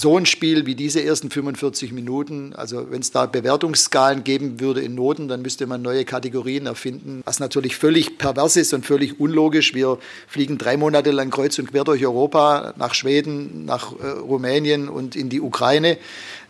[0.00, 4.80] so ein Spiel wie diese ersten 45 Minuten, also wenn es da Bewertungsskalen geben würde
[4.80, 9.18] in Noten, dann müsste man neue Kategorien erfinden, was natürlich völlig pervers ist und völlig
[9.18, 9.74] unlogisch.
[9.74, 14.88] Wir fliegen drei Monate lang kreuz und quer durch Europa, nach Schweden, nach äh, Rumänien
[14.88, 15.98] und in die Ukraine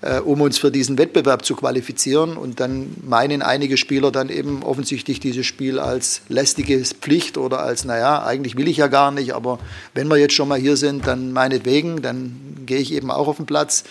[0.00, 2.36] äh, um uns für diesen Wettbewerb zu qualifizieren.
[2.36, 7.84] Und dann meinen einige Spieler dann eben offensichtlich dieses Spiel als lästige Pflicht oder als,
[7.84, 9.58] naja, eigentlich will ich ja gar nicht, aber
[9.94, 12.36] wenn wir jetzt schon mal hier sind, dann meinetwegen, dann
[12.66, 13.84] gehe ich eben auch auf den Platz.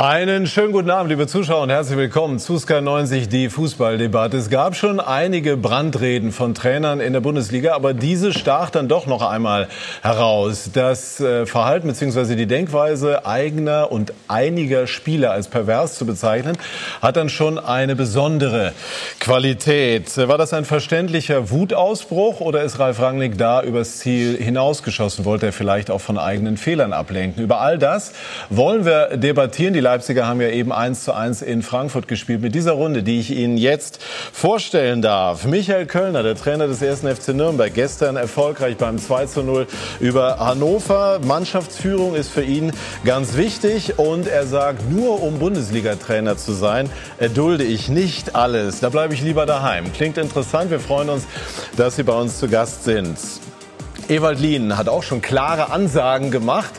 [0.00, 4.36] Einen schönen guten Abend, liebe Zuschauer, und herzlich willkommen zu Sky 90, die Fußballdebatte.
[4.36, 9.08] Es gab schon einige Brandreden von Trainern in der Bundesliga, aber diese stach dann doch
[9.08, 9.66] noch einmal
[10.02, 10.70] heraus.
[10.72, 12.36] Das äh, Verhalten bzw.
[12.36, 16.56] die Denkweise eigener und einiger Spieler als pervers zu bezeichnen,
[17.02, 18.74] hat dann schon eine besondere
[19.18, 20.16] Qualität.
[20.16, 25.24] War das ein verständlicher Wutausbruch oder ist Ralf Rangnick da übers Ziel hinausgeschossen?
[25.24, 27.42] Wollte er vielleicht auch von eigenen Fehlern ablenken?
[27.42, 28.12] Über all das
[28.48, 29.74] wollen wir debattieren.
[29.74, 32.42] Die Leipziger haben ja eben 1 zu 1 in Frankfurt gespielt.
[32.42, 35.46] Mit dieser Runde, die ich Ihnen jetzt vorstellen darf.
[35.46, 37.00] Michael Kölner, der Trainer des 1.
[37.00, 39.66] FC Nürnberg, gestern erfolgreich beim 2 zu 0
[39.98, 41.20] über Hannover.
[41.24, 42.72] Mannschaftsführung ist für ihn
[43.06, 48.80] ganz wichtig und er sagt, nur um Bundesliga-Trainer zu sein, erdulde ich nicht alles.
[48.80, 49.90] Da bleibe ich lieber daheim.
[49.94, 50.70] Klingt interessant.
[50.70, 51.24] Wir freuen uns,
[51.78, 53.16] dass Sie bei uns zu Gast sind.
[54.08, 56.72] Ewald Lien hat auch schon klare Ansagen gemacht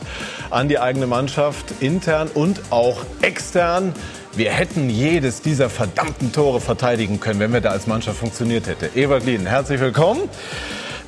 [0.50, 3.94] an die eigene Mannschaft, intern und auch extern.
[4.34, 8.90] Wir hätten jedes dieser verdammten Tore verteidigen können, wenn wir da als Mannschaft funktioniert hätte.
[8.96, 10.22] Ewald Lien, herzlich willkommen.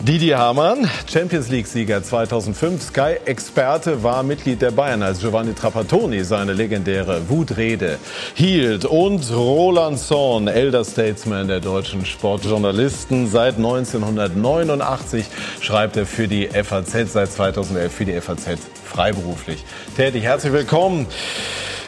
[0.04, 7.28] Didi Hamann, Champions League-Sieger 2005, Sky-Experte, war Mitglied der Bayern, als Giovanni Trapattoni seine legendäre
[7.28, 7.98] Wutrede
[8.34, 8.84] hielt.
[8.84, 13.28] Und Roland Zorn, Elder Statesman der deutschen Sportjournalisten.
[13.28, 15.24] Seit 1989
[15.60, 19.64] schreibt er für die FAZ, seit 2011 für die FAZ freiberuflich
[19.96, 20.24] tätig.
[20.24, 21.06] Herzlich willkommen.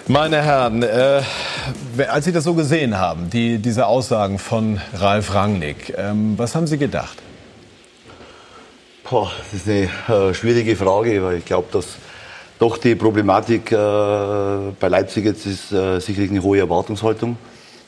[0.06, 1.22] Meine Herren, äh,
[2.06, 6.68] als Sie das so gesehen haben, die, diese Aussagen von Ralf Rangnick, ähm, was haben
[6.68, 7.24] Sie gedacht?
[9.10, 11.96] Boah, das ist eine äh, schwierige Frage, weil ich glaube, dass
[12.58, 13.76] doch die Problematik äh,
[14.80, 17.36] bei Leipzig jetzt ist äh, sicherlich eine hohe Erwartungshaltung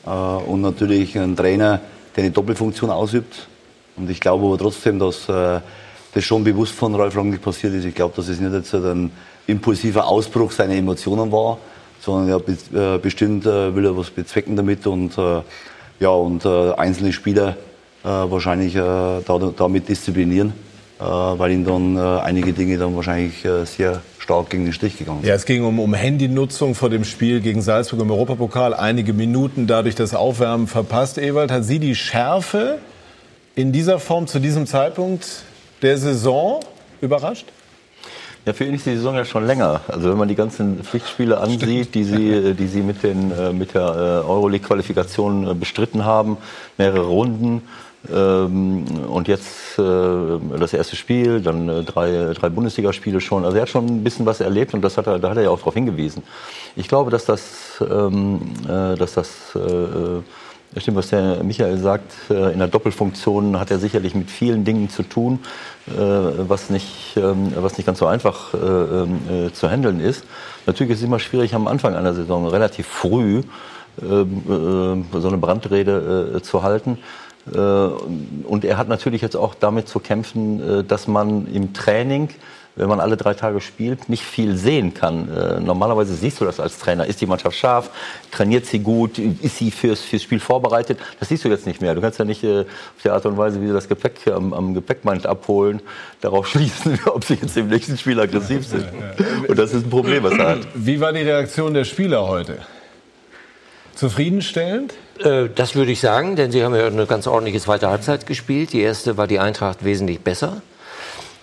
[0.05, 1.81] äh, und natürlich ein Trainer,
[2.15, 3.47] der eine Doppelfunktion ausübt.
[3.95, 5.59] Und ich glaube aber trotzdem, dass äh,
[6.13, 7.85] das schon bewusst von Ralf Rangnick passiert ist.
[7.85, 9.11] Ich glaube, dass es nicht jetzt ein
[9.47, 11.57] impulsiver Ausbruch seiner Emotionen war,
[11.99, 15.17] sondern er be äh, bestimmt will er was bezwecken damit und
[15.99, 17.57] ja und einzelne Spieler
[18.03, 19.21] wahrscheinlich da,
[19.57, 20.66] damit disziplinieren
[20.99, 25.19] weil ihm dann äh, einige Dinge dann wahrscheinlich äh, sehr stark gegen den Strich gegangen
[25.21, 25.29] sind.
[25.29, 28.73] Ja, es ging um, um Handynutzung vor dem Spiel gegen Salzburg im Europapokal.
[28.73, 31.17] Einige Minuten dadurch das Aufwärmen verpasst.
[31.17, 32.79] Ewald, hat Sie die Schärfe
[33.55, 35.43] in dieser Form zu diesem Zeitpunkt
[35.81, 36.61] der Saison
[37.01, 37.45] überrascht?
[38.45, 39.81] Ja, für ihn ist die Saison ja schon länger.
[39.89, 43.83] Also wenn man die ganzen Pflichtspiele ansieht, die sie, die sie mit, den, mit der
[44.25, 46.37] Euroleague-Qualifikation bestritten haben,
[46.77, 47.63] mehrere Runden,
[48.09, 53.43] und jetzt äh, das erste Spiel, dann äh, drei, drei Bundesligaspiele schon.
[53.43, 55.43] Also er hat schon ein bisschen was erlebt und das hat er, da hat er
[55.43, 56.23] ja auch darauf hingewiesen.
[56.75, 59.57] Ich glaube, dass das, ähm, äh, dass das
[60.77, 65.01] stimmt, was der Michael sagt, in der Doppelfunktion hat er sicherlich mit vielen Dingen zu
[65.01, 65.39] tun,
[65.87, 69.19] was, nicht, ähm, was nicht ganz so einfach ähm,
[69.53, 70.23] zu handeln ist.
[70.67, 73.41] Natürlich ist es immer schwierig am Anfang einer Saison relativ früh
[73.99, 76.99] ähm, so eine Brandrede zu halten.
[77.53, 82.29] Äh, und er hat natürlich jetzt auch damit zu kämpfen, äh, dass man im Training
[82.77, 85.35] wenn man alle drei Tage spielt, nicht viel sehen kann.
[85.35, 87.07] Äh, normalerweise siehst du das als Trainer.
[87.07, 87.89] Ist die Mannschaft scharf?
[88.29, 89.17] Trainiert sie gut?
[89.17, 90.99] Ist sie fürs, fürs Spiel vorbereitet?
[91.19, 91.95] Das siehst du jetzt nicht mehr.
[91.95, 92.65] Du kannst ja nicht auf
[93.03, 95.81] die Art und Weise, wie sie das Gepäck am, am Gepäckband abholen,
[96.21, 98.85] darauf schließen, ob sie jetzt im nächsten Spiel aggressiv sind.
[99.47, 100.67] Und das ist ein Problem, was er hat.
[100.75, 102.59] Wie war die Reaktion der Spieler heute?
[103.95, 104.93] Zufriedenstellend?
[105.23, 108.73] Äh, das würde ich sagen, denn sie haben ja eine ganz ordentliche zweite Halbzeit gespielt.
[108.73, 110.61] Die erste war die Eintracht wesentlich besser.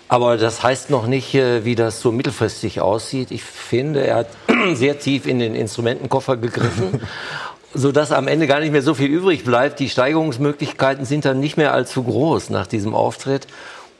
[0.08, 3.30] Aber das heißt noch nicht, äh, wie das so mittelfristig aussieht.
[3.30, 4.28] Ich finde, er hat
[4.74, 7.00] sehr tief in den Instrumentenkoffer gegriffen,
[7.74, 9.80] sodass am Ende gar nicht mehr so viel übrig bleibt.
[9.80, 13.46] Die Steigerungsmöglichkeiten sind dann nicht mehr allzu groß nach diesem Auftritt.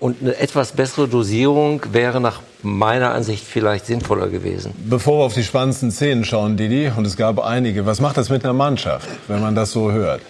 [0.04, 4.74] Und eine etwas bessere Dosierung wäre nach meiner Ansicht vielleicht sinnvoller gewesen.
[4.76, 8.28] Bevor wir auf die spannendsten Szenen schauen, Didi, und es gab einige, was macht das
[8.28, 10.20] mit einer Mannschaft, wenn man das so hört?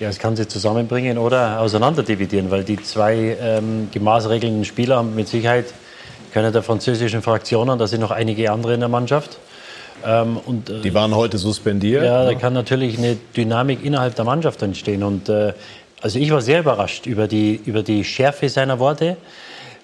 [0.00, 5.28] Ja, es kann sie zusammenbringen oder auseinanderdividieren, weil die zwei ähm, gemaßregelnden Spieler haben mit
[5.28, 5.66] Sicherheit
[6.32, 9.38] keine der französischen Fraktionen, da sind noch einige andere in der Mannschaft.
[10.04, 12.04] Ähm, und, äh, die waren heute suspendiert.
[12.04, 15.04] Ja, da kann natürlich eine Dynamik innerhalb der Mannschaft entstehen.
[15.04, 15.52] Und äh,
[16.04, 19.04] also ich war sehr überrascht über die, über die Schärfe seiner Worte.
[19.08, 19.16] Äh,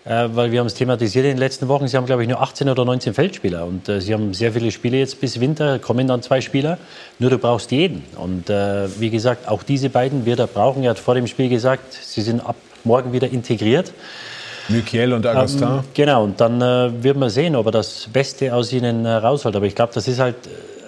[0.05, 1.87] äh, weil wir haben es thematisiert in den letzten Wochen.
[1.87, 4.71] Sie haben, glaube ich, nur 18 oder 19 Feldspieler und äh, sie haben sehr viele
[4.71, 6.79] Spiele jetzt bis Winter, kommen dann zwei Spieler.
[7.19, 8.03] Nur du brauchst jeden.
[8.17, 10.85] Und äh, wie gesagt, auch diese beiden wird er brauchen.
[10.85, 13.93] Er hat vor dem Spiel gesagt, sie sind ab morgen wieder integriert.
[14.69, 15.69] Michael und Agustin.
[15.69, 19.11] Ähm, genau, und dann äh, wird man sehen, ob er das Beste aus ihnen äh,
[19.11, 19.55] rausholt.
[19.55, 20.37] Aber ich glaube, das ist halt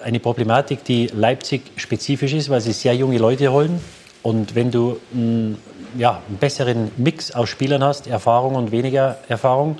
[0.03, 3.79] eine Problematik, die Leipzig spezifisch ist, weil sie sehr junge Leute holen.
[4.23, 5.57] Und wenn du mh,
[5.97, 9.77] ja, einen besseren Mix aus Spielern hast, Erfahrung und weniger Erfahrung,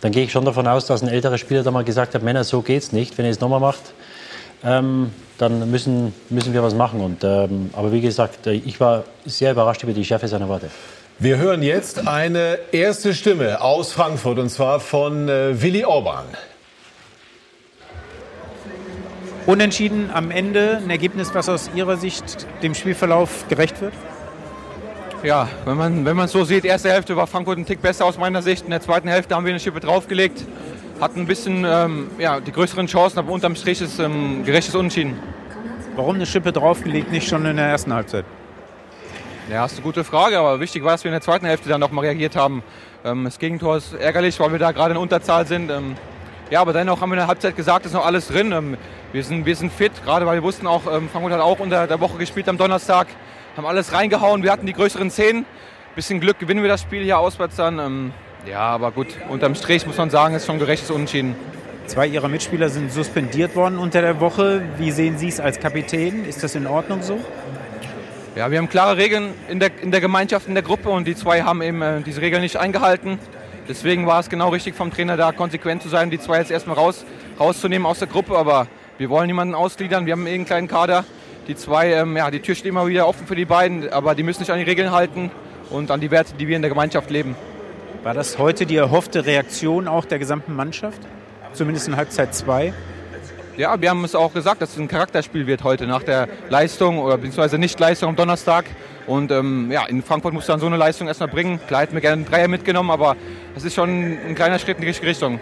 [0.00, 2.44] dann gehe ich schon davon aus, dass ein älterer Spieler da mal gesagt hat, Männer,
[2.44, 3.18] so geht's nicht.
[3.18, 3.82] Wenn ihr es nochmal macht,
[4.64, 7.00] ähm, dann müssen, müssen wir was machen.
[7.00, 10.70] Und, ähm, aber wie gesagt, ich war sehr überrascht über die Schärfe seiner Worte.
[11.18, 16.26] Wir hören jetzt eine erste Stimme aus Frankfurt und zwar von äh, Willi Orban.
[19.48, 23.94] Unentschieden am Ende, ein Ergebnis, was aus Ihrer Sicht dem Spielverlauf gerecht wird?
[25.22, 28.18] Ja, wenn man wenn man so sieht, erste Hälfte war Frankfurt ein Tick besser aus
[28.18, 28.64] meiner Sicht.
[28.64, 30.44] In der zweiten Hälfte haben wir eine Schippe draufgelegt,
[31.00, 35.18] hatten ein bisschen ähm, ja, die größeren Chancen, aber unterm Strich ist ähm, gerechtes Unentschieden.
[35.96, 38.26] Warum eine Schippe draufgelegt, nicht schon in der ersten Halbzeit?
[39.50, 41.70] Ja, hast du eine gute Frage, aber wichtig war, dass wir in der zweiten Hälfte
[41.70, 42.62] dann nochmal reagiert haben.
[43.02, 45.70] Ähm, das Gegentor ist ärgerlich, weil wir da gerade in Unterzahl sind.
[45.70, 45.96] Ähm,
[46.50, 48.52] ja, aber dennoch haben wir in der Halbzeit gesagt, ist noch alles drin.
[48.52, 48.76] Ähm,
[49.12, 51.86] wir, sind, wir sind fit, gerade weil wir wussten auch, ähm, Frankfurt hat auch unter
[51.86, 53.06] der Woche gespielt am Donnerstag
[53.58, 54.42] haben alles reingehauen.
[54.44, 55.44] Wir hatten die größeren Szenen.
[55.96, 57.78] Bisschen Glück gewinnen wir das Spiel hier auswärts dann.
[57.80, 58.12] Ähm,
[58.46, 61.34] ja, aber gut, unterm Strich muss man sagen, ist schon gerechtes Unentschieden.
[61.86, 64.62] Zwei Ihrer Mitspieler sind suspendiert worden unter der Woche.
[64.76, 66.24] Wie sehen Sie es als Kapitän?
[66.24, 67.18] Ist das in Ordnung so?
[68.36, 71.16] Ja, wir haben klare Regeln in der, in der Gemeinschaft, in der Gruppe und die
[71.16, 73.18] zwei haben eben äh, diese Regeln nicht eingehalten.
[73.68, 76.76] Deswegen war es genau richtig vom Trainer da konsequent zu sein, die zwei jetzt erstmal
[76.76, 77.04] raus,
[77.38, 78.36] rauszunehmen aus der Gruppe.
[78.36, 78.66] Aber
[78.96, 80.06] wir wollen niemanden ausgliedern.
[80.06, 81.04] Wir haben eben einen kleinen Kader.
[81.48, 84.22] Die zwei, ähm, ja, die Tür steht immer wieder offen für die beiden, aber die
[84.22, 85.30] müssen sich an die Regeln halten
[85.70, 87.36] und an die Werte, die wir in der Gemeinschaft leben.
[88.02, 91.00] War das heute die erhoffte Reaktion auch der gesamten Mannschaft?
[91.52, 92.72] Zumindest in Halbzeit 2?
[93.56, 96.98] Ja, wir haben es auch gesagt, dass es ein Charakterspiel wird heute nach der Leistung
[96.98, 98.66] oder beziehungsweise Nicht-Leistung am Donnerstag.
[99.08, 101.58] Und ähm, ja, in Frankfurt muss dann so eine Leistung erstmal bringen.
[101.66, 103.16] Klar hätten wir gerne einen Dreier mitgenommen, aber
[103.56, 105.40] es ist schon ein kleiner Schritt in die richtige Richtung.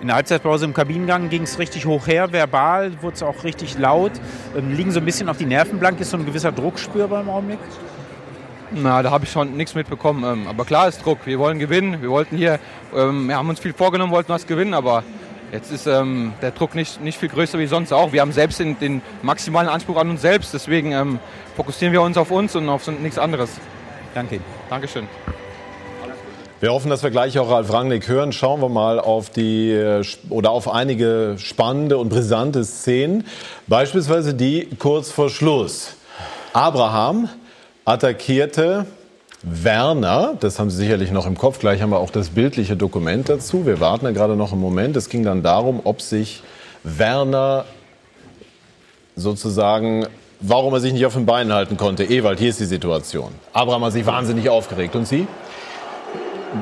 [0.00, 3.78] In der Halbzeitpause im Kabinengang ging es richtig hoch her, verbal wurde es auch richtig
[3.78, 4.12] laut.
[4.56, 7.20] Ähm, liegen so ein bisschen auf die Nerven blank, ist so ein gewisser Druck spürbar
[7.20, 7.58] im Augenblick?
[8.70, 10.24] Na, da habe ich schon nichts mitbekommen.
[10.24, 11.18] Ähm, aber klar ist Druck.
[11.26, 12.00] Wir wollen gewinnen.
[12.00, 12.58] Wir wollten hier,
[12.96, 15.04] ähm, wir haben uns viel vorgenommen, wollten was gewinnen, aber
[15.52, 18.12] jetzt ist ähm, der Druck nicht, nicht viel größer wie sonst auch.
[18.12, 20.54] Wir haben selbst den, den maximalen Anspruch an uns selbst.
[20.54, 21.18] Deswegen ähm,
[21.56, 23.50] fokussieren wir uns auf uns und auf nichts anderes.
[24.14, 24.40] Danke.
[24.68, 25.06] Dankeschön.
[26.60, 28.32] Wir hoffen, dass wir gleich auch Ralf Rangnick hören.
[28.32, 33.26] Schauen wir mal auf die äh, oder auf einige spannende und brisante Szenen.
[33.66, 35.94] Beispielsweise die kurz vor Schluss.
[36.52, 37.30] Abraham
[37.84, 38.86] attackierte
[39.42, 43.28] Werner, das haben Sie sicherlich noch im Kopf, gleich haben wir auch das bildliche Dokument
[43.28, 43.64] dazu.
[43.64, 44.96] Wir warten ja gerade noch einen Moment.
[44.96, 46.42] Es ging dann darum, ob sich
[46.84, 47.64] Werner
[49.16, 50.06] sozusagen,
[50.40, 52.04] warum er sich nicht auf den Beinen halten konnte.
[52.04, 53.30] Ewald, hier ist die Situation.
[53.54, 54.94] Abraham hat sich wahnsinnig aufgeregt.
[54.94, 55.26] Und Sie?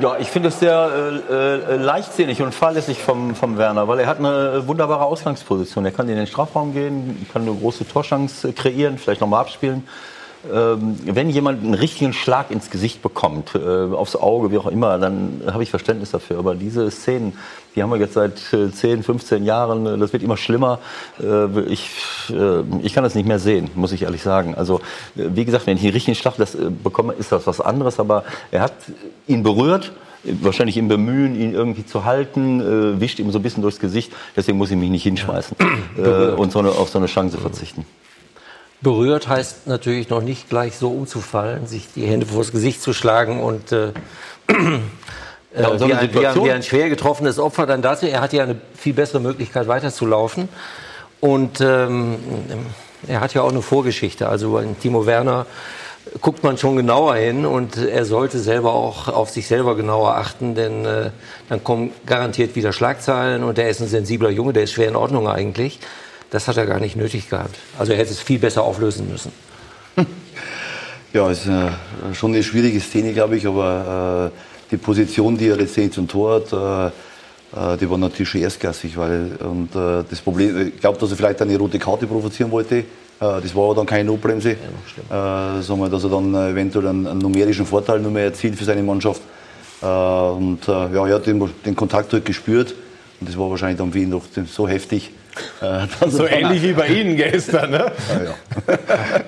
[0.00, 0.90] Ja, ich finde es sehr
[1.30, 5.84] äh, äh, leichtsinnig und fahrlässig vom, vom Werner, weil er hat eine wunderbare Ausgangsposition.
[5.84, 9.84] Er kann in den Strafraum gehen, kann eine große Torchance kreieren, vielleicht nochmal abspielen.
[10.52, 14.96] Ähm, wenn jemand einen richtigen Schlag ins Gesicht bekommt, äh, aufs Auge, wie auch immer,
[14.98, 16.38] dann habe ich Verständnis dafür.
[16.38, 17.32] Aber diese Szenen,
[17.74, 20.78] die haben wir jetzt seit äh, 10, 15 Jahren, äh, das wird immer schlimmer.
[21.20, 21.90] Äh, ich,
[22.30, 24.54] äh, ich kann das nicht mehr sehen, muss ich ehrlich sagen.
[24.54, 24.76] Also,
[25.16, 27.98] äh, wie gesagt, wenn ich einen richtigen Schlag das, bekomme, ist das was anderes.
[27.98, 28.74] Aber er hat
[29.26, 29.92] ihn berührt
[30.22, 34.12] wahrscheinlich im Bemühen, ihn irgendwie zu halten, äh, wischt ihm so ein bisschen durchs Gesicht.
[34.36, 35.56] Deswegen muss ich mich nicht hinschmeißen
[35.98, 37.84] äh, und so eine, auf so eine Chance verzichten.
[38.80, 43.42] Berührt heißt natürlich noch nicht gleich so umzufallen, sich die Hände vors Gesicht zu schlagen
[43.42, 43.92] und äh,
[45.58, 48.06] ja, und so wie, ein, wie, ein, wie, ein, schwer getroffenes Opfer dann dazu.
[48.06, 50.48] Er hat ja eine viel bessere Möglichkeit weiterzulaufen.
[51.20, 52.16] Und ähm,
[53.06, 54.28] er hat ja auch eine Vorgeschichte.
[54.28, 55.46] Also bei Timo Werner
[56.20, 60.54] guckt man schon genauer hin und er sollte selber auch auf sich selber genauer achten,
[60.54, 61.10] denn äh,
[61.48, 64.96] dann kommen garantiert wieder Schlagzeilen und er ist ein sensibler Junge, der ist schwer in
[64.96, 65.80] Ordnung eigentlich.
[66.30, 67.56] Das hat er gar nicht nötig gehabt.
[67.78, 69.32] Also er hätte es viel besser auflösen müssen.
[71.10, 71.70] Ja, es ist äh,
[72.12, 76.34] schon eine schwierige Szene, glaube ich, aber äh, die Position, die er letztendlich zum Tor
[76.34, 76.92] hat, äh,
[77.56, 81.16] äh, die war natürlich schon erstklassig, weil und, äh, das Problem, ich glaube, dass er
[81.16, 82.76] vielleicht eine rote Karte provozieren wollte.
[82.76, 82.84] Äh,
[83.18, 84.56] das war aber dann keine Notbremse.
[85.10, 88.64] Ja, sagen wir, dass er dann eventuell einen, einen, numerischen Vorteil nur mehr erzielt für
[88.64, 89.22] seine Mannschaft.
[89.80, 92.74] und ja, er hat den, den Kontakt halt gespürt
[93.20, 95.10] Und das war wahrscheinlich dann für ihn doch so heftig.
[95.60, 97.92] Äh, so ähnlich wie bei Ihnen gestern, ne?
[98.08, 98.78] Ja, ja.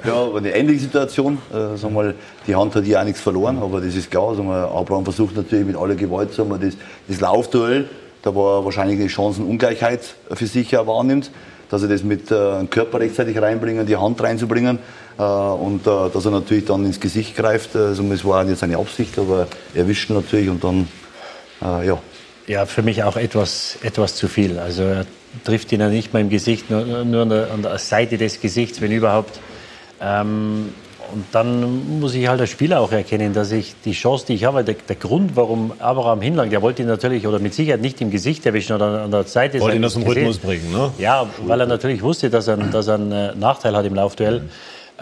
[0.07, 1.39] ja aber eine ähnliche Situation.
[1.51, 2.15] Äh, sagen wir mal,
[2.47, 4.35] die Hand hat ja auch nichts verloren, aber das ist klar.
[4.35, 6.75] Sagen wir, Abraham versucht natürlich mit aller Gewalt sagen wir, das,
[7.09, 7.89] das Laufduell,
[8.23, 11.31] da war wahrscheinlich eine Chancenungleichheit für sich auch wahrnimmt,
[11.71, 14.79] dass er das mit äh, dem Körper rechtzeitig reinbringen, die Hand reinzubringen
[15.19, 17.77] äh, und äh, dass er natürlich dann ins Gesicht greift.
[17.77, 20.89] Also, es war jetzt seine Absicht, aber er erwischt natürlich und dann,
[21.63, 21.99] äh, ja.
[22.47, 24.59] Ja, für mich auch etwas, etwas zu viel.
[24.59, 25.07] Also er
[25.45, 28.41] trifft ihn ja nicht mal im Gesicht, nur, nur an, der, an, der, Seite des
[28.41, 29.41] Gesichts, wenn überhaupt.
[30.01, 30.73] Ähm,
[31.13, 34.45] und dann muss ich halt als Spieler auch erkennen, dass ich die Chance, die ich
[34.45, 38.01] habe, der, der Grund, warum Abraham hinlangt, der wollte ihn natürlich oder mit Sicherheit nicht
[38.01, 39.59] im Gesicht erwischen oder an der Seite.
[39.61, 40.93] Wollte ihn das im Rhythmus bringen, ne?
[40.99, 44.43] Ja, weil er natürlich wusste, dass er, dass er einen äh, Nachteil hat im Laufduell.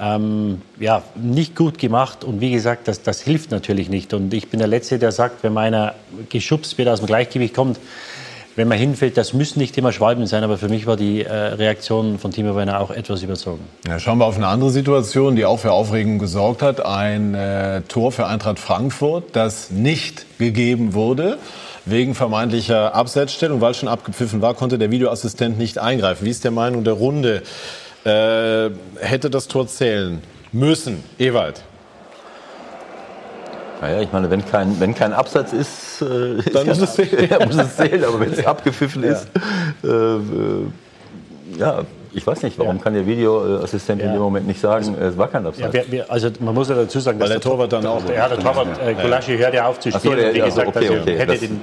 [0.01, 4.15] Ähm, ja, nicht gut gemacht und wie gesagt, das, das hilft natürlich nicht.
[4.15, 5.95] Und ich bin der Letzte, der sagt, wenn einer
[6.29, 7.81] geschubst wird, aus dem Gleichgewicht kommt,
[8.59, 11.33] wenn man hinfällt, das müssen nicht immer Schwalben sein, aber für mich war die äh,
[11.33, 13.61] Reaktion von Timo Werner auch etwas überzogen.
[13.87, 16.85] Ja, schauen wir auf eine andere Situation, die auch für Aufregung gesorgt hat.
[16.85, 21.39] Ein äh, Tor für Eintracht Frankfurt, das nicht gegeben wurde.
[21.85, 26.27] Wegen vermeintlicher Abseitsstellung, weil schon abgepfiffen war, konnte der Videoassistent nicht eingreifen.
[26.27, 27.43] Wie ist der Meinung der Runde?
[28.05, 31.05] Äh, hätte das Tor zählen müssen?
[31.21, 31.63] Ewald.
[33.81, 37.29] Naja, ich meine, wenn kein, wenn kein Absatz ist, äh, dann muss, es zählen.
[37.31, 38.05] Ja, muss es zählen.
[38.05, 39.13] Aber wenn es abgepfiffen ja.
[39.13, 39.29] ist,
[39.85, 40.21] äh, äh,
[41.59, 41.83] ja,
[42.13, 42.83] ich weiß nicht, warum ja.
[42.83, 44.09] kann der Videoassistent ja.
[44.09, 45.65] in dem Moment nicht sagen, es war kein Absatz?
[45.65, 48.03] Ja, wir, wir, also man muss ja dazu sagen, weil der Torwart dann auch.
[48.09, 50.03] Ja, der Torwart äh, Gulaschi hört ja auf zu spielen.
[50.03, 51.61] So, der, wie gesagt, okay, also, okay, hätte das den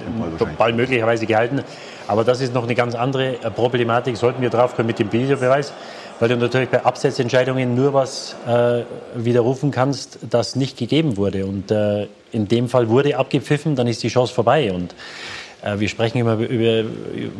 [0.57, 1.61] Ball möglicherweise gehalten.
[2.07, 4.15] Aber das ist noch eine ganz andere äh, Problematik.
[4.15, 5.73] Sollten wir drauf kommen mit dem Videobeweis
[6.19, 8.83] weil du natürlich bei Absetzentscheidungen nur was äh,
[9.15, 11.45] widerrufen kannst, das nicht gegeben wurde.
[11.45, 14.71] Und äh, in dem Fall wurde abgepfiffen, dann ist die Chance vorbei.
[14.71, 14.95] Und
[15.65, 16.87] äh, wir sprechen immer über,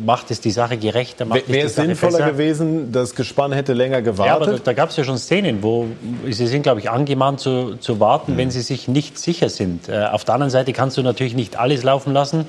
[0.03, 2.31] macht es die Sache gerechter, macht Wäre es sinnvoller besser.
[2.31, 4.47] gewesen, das Gespann hätte länger gewartet?
[4.47, 5.87] Ja, aber da, gab es ja schon Szenen, wo
[6.29, 8.37] sie sind, glaube ich, angemahnt zu, zu warten, mhm.
[8.37, 9.87] wenn sie sich nicht sicher sind.
[9.87, 12.45] Äh, auf der anderen Seite kannst du natürlich nicht alles laufen lassen,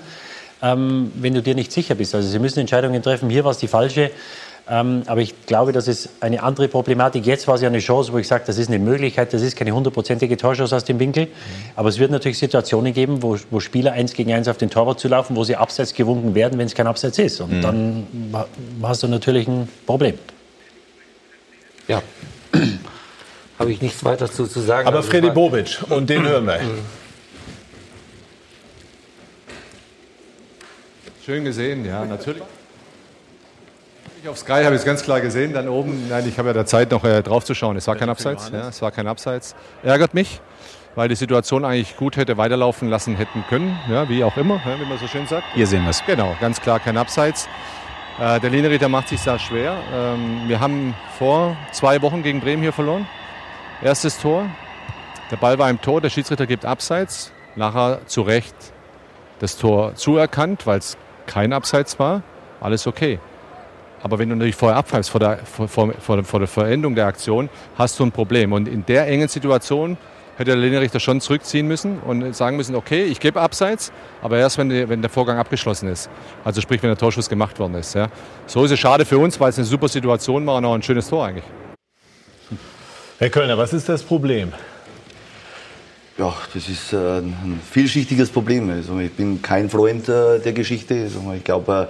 [0.63, 2.15] ähm, wenn du dir nicht sicher bist.
[2.15, 4.11] Also sie müssen Entscheidungen treffen, hier war es die falsche.
[4.69, 7.25] Ähm, aber ich glaube, das ist eine andere Problematik.
[7.25, 9.57] Jetzt war es ja eine Chance, wo ich sage, das ist eine Möglichkeit, das ist
[9.57, 11.27] keine hundertprozentige Torschuss aus dem Winkel.
[11.27, 11.31] Mhm.
[11.77, 14.99] Aber es wird natürlich Situationen geben, wo, wo, Spieler eins gegen eins auf den Torwart
[14.99, 17.41] zu laufen, wo sie abseits gewunken werden, wenn es kein Abseits ist.
[17.41, 17.63] Und mhm.
[17.63, 18.07] dann
[18.83, 20.15] hast du natürlich ein Problem.
[21.87, 22.03] Ja.
[23.59, 24.89] Habe ich nichts weiter zu, zu sagen.
[24.89, 26.59] Aber also Freddy Bobic, und den hören wir.
[26.59, 26.79] Mhm.
[31.25, 32.43] Schön gesehen, ja, natürlich.
[34.29, 35.53] Auf Sky habe ich es ganz klar gesehen.
[35.53, 37.77] Dann oben, nein, ich habe ja da Zeit noch äh, drauf zu schauen.
[37.77, 38.51] Es war kein Abseits.
[38.53, 39.55] Ja, es war kein Abseits.
[39.85, 40.41] Ärgert mich,
[40.97, 43.79] weil die Situation eigentlich gut hätte weiterlaufen lassen hätten können.
[43.89, 45.45] Ja, wie auch immer, ja, wie man so schön sagt.
[45.55, 46.05] Hier sehen wir es.
[46.07, 47.49] Genau, ganz klar kein Abseits.
[48.19, 49.77] Äh, der Linienrichter macht sich da schwer.
[49.95, 53.07] Ähm, wir haben vor zwei Wochen gegen Bremen hier verloren.
[53.83, 54.47] Erstes Tor.
[55.31, 57.31] Der Ball war im Tor, der Schiedsrichter gibt Abseits.
[57.55, 58.55] Nachher zu Recht
[59.39, 62.23] das Tor zuerkannt, weil es kein Abseits war.
[62.61, 63.21] Alles okay.
[64.07, 67.49] Aber wenn du natürlich vorher abpfeifst, vor der, vor, vor, vor der Verendung der Aktion,
[67.77, 68.53] hast du ein Problem.
[68.53, 69.97] Und in der engen Situation
[70.37, 73.91] hätte der Linienrichter schon zurückziehen müssen und sagen müssen, okay, ich gebe Abseits,
[74.23, 76.09] aber erst wenn, die, wenn, der Vorgang abgeschlossen ist.
[76.45, 77.97] Also sprich, wenn der Torschuss gemacht worden ist.
[77.97, 78.07] Ja.
[78.47, 80.85] So ist es schade für uns, weil es eine super Situation war und auch ein
[80.85, 81.45] schönes Tor eigentlich.
[83.19, 84.53] Herr Kölner, was ist das Problem?
[86.17, 88.71] Ja, das ist äh, ein vielschichtiges Problem.
[88.71, 91.09] Also ich bin kein Freund äh, der Geschichte.
[91.35, 91.89] Ich glaube,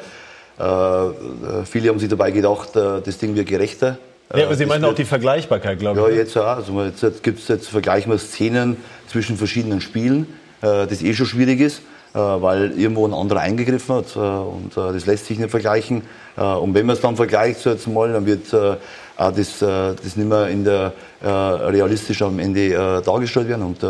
[0.58, 3.98] viele haben sich dabei gedacht, äh, das Ding wird gerechter.
[4.34, 6.06] Ja, aber Sie meinen auch die Vergleichbarkeit, glaube ich.
[6.06, 6.18] Ja, ne?
[6.18, 6.56] jetzt auch.
[6.56, 10.26] Also jetzt, jetzt gibt es jetzt vergleichen wir Szenen zwischen verschiedenen Spielen,
[10.62, 11.82] äh, das eh schon schwierig ist,
[12.12, 16.00] weil irgendwo ein anderer eingegriffen hat und das lässt sich nicht vergleichen.
[16.34, 20.26] Und wenn man es dann vergleicht, so jetzt mal, dann wird auch das, das nicht
[20.26, 23.82] mehr in der, realistisch am Ende dargestellt werden und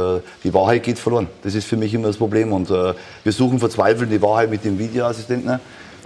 [0.42, 1.28] die Wahrheit geht verloren.
[1.44, 4.76] Das ist für mich immer das Problem und wir suchen verzweifelt die Wahrheit mit dem
[4.76, 5.58] Videoassistenten äh,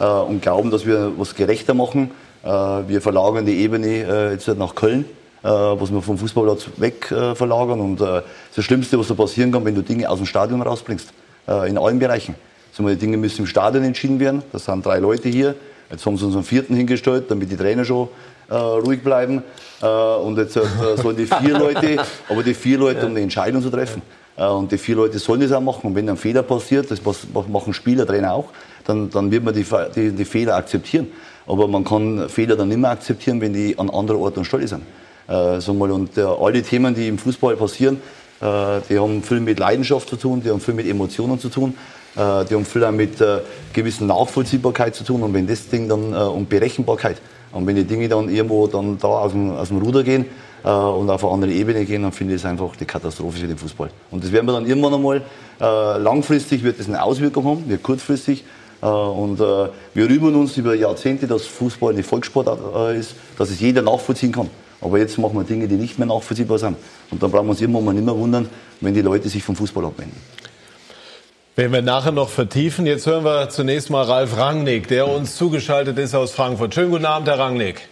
[0.05, 2.11] und glauben, dass wir was gerechter machen.
[2.43, 5.05] Äh, wir verlagern die Ebene äh, jetzt nach Köln,
[5.43, 7.81] was wir vom Fußballplatz weg verlagern.
[7.81, 11.09] Und das Schlimmste, was da passieren kann, wenn du Dinge aus dem Stadion rausbringst,
[11.67, 12.35] in allen Bereichen.
[12.77, 14.43] Also die Dinge müssen im Stadion entschieden werden.
[14.53, 15.55] Das sind drei Leute hier.
[15.91, 18.09] Jetzt haben sie uns einen vierten hingestellt, damit die Trainer schon
[18.51, 19.43] äh, ruhig bleiben.
[19.81, 20.63] Äh, und jetzt äh,
[20.97, 24.03] sollen die vier Leute, aber die vier Leute, um eine Entscheidung zu treffen.
[24.37, 25.87] und die vier Leute sollen das auch machen.
[25.89, 27.01] Und wenn ein Fehler passiert, das
[27.49, 28.49] machen Spieler, Trainer auch,
[28.85, 31.09] dann, dann wird man die, die, die, Fehler akzeptieren.
[31.47, 34.69] Aber man kann Fehler dann nicht mehr akzeptieren, wenn die an anderer Ort und Stelle
[34.69, 34.83] sind.
[35.29, 37.97] Äh, so mal, und äh, alle Themen, die im Fußball passieren,
[38.41, 41.75] äh, die haben viel mit Leidenschaft zu tun, die haben viel mit Emotionen zu tun.
[42.17, 43.39] Äh, die haben viel auch mit äh,
[43.73, 47.21] gewissen Nachvollziehbarkeit zu tun und wenn das Ding dann äh, um Berechenbarkeit
[47.53, 50.27] und wenn die Dinge dann irgendwo dann da aus dem, aus dem Ruder gehen
[50.63, 53.57] und auf eine andere Ebene gehen, dann finde ich es einfach die Katastrophe für den
[53.57, 53.89] Fußball.
[54.11, 55.23] Und das werden wir dann irgendwann einmal,
[55.59, 58.45] langfristig wird das eine Auswirkung haben, nicht kurzfristig.
[58.83, 63.51] Äh, und äh, wir rühmen uns über Jahrzehnte, dass Fußball eine Volkssportart äh, ist, dass
[63.51, 64.51] es jeder nachvollziehen kann.
[64.81, 66.77] Aber jetzt machen wir Dinge, die nicht mehr nachvollziehbar sind.
[67.11, 68.49] Und dann brauchen wir uns irgendwann mal nicht mehr wundern,
[68.81, 70.17] wenn die Leute sich vom Fußball abwenden.
[71.57, 72.87] Werden wir nachher noch vertiefen.
[72.87, 76.75] Jetzt hören wir zunächst mal Ralf Rangnick, der uns zugeschaltet ist aus Frankfurt.
[76.75, 77.83] Schönen guten Abend, Herr Rangnick.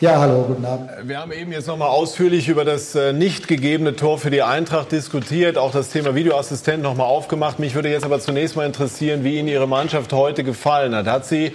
[0.00, 0.88] Ja, hallo, guten Abend.
[1.04, 4.40] Wir haben eben jetzt noch mal ausführlich über das äh, nicht gegebene Tor für die
[4.40, 7.58] Eintracht diskutiert, auch das Thema Videoassistent noch mal aufgemacht.
[7.58, 11.06] Mich würde jetzt aber zunächst mal interessieren, wie Ihnen Ihre Mannschaft heute gefallen hat.
[11.06, 11.52] Hat sie,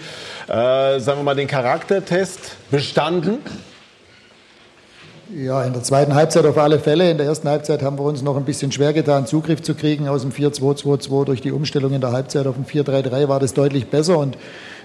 [0.48, 3.40] äh, sagen wir mal, den Charaktertest bestanden?
[5.36, 7.10] Ja, in der zweiten Halbzeit auf alle Fälle.
[7.10, 10.08] In der ersten Halbzeit haben wir uns noch ein bisschen schwer getan, Zugriff zu kriegen
[10.08, 11.26] aus dem 4-2-2-2.
[11.26, 14.38] Durch die Umstellung in der Halbzeit auf ein 4-3-3 war das deutlich besser und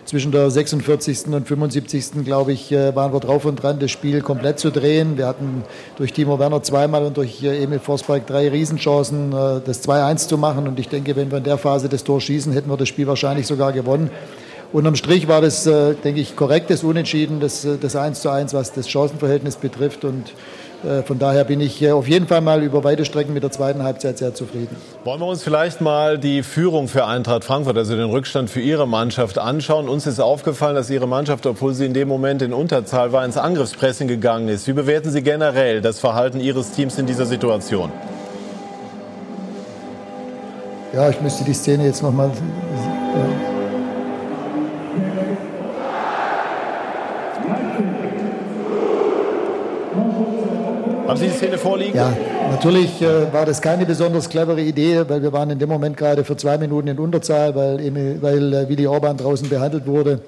[0.05, 1.27] zwischen der 46.
[1.27, 2.25] und 75.
[2.25, 5.19] glaube ich, äh, waren wir drauf und dran, das Spiel komplett zu drehen.
[5.19, 5.63] Wir hatten
[5.97, 10.39] durch Timo Werner zweimal und durch äh, Emil Forsberg drei Riesenchancen, äh, das 2-1 zu
[10.39, 10.67] machen.
[10.67, 13.07] Und ich denke, wenn wir in der Phase das Tor schießen, hätten wir das Spiel
[13.07, 14.11] wahrscheinlich sogar gewonnen.
[14.73, 18.89] Unterm Strich war das, denke ich, korrektes Unentschieden, das, das 1 zu 1, was das
[18.89, 20.05] Chancenverhältnis betrifft.
[20.05, 20.33] Und
[21.05, 24.17] von daher bin ich auf jeden Fall mal über weite Strecken mit der zweiten Halbzeit
[24.19, 24.77] sehr zufrieden.
[25.05, 28.89] Wollen wir uns vielleicht mal die Führung für Eintracht Frankfurt, also den Rückstand für Ihre
[28.89, 29.89] Mannschaft anschauen?
[29.89, 33.37] Uns ist aufgefallen, dass Ihre Mannschaft, obwohl sie in dem Moment in Unterzahl war, ins
[33.37, 34.67] Angriffspressing gegangen ist.
[34.69, 37.93] Wie bewerten Sie generell das Verhalten Ihres Teams in dieser Situation?
[40.93, 42.31] Ja, ich müsste die Szene jetzt noch mal.
[51.11, 51.97] Haben Sie die Szene vorliegen?
[51.97, 52.17] Ja,
[52.53, 56.23] natürlich äh, war das keine besonders clevere Idee, weil wir waren in dem Moment gerade
[56.23, 57.79] für zwei Minuten in Unterzahl, weil,
[58.23, 60.21] weil äh, Willi Orban draußen behandelt wurde.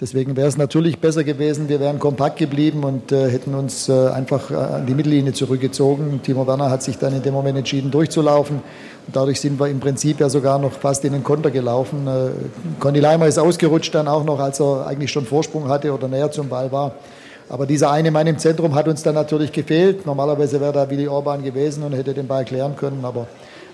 [0.00, 4.08] Deswegen wäre es natürlich besser gewesen, wir wären kompakt geblieben und äh, hätten uns äh,
[4.08, 6.20] einfach äh, an die Mittellinie zurückgezogen.
[6.22, 8.56] Timo Werner hat sich dann in dem Moment entschieden, durchzulaufen.
[9.06, 12.06] Und dadurch sind wir im Prinzip ja sogar noch fast in den Konter gelaufen.
[12.06, 12.30] Äh,
[12.80, 16.30] Conny Leimer ist ausgerutscht dann auch noch, als er eigentlich schon Vorsprung hatte oder näher
[16.30, 16.94] zum Ball war.
[17.48, 20.06] Aber dieser eine Mann im Zentrum hat uns dann natürlich gefehlt.
[20.06, 23.26] Normalerweise wäre da Willi Orban gewesen und hätte den Ball klären können, aber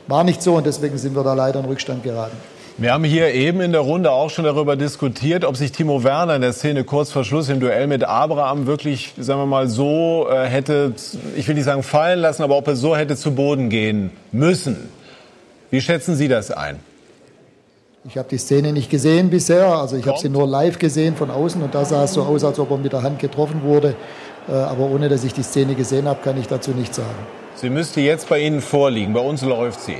[0.07, 2.37] war nicht so und deswegen sind wir da leider in Rückstand geraten.
[2.81, 6.37] Wir haben hier eben in der Runde auch schon darüber diskutiert, ob sich Timo Werner
[6.37, 10.29] in der Szene kurz vor Schluss im Duell mit Abraham wirklich, sagen wir mal, so
[10.31, 10.93] äh, hätte,
[11.37, 14.77] ich will nicht sagen fallen lassen, aber ob er so hätte zu Boden gehen müssen.
[15.71, 16.79] Wie schätzen Sie das ein?
[18.09, 21.31] Ich habe die Szene nicht gesehen bisher, also ich habe sie nur live gesehen von
[21.31, 23.97] außen und da sah es so aus, als ob er mit der Hand getroffen wurde.
[24.49, 27.27] Äh, aber ohne dass ich die Szene gesehen habe, kann ich dazu nichts sagen.
[27.57, 29.13] Sie müsste jetzt bei Ihnen vorliegen.
[29.13, 29.99] Bei uns läuft sie.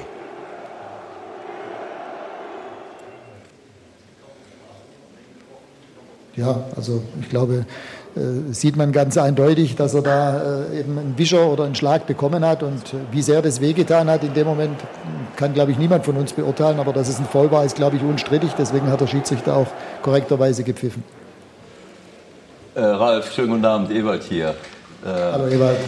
[6.35, 7.67] Ja, also ich glaube,
[8.51, 12.45] sieht man ganz eindeutig, dass er da äh, eben einen Wischer oder einen Schlag bekommen
[12.45, 12.63] hat.
[12.63, 14.81] Und wie sehr das wehgetan hat in dem Moment,
[15.37, 16.81] kann, glaube ich, niemand von uns beurteilen.
[16.81, 18.53] Aber dass es ein Voll war, ist, glaube ich, unstrittig.
[18.59, 19.69] Deswegen hat der Schiedsrichter auch
[20.03, 21.05] korrekterweise gepfiffen.
[22.75, 24.55] Äh, Ralf, schönen guten Abend, Ewald hier.
[25.05, 25.79] Äh, Hallo Ewald.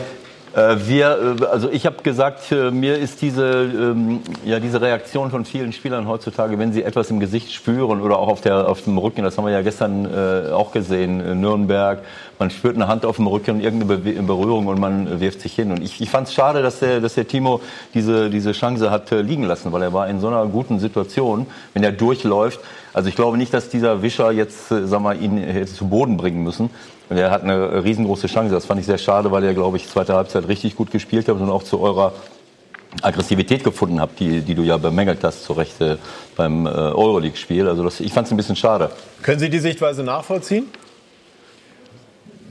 [0.55, 5.45] Äh, wir, äh, also ich habe gesagt, mir ist diese, ähm, ja, diese Reaktion von
[5.45, 8.99] vielen Spielern heutzutage, wenn sie etwas im Gesicht spüren oder auch auf, der, auf dem
[8.99, 12.01] Rücken, das haben wir ja gestern äh, auch gesehen, in Nürnberg,
[12.41, 15.71] man spürt eine Hand auf dem Rücken und irgendeine Berührung und man wirft sich hin.
[15.71, 17.61] Und ich, ich fand es schade, dass der, dass der Timo
[17.95, 21.83] diese, diese Chance hat liegen lassen, weil er war in so einer guten Situation, wenn
[21.83, 22.61] er durchläuft.
[22.93, 26.43] Also ich glaube nicht, dass dieser Wischer jetzt, sag mal, ihn hätte zu Boden bringen
[26.43, 26.71] müssen.
[27.11, 28.55] Und er hat eine riesengroße Chance.
[28.55, 31.35] Das fand ich sehr schade, weil er, glaube ich, zweite Halbzeit richtig gut gespielt hat
[31.35, 32.13] und auch zu eurer
[33.03, 35.97] Aggressivität gefunden habt, die, die du ja bemängelt hast, zu Recht äh,
[36.37, 37.69] beim äh, Euroleague-Spiel.
[37.69, 38.91] Also das, ich fand es ein bisschen schade.
[39.23, 40.67] Können Sie die Sichtweise nachvollziehen?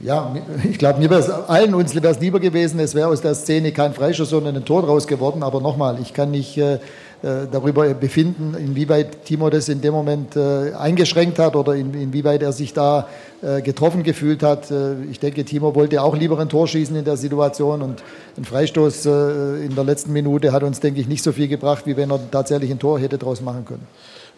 [0.02, 0.34] Ja,
[0.70, 3.72] ich glaube, mir wäre allen uns wäre es lieber gewesen, es wäre aus der Szene
[3.72, 5.42] kein Freischuss, sondern ein Tor draus geworden.
[5.42, 6.80] Aber nochmal, ich kann nicht äh,
[7.22, 12.54] darüber befinden, inwieweit Timo das in dem Moment äh, eingeschränkt hat oder in, inwieweit er
[12.54, 13.08] sich da
[13.42, 14.70] äh, getroffen gefühlt hat.
[14.72, 18.04] Äh, ich denke, Timo wollte auch lieber ein Tor schießen in der Situation und
[18.38, 21.86] ein Freistoß äh, in der letzten Minute hat uns, denke ich, nicht so viel gebracht,
[21.86, 23.88] wie wenn er tatsächlich ein Tor hätte draus machen können.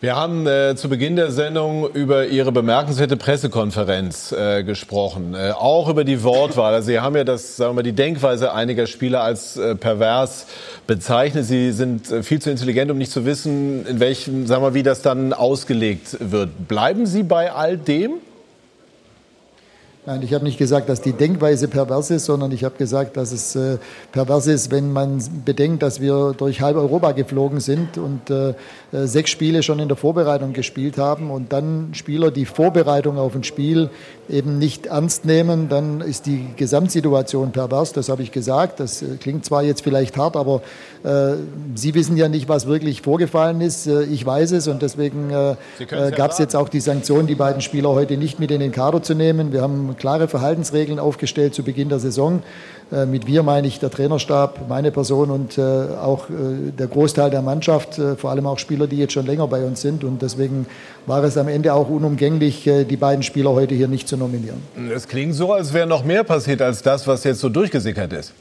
[0.02, 5.90] Wir haben äh, zu Beginn der Sendung über Ihre bemerkenswerte Pressekonferenz äh, gesprochen, äh, auch
[5.90, 6.74] über die Wortwahl.
[6.74, 10.48] Also Sie haben ja das, sagen wir mal, die Denkweise einiger Spieler als äh, pervers
[10.88, 11.46] bezeichnet.
[11.46, 14.82] Sie sind äh, viel zu intelligent, um nicht zu wissen, in welchem, sagen wir, wie
[14.82, 16.68] das dann ausgelegt wird.
[16.68, 18.14] Bleiben Sie bei all dem?
[20.04, 23.32] Nein, ich habe nicht gesagt, dass die Denkweise pervers ist, sondern ich habe gesagt, dass
[23.32, 23.78] es äh,
[24.12, 28.56] pervers ist, wenn man bedenkt, dass wir durch halb Europa geflogen sind und äh,
[28.94, 33.36] äh, sechs Spiele schon in der Vorbereitung gespielt haben und dann Spieler die Vorbereitung auf
[33.36, 33.92] ein Spiel
[34.28, 37.94] eben nicht ernst nehmen, dann ist die Gesamtsituation pervers.
[37.94, 38.80] Das habe ich gesagt.
[38.80, 40.64] Das äh, klingt zwar jetzt vielleicht hart, aber
[41.04, 41.34] äh,
[41.76, 43.86] Sie wissen ja nicht, was wirklich vorgefallen ist.
[43.86, 47.90] Äh, ich weiß es und deswegen gab es jetzt auch die Sanktion, die beiden Spieler
[47.90, 49.54] heute nicht mit in den Kader zu nehmen.
[49.54, 52.44] Wir haben klare Verhaltensregeln aufgestellt zu Beginn der Saison.
[52.92, 57.30] Äh, mit wir meine ich der Trainerstab, meine Person und äh, auch äh, der Großteil
[57.30, 60.04] der Mannschaft, vor allem auch Spieler, die jetzt schon länger bei uns sind.
[60.04, 60.66] Und deswegen
[61.06, 64.62] war es am Ende auch unumgänglich, die beiden Spieler heute hier nicht zu nominieren.
[64.94, 68.34] Es klingt so, als wäre noch mehr passiert als das, was jetzt so durchgesickert ist.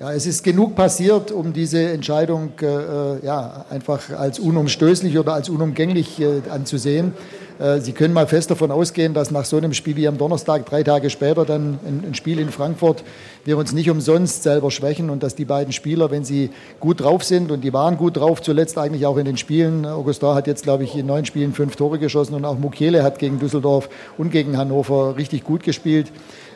[0.00, 5.50] Ja, es ist genug passiert, um diese Entscheidung äh, ja, einfach als unumstößlich oder als
[5.50, 7.12] unumgänglich äh, anzusehen.
[7.58, 10.64] Äh, Sie können mal fest davon ausgehen, dass nach so einem Spiel wie am Donnerstag,
[10.64, 13.04] drei Tage später, dann ein, ein Spiel in Frankfurt,
[13.44, 16.48] wir uns nicht umsonst selber schwächen und dass die beiden Spieler, wenn sie
[16.80, 20.30] gut drauf sind, und die waren gut drauf, zuletzt eigentlich auch in den Spielen, Augustin
[20.30, 23.38] hat jetzt, glaube ich, in neun Spielen fünf Tore geschossen und auch Mukiele hat gegen
[23.38, 26.10] Düsseldorf und gegen Hannover richtig gut gespielt.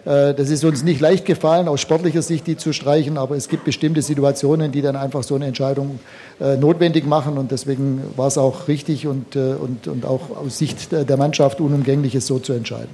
[0.05, 3.49] Äh, das ist uns nicht leicht gefallen, aus sportlicher Sicht die zu streichen, aber es
[3.49, 5.99] gibt bestimmte Situationen, die dann einfach so eine Entscheidung
[6.41, 10.59] äh, notwendig machen und deswegen war es auch richtig und, äh, und, und auch aus
[10.59, 12.91] Sicht der Mannschaft unumgänglich, es so zu entscheiden.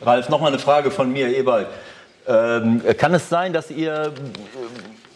[0.00, 1.66] Ralf, noch mal eine Frage von mir, Ewald.
[2.26, 4.12] Ähm, kann es sein, dass ihr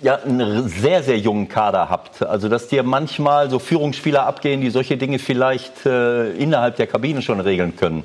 [0.02, 2.22] ja, einen sehr, sehr jungen Kader habt.
[2.22, 7.22] Also, dass dir manchmal so Führungsspieler abgehen, die solche Dinge vielleicht äh, innerhalb der Kabine
[7.22, 8.04] schon regeln können.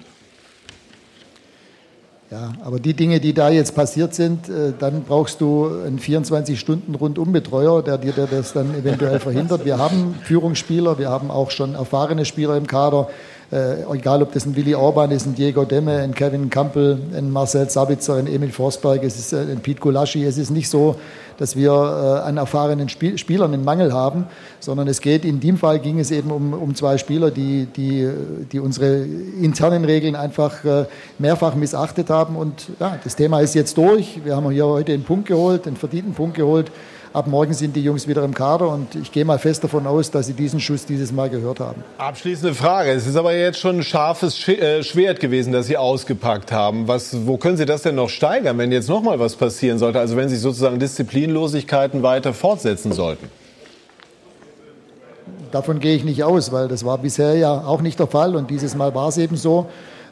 [2.29, 7.81] Ja, aber die Dinge, die da jetzt passiert sind, äh, dann brauchst du einen 24-Stunden-Rundumbetreuer,
[7.81, 9.63] der dir das dann eventuell verhindert.
[9.63, 13.07] Wir haben Führungsspieler, wir haben auch schon erfahrene Spieler im Kader.
[13.49, 17.31] Äh, egal, ob das ein Willi Orban ist, ein Diego Demme, ein Kevin Campbell, ein
[17.31, 20.25] Marcel Sabitzer, ein Emil Forsberg, es ist äh, ein Pete Gulaschi.
[20.25, 20.97] Es ist nicht so,
[21.37, 24.25] dass wir äh, an erfahrenen Spiel Spielern einen Mangel haben,
[24.59, 28.09] sondern es geht, in dem Fall ging es eben um, um zwei Spieler, die, die,
[28.51, 29.05] die unsere
[29.41, 30.85] internen Regeln einfach äh,
[31.17, 32.35] mehrfach missachtet haben.
[32.35, 34.19] Und ja, das Thema ist jetzt durch.
[34.25, 36.69] Wir haben hier heute einen Punkt geholt, einen verdienten Punkt geholt.
[37.17, 40.11] Ab morgen sind die Jungs wieder im Kader und ich gehe mal fest davon aus,
[40.11, 41.83] dass sie diesen Schuss dieses Mal gehört haben.
[41.97, 42.91] Abschließende Frage.
[42.91, 46.87] Es ist aber jetzt schon ein scharfes äh, Schwert gewesen, das Sie ausgepackt haben.
[46.87, 49.99] Was, wo können Sie das denn noch steigern, wenn jetzt noch mal was passieren sollte?
[49.99, 53.31] Also wenn sich sozusagen Disziplinlosigkeiten weiter fortsetzen sollten?
[55.51, 58.51] Davon gehe ich nicht aus, weil das war bisher ja auch nicht der Fall und
[58.51, 59.65] dieses Mal war es eben so.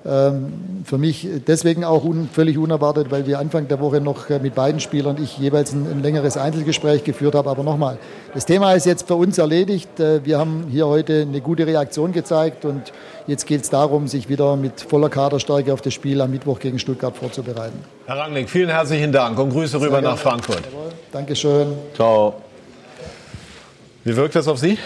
[0.07, 4.37] Ähm, für mich deswegen auch un, völlig unerwartet, weil wir Anfang der Woche noch äh,
[4.37, 7.49] mit beiden Spielern ich jeweils ein, ein längeres Einzelgespräch geführt habe.
[7.49, 7.97] Aber nochmal,
[8.35, 9.99] das Thema ist jetzt für uns erledigt.
[9.99, 12.93] Äh, wir haben hier heute eine gute Reaktion gezeigt und
[13.25, 16.77] jetzt geht es darum, sich wieder mit voller Kaderstärke auf das Spiel am Mittwoch gegen
[16.77, 17.79] Stuttgart vorzubereiten.
[18.05, 20.61] Herr Rangnick, vielen herzlichen Dank und Grüße rüber nach Frankfurt.
[20.71, 20.91] Jawohl.
[21.11, 21.73] Dankeschön.
[21.95, 22.35] Ciao.
[24.03, 24.77] Wie wirkt das auf Sie?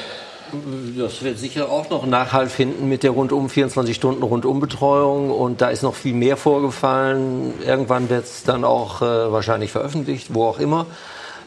[0.98, 5.70] Das wird sicher auch noch Nachhalt finden mit der rundum 24 Stunden Rundumbetreuung und da
[5.70, 7.54] ist noch viel mehr vorgefallen.
[7.66, 10.86] Irgendwann wird es dann auch äh, wahrscheinlich veröffentlicht, wo auch immer.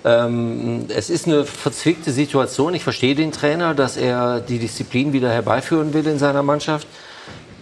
[0.04, 2.74] Ähm, es ist eine verzwickte Situation.
[2.74, 6.86] Ich verstehe den Trainer, dass er die Disziplin wieder herbeiführen will in seiner Mannschaft.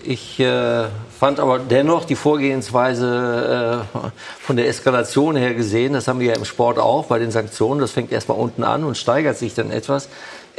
[0.03, 0.85] Ich äh,
[1.19, 4.09] fand aber dennoch die Vorgehensweise äh,
[4.41, 7.81] von der Eskalation her gesehen, das haben wir ja im Sport auch bei den Sanktionen,
[7.81, 10.09] das fängt erstmal unten an und steigert sich dann etwas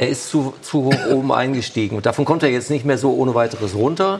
[0.02, 1.96] er ist zu, zu hoch oben eingestiegen.
[1.96, 4.18] Und davon kommt er jetzt nicht mehr so ohne weiteres runter.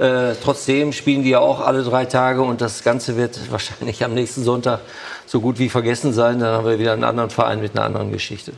[0.00, 4.14] Äh, trotzdem spielen die ja auch alle drei Tage und das Ganze wird wahrscheinlich am
[4.14, 4.80] nächsten Sonntag
[5.26, 6.40] so gut wie vergessen sein.
[6.40, 8.52] Dann haben wir wieder einen anderen Verein mit einer anderen Geschichte.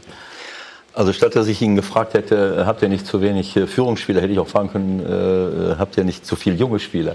[0.95, 4.33] Also statt dass ich ihn gefragt hätte, habt ihr nicht zu wenig äh, Führungsspieler, hätte
[4.33, 7.15] ich auch fragen können, äh, habt ihr nicht zu viele junge Spieler?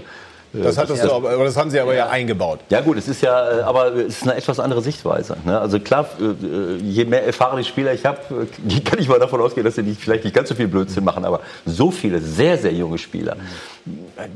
[0.52, 2.06] Das, hattest du aber, das haben Sie aber ja.
[2.06, 2.10] ja.
[2.10, 2.60] eingebaut.
[2.70, 5.36] Ja gut, es ist ja, äh, aber es ist eine etwas andere Sichtweise.
[5.44, 5.58] Ne?
[5.58, 9.64] Also klar, äh, je mehr erfahrene Spieler ich habe, äh, kann ich mal davon ausgehen,
[9.64, 12.72] dass sie nicht, vielleicht nicht ganz so viel Blödsinn machen, aber so viele sehr, sehr
[12.72, 13.36] junge Spieler,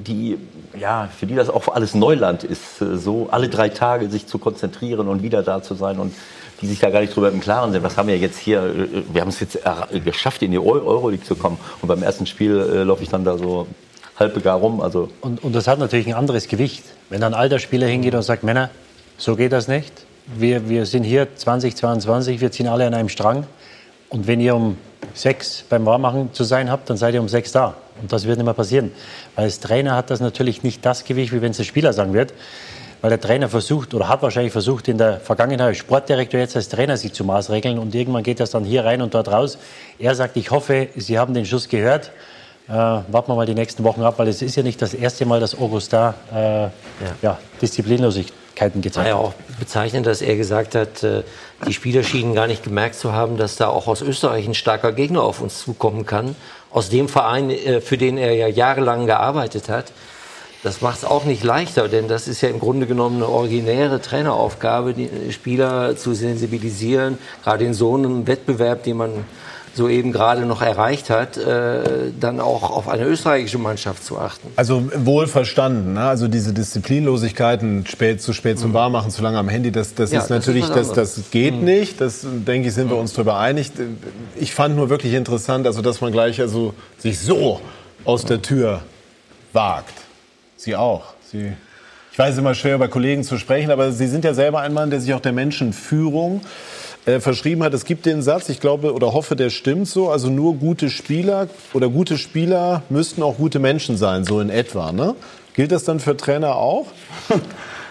[0.07, 0.39] die,
[0.79, 5.09] ja, für die das auch alles Neuland ist, so alle drei Tage sich zu konzentrieren
[5.09, 6.15] und wieder da zu sein und
[6.61, 7.83] die sich da gar nicht drüber im Klaren sind.
[7.83, 8.89] Was haben wir jetzt hier?
[9.13, 9.59] Wir haben es jetzt
[10.05, 11.59] geschafft, in die Euroleague zu kommen.
[11.83, 13.67] Und beim ersten Spiel äh, laufe ich dann da so
[14.19, 14.81] halb gar rum.
[14.81, 16.85] Also und, und das hat natürlich ein anderes Gewicht.
[17.11, 18.71] Wenn ein alter Spieler hingeht und sagt, Männer,
[19.19, 19.93] so geht das nicht.
[20.37, 23.47] Wir, wir sind hier 2022, wir ziehen alle an einem Strang.
[24.09, 24.79] Und wenn ihr um
[25.13, 27.75] sechs beim Warmmachen zu sein habt, dann seid ihr um sechs da.
[28.01, 28.93] Und das wird nicht mehr passieren.
[29.35, 32.15] Weil als Trainer hat das natürlich nicht das Gewicht, wie wenn es der Spieler sagen
[32.15, 32.33] wird.
[33.01, 36.97] Weil der Trainer versucht oder hat wahrscheinlich versucht, in der Vergangenheit Sportdirektor jetzt als Trainer
[36.97, 37.79] sich zu maßregeln.
[37.79, 39.59] Und irgendwann geht das dann hier rein und dort raus.
[39.99, 42.13] Er sagt, ich hoffe, Sie haben den Schuss gehört
[42.67, 45.27] Äh, warten wir mal die nächsten Wochen ab, weil es ist ja nicht das erste
[45.27, 46.71] Mal, dass Augustin äh, ja.
[47.21, 49.15] ja, Disziplinlosigkeiten gezeigt hat.
[49.15, 51.25] War ja auch bezeichnend, dass er gesagt hat, äh,
[51.67, 54.93] die Spieler schienen gar nicht gemerkt zu haben, dass da auch aus Österreich ein starker
[54.93, 56.37] Gegner auf uns zukommen kann.
[56.71, 59.93] Aus dem Verein, äh, für den er ja jahrelang gearbeitet hat.
[60.63, 64.01] Das macht es auch nicht leichter, denn das ist ja im Grunde genommen eine originäre
[64.01, 69.11] Traineraufgabe, die Spieler zu sensibilisieren, gerade in so einem Wettbewerb, den man
[69.75, 74.49] soeben gerade noch erreicht hat, äh, dann auch auf eine österreichische Mannschaft zu achten.
[74.57, 75.95] Also wohl verstanden.
[75.95, 76.03] Ne?
[76.03, 80.21] Also diese Disziplinlosigkeiten, spät zu spät zum Barmachen, zu lange am Handy, das, das ja,
[80.21, 81.65] ist natürlich, das, das, das geht mhm.
[81.65, 82.01] nicht.
[82.01, 83.73] Das denke ich, sind wir uns darüber einig.
[84.37, 87.61] Ich fand nur wirklich interessant, also dass man gleich also sich so
[88.05, 88.83] aus der Tür
[89.53, 89.95] wagt.
[90.57, 91.15] Sie auch.
[91.31, 91.53] Sie
[92.15, 94.73] ich weiß, ist immer schwer, über Kollegen zu sprechen, aber Sie sind ja selber ein
[94.73, 97.75] Mann, der sich auch der Menschenführung äh, verschrieben hat.
[97.75, 100.11] Es gibt den Satz, ich glaube oder hoffe, der stimmt so.
[100.11, 104.93] Also nur gute Spieler oder gute Spieler müssten auch gute Menschen sein, so in etwa.
[104.93, 105.15] Ne?
[105.55, 106.87] Gilt das dann für Trainer auch?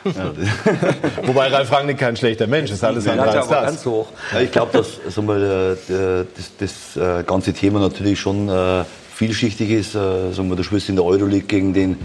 [1.23, 3.65] Wobei Ralf Rangnick kein schlechter Mensch ist, alles andere als das.
[3.65, 4.08] Ganz hoch.
[4.34, 8.84] Ja, ich glaube, dass also mal, das, das, äh, ganze Thema natürlich schon äh,
[9.15, 9.95] vielschichtig ist.
[9.95, 11.97] Wir, du spielst in der Euroleague gegen den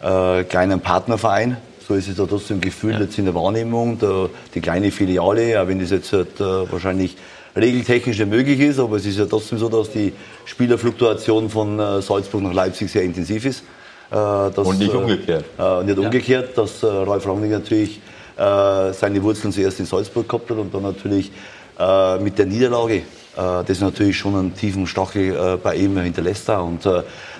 [0.00, 3.00] kleinen Partnerverein so ist es da trotzdem gefühlt ja.
[3.00, 3.98] jetzt in der Wahrnehmung.
[3.98, 7.16] Der, die kleine Filiale, auch wenn das jetzt halt, äh, wahrscheinlich
[7.56, 10.12] regeltechnisch nicht möglich ist, aber es ist ja trotzdem so, dass die
[10.44, 13.64] Spielerfluktuation von äh, Salzburg nach Leipzig sehr intensiv ist.
[14.10, 15.44] Äh, dass, und nicht umgekehrt.
[15.58, 16.04] Äh, nicht ja.
[16.04, 18.00] umgekehrt, dass äh, Ralf Rangnick natürlich
[18.36, 21.30] äh, seine Wurzeln zuerst in Salzburg gehabt hat und dann natürlich
[22.20, 23.02] mit der Niederlage,
[23.34, 26.48] das natürlich schon einen tiefen Stachel bei ihm hinterlässt.
[26.48, 26.88] Und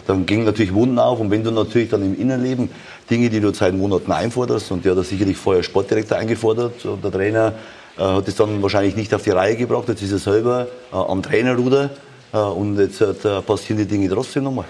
[0.09, 2.69] dann ging natürlich Wunden auf und wenn du natürlich dann im Innenleben
[3.11, 4.71] Dinge, die du seit Monaten einforderst.
[4.71, 6.85] Und der hat das sicherlich vorher Sportdirektor eingefordert.
[6.85, 7.53] Und der Trainer
[7.99, 9.89] äh, hat es dann wahrscheinlich nicht auf die Reihe gebracht.
[9.89, 11.91] Jetzt ist er selber äh, am Trainerruder.
[12.33, 14.67] Äh, und jetzt äh, passieren die Dinge trotzdem nochmal.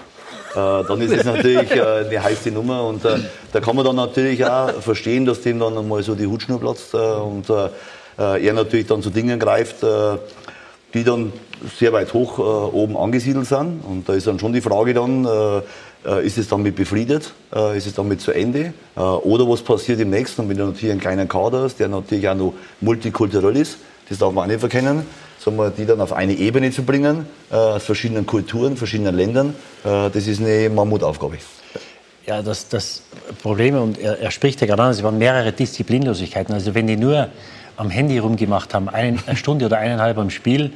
[0.51, 2.85] Äh, dann ist es natürlich äh, eine heiße Nummer.
[2.85, 6.59] Und da kann man dann natürlich auch verstehen, dass dem dann einmal so die Hutschnur
[6.59, 6.93] platzt.
[6.93, 7.45] und
[8.17, 9.83] er natürlich dann zu Dingen greift,
[10.93, 11.33] die dann
[11.77, 13.81] sehr weit hoch oben angesiedelt sind.
[13.85, 15.27] Und da ist dann schon die Frage dann,
[16.25, 17.33] ist es damit befriedet?
[17.53, 18.73] Äh, ist es damit zu Ende?
[18.95, 20.41] Äh, oder was passiert im nächsten?
[20.41, 23.77] Und wenn du natürlich einen kleinen Kader hast, der natürlich auch noch multikulturell ist,
[24.09, 25.05] das darf man auch nicht verkennen,
[25.45, 30.41] wir, die dann auf eine Ebene zu bringen, aus verschiedenen Kulturen, verschiedenen Ländern, das ist
[30.41, 31.37] eine Mammutaufgabe.
[32.25, 33.03] Ja, das, das
[33.43, 36.53] Problem, und er, er spricht ja gerade an, es waren mehrere Disziplinlosigkeiten.
[36.53, 37.29] Also wenn die nur
[37.77, 40.71] am Handy rumgemacht haben, eine Stunde oder eineinhalb am Spiel,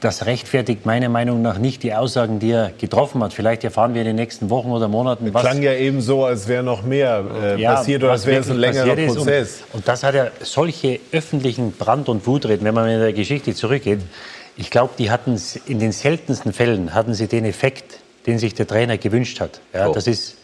[0.00, 3.32] das rechtfertigt meiner Meinung nach nicht die Aussagen, die er getroffen hat.
[3.32, 5.42] Vielleicht erfahren wir in den nächsten Wochen oder Monaten was.
[5.42, 8.50] klang ja eben so, als wäre noch mehr äh, ja, passiert oder als wäre es
[8.50, 9.62] ein längerer Prozess.
[9.72, 13.54] Und, und, das hat ja solche öffentlichen Brand- und Wutreden, wenn man in der Geschichte
[13.54, 14.00] zurückgeht.
[14.56, 18.66] Ich glaube, die hatten in den seltensten Fällen hatten sie den Effekt, den sich der
[18.66, 19.60] Trainer gewünscht hat.
[19.72, 19.92] Ja, oh.
[19.92, 20.36] Das ist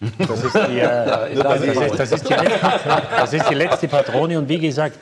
[0.00, 4.38] das ist, die, äh, das, ist, das, ist die letzte, das ist die letzte Patrone
[4.38, 4.96] und wie gesagt,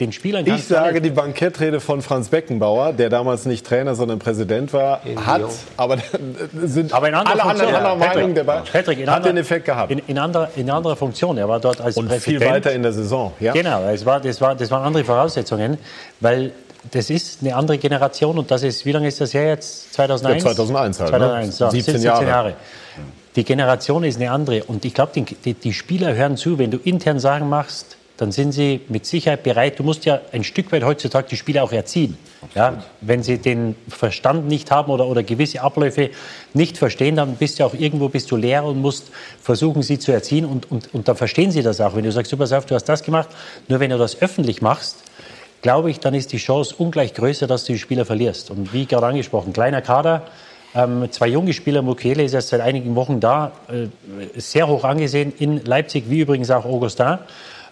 [0.00, 4.72] den Spielern Ich sage, die Bankettrede von Franz Beckenbauer, der damals nicht Trainer, sondern Präsident
[4.72, 5.42] war, in hat,
[5.76, 5.98] aber
[6.64, 9.90] sind aber in alle anderen ja, Meinung, der Patrick, in hat anderer, den Effekt gehabt.
[9.90, 11.38] In, in, anderer, in anderer Funktion.
[11.38, 12.42] Er war dort als Und Präsident.
[12.42, 13.32] viel weiter in der Saison.
[13.40, 13.52] Ja.
[13.52, 15.78] Genau, es war, das, war, das waren andere Voraussetzungen,
[16.20, 16.52] weil
[16.90, 19.94] das ist eine andere Generation und das ist, wie lange ist das her jetzt?
[19.94, 20.44] 2001?
[20.44, 21.08] Ja, 2001 halt.
[21.10, 21.52] 2001, ne?
[21.52, 22.26] so, 17, 17 Jahre.
[22.26, 22.54] Jahre.
[23.36, 26.78] Die Generation ist eine andere und ich glaube, die, die Spieler hören zu, wenn du
[26.78, 29.78] intern Sagen machst, dann sind sie mit Sicherheit bereit.
[29.78, 32.16] Du musst ja ein Stück weit heutzutage die Spieler auch erziehen.
[32.54, 36.10] Ja, wenn sie den Verstand nicht haben oder, oder gewisse Abläufe
[36.52, 39.10] nicht verstehen, dann bist du auch irgendwo bist du Lehrer und musst
[39.42, 40.44] versuchen, sie zu erziehen.
[40.44, 41.96] Und, und, und dann verstehen sie das auch.
[41.96, 43.28] Wenn du sagst, pass auf, du hast das gemacht,
[43.68, 44.98] nur wenn du das öffentlich machst,
[45.62, 48.50] glaube ich, dann ist die Chance ungleich größer, dass du die Spieler verlierst.
[48.50, 50.22] Und wie gerade angesprochen, kleiner Kader,
[50.74, 53.88] ähm, zwei junge Spieler, Mukiele ist erst seit einigen Wochen da, äh,
[54.38, 57.18] sehr hoch angesehen in Leipzig, wie übrigens auch Augustin.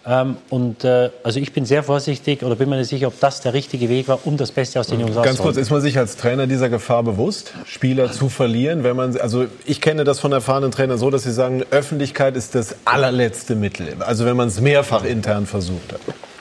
[0.04, 3.40] Ähm, und äh, also ich bin sehr vorsichtig oder bin mir nicht sicher, ob das
[3.40, 5.36] der richtige Weg war, um das Beste aus den Jungs rauszuholen.
[5.36, 8.82] Ganz kurz, ist man sich als Trainer dieser Gefahr bewusst, Spieler zu verlieren?
[8.82, 12.56] Wenn man, also ich kenne das von erfahrenen Trainern so, dass sie sagen, Öffentlichkeit ist
[12.56, 13.94] das allerletzte Mittel.
[14.00, 16.00] Also wenn man es mehrfach intern versucht hat.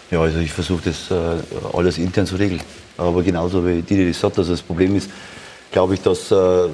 [0.09, 2.61] Ja, also ich versuche das äh, alles intern zu regeln.
[2.97, 5.09] Aber genauso wie die, die das sagt, also das Problem ist,
[5.71, 6.67] glaube ich, dass äh, äh,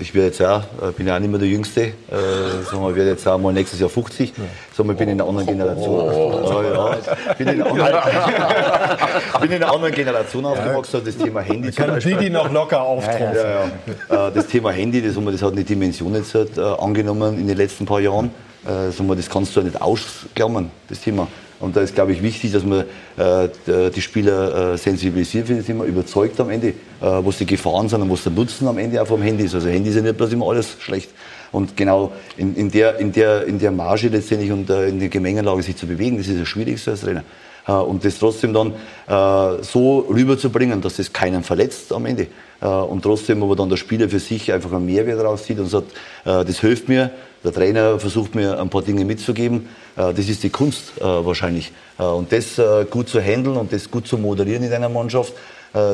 [0.00, 3.10] ich werde jetzt auch, äh, bin ja auch nicht mehr der Jüngste, äh, wir, werde
[3.10, 4.32] jetzt auch mal nächstes Jahr 50,
[4.74, 6.00] sagen wir, bin in einer anderen Generation.
[6.00, 11.04] Oh, ja, bin, in einer anderen, bin in einer anderen Generation aufgewachsen, ja.
[11.04, 13.36] das Thema Handy Kann Didi noch locker auftrumpfen.
[13.36, 13.64] Ja,
[14.10, 14.28] ja.
[14.28, 17.84] Äh, das Thema Handy, das, das hat eine Dimension jetzt äh, angenommen in den letzten
[17.84, 18.30] paar Jahren.
[18.64, 21.28] Äh, das kannst du ja nicht ausklammern, das Thema.
[21.60, 22.84] Und da ist, glaube ich, wichtig, dass man
[23.16, 23.48] äh,
[23.90, 28.02] die Spieler äh, sensibilisiert, finde ich immer überzeugt am Ende, äh, was die Gefahren sind
[28.02, 29.54] und was der Nutzen am Ende auch vom Handy ist.
[29.54, 31.10] Also Handy ist ja nicht bloß immer alles schlecht.
[31.50, 35.08] Und genau in, in, der, in, der, in der Marge letztendlich und äh, in der
[35.08, 37.24] Gemengelage sich zu bewegen, das ist das Schwierigste als Trainer.
[37.68, 38.72] Äh, und das trotzdem dann
[39.06, 42.26] äh, so rüberzubringen, dass das keinen verletzt am Ende.
[42.60, 45.92] Äh, und trotzdem aber dann der Spieler für sich einfach einen Mehrwert rauszieht und sagt,
[46.24, 47.10] äh, das hilft mir,
[47.44, 49.68] der Trainer versucht mir ein paar Dinge mitzugeben.
[49.96, 51.72] Äh, das ist die Kunst wahrscheinlich.
[51.98, 55.32] Und das gut zu handeln und das gut zu moderieren in einer Mannschaft,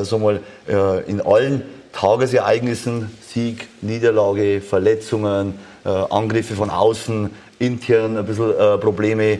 [0.03, 0.39] so mal
[1.07, 9.39] in allen Tagesereignissen, Sieg, Niederlage, Verletzungen, Angriffe von außen, intern ein bisschen Probleme,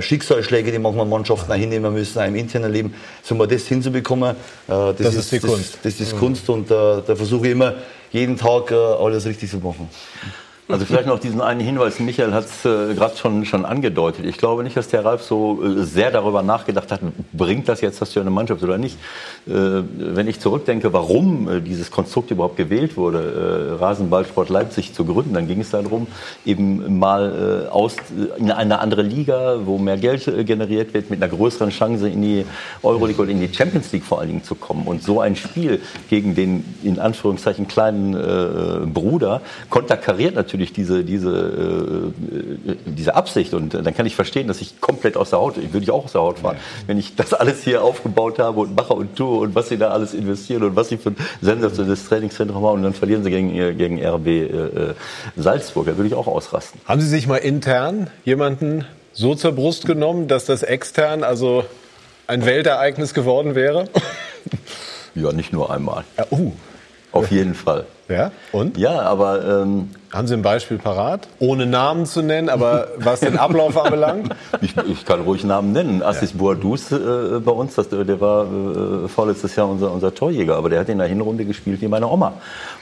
[0.00, 4.36] Schicksalsschläge, die manchmal Mannschaften auch hinnehmen müssen, auch im internen Leben, so mal das hinzubekommen,
[4.66, 5.78] das, das ist, die das, Kunst.
[5.82, 7.74] Das, das ist Kunst und da versuche ich immer,
[8.12, 9.88] jeden Tag alles richtig zu machen.
[10.66, 14.24] Also vielleicht noch diesen einen Hinweis, Michael hat es äh, gerade schon, schon angedeutet.
[14.24, 17.00] Ich glaube nicht, dass der Ralf so äh, sehr darüber nachgedacht hat,
[17.34, 18.96] bringt das jetzt das für eine Mannschaft oder nicht.
[19.46, 19.50] Äh,
[19.98, 25.34] wenn ich zurückdenke, warum äh, dieses Konstrukt überhaupt gewählt wurde, äh, Rasenballsport Leipzig zu gründen,
[25.34, 26.06] dann ging es darum,
[26.46, 27.96] eben mal äh, aus,
[28.38, 32.46] in eine andere Liga, wo mehr Geld generiert wird, mit einer größeren Chance in die
[32.82, 34.86] Euroleague oder in die Champions League vor allen Dingen zu kommen.
[34.86, 42.12] Und so ein Spiel gegen den in Anführungszeichen kleinen Bruder konterkariert natürlich natürlich diese, diese,
[42.66, 43.54] äh, diese Absicht.
[43.54, 46.12] Und dann kann ich verstehen, dass ich komplett aus der Haut, würde ich auch aus
[46.12, 46.88] der Haut fahren, ja.
[46.88, 49.90] wenn ich das alles hier aufgebaut habe und mache und tue und was sie da
[49.90, 53.76] alles investieren und was sie für ein sensationelles Trainingszentrum haben und dann verlieren sie gegen,
[53.76, 54.94] gegen RB äh, äh,
[55.36, 55.86] Salzburg.
[55.86, 56.80] Da würde ich auch ausrasten.
[56.84, 61.64] Haben Sie sich mal intern jemanden so zur Brust genommen, dass das extern also
[62.26, 63.88] ein Weltereignis geworden wäre?
[65.16, 66.02] Ja, nicht nur einmal.
[66.18, 66.50] Ja, uh.
[67.12, 67.86] Auf jeden Fall.
[68.08, 68.76] Ja, und?
[68.76, 71.26] Ja, aber ähm, haben Sie ein Beispiel parat?
[71.40, 74.32] Ohne Namen zu nennen, aber was den Ablauf anbelangt?
[74.60, 76.02] Ich, ich, kann ruhig Namen nennen.
[76.04, 76.38] Assis ja.
[76.38, 76.98] Boadus äh,
[77.44, 80.98] bei uns, das, der war äh, vorletztes Jahr unser, unser Torjäger, aber der hat in
[80.98, 82.34] der Hinrunde gespielt wie meine Oma.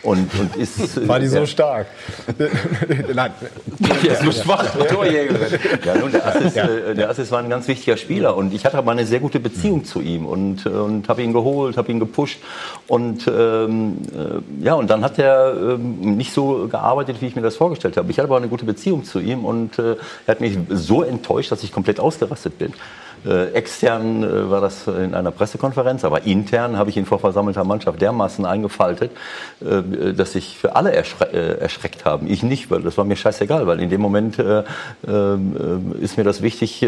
[0.03, 1.87] Und, und ist, war die so stark?
[3.15, 3.31] Nein.
[3.79, 5.59] Der ist so schwach, Torjägerin.
[5.87, 6.65] Ja, nun, der Assis, ja.
[6.65, 9.41] äh, der Assis war ein ganz wichtiger Spieler und ich hatte aber eine sehr gute
[9.41, 12.41] Beziehung zu ihm und, und habe ihn geholt, habe ihn gepusht
[12.89, 17.43] und ähm, äh, ja, und dann hat er ähm, nicht so gearbeitet, wie ich mir
[17.43, 18.11] das vorgestellt habe.
[18.11, 19.97] Ich hatte aber eine gute Beziehung zu ihm und äh,
[20.27, 22.73] er hat mich so enttäuscht, dass ich komplett ausgerastet bin.
[23.25, 27.63] Äh, extern äh, war das in einer Pressekonferenz, aber intern habe ich ihn vor versammelter
[27.63, 29.13] Mannschaft dermaßen eingefaltet,
[29.61, 32.29] äh, dass sich für alle erschre äh, erschreckt haben.
[32.29, 34.65] Ich nicht, weil das war mir scheißegal, weil in dem Moment äh, äh,
[36.01, 36.85] ist mir das wichtig,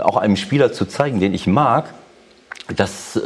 [0.00, 1.92] auch einem Spieler zu zeigen, den ich mag,
[2.76, 3.20] dass,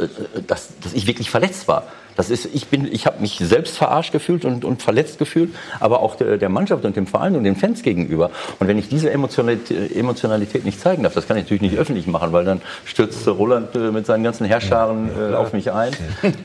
[0.47, 1.83] dass, dass ich wirklich verletzt war.
[2.15, 5.99] Das ist, ich bin, ich habe mich selbst verarscht gefühlt und, und verletzt gefühlt, aber
[5.99, 8.31] auch der, der, Mannschaft und dem Verein und den Fans gegenüber.
[8.59, 12.07] Und wenn ich diese Emotionalität, Emotionalität nicht zeigen darf, das kann ich natürlich nicht öffentlich
[12.07, 15.91] machen, weil dann stürzt Roland äh, mit seinen ganzen Herrscharen äh, auf mich ein.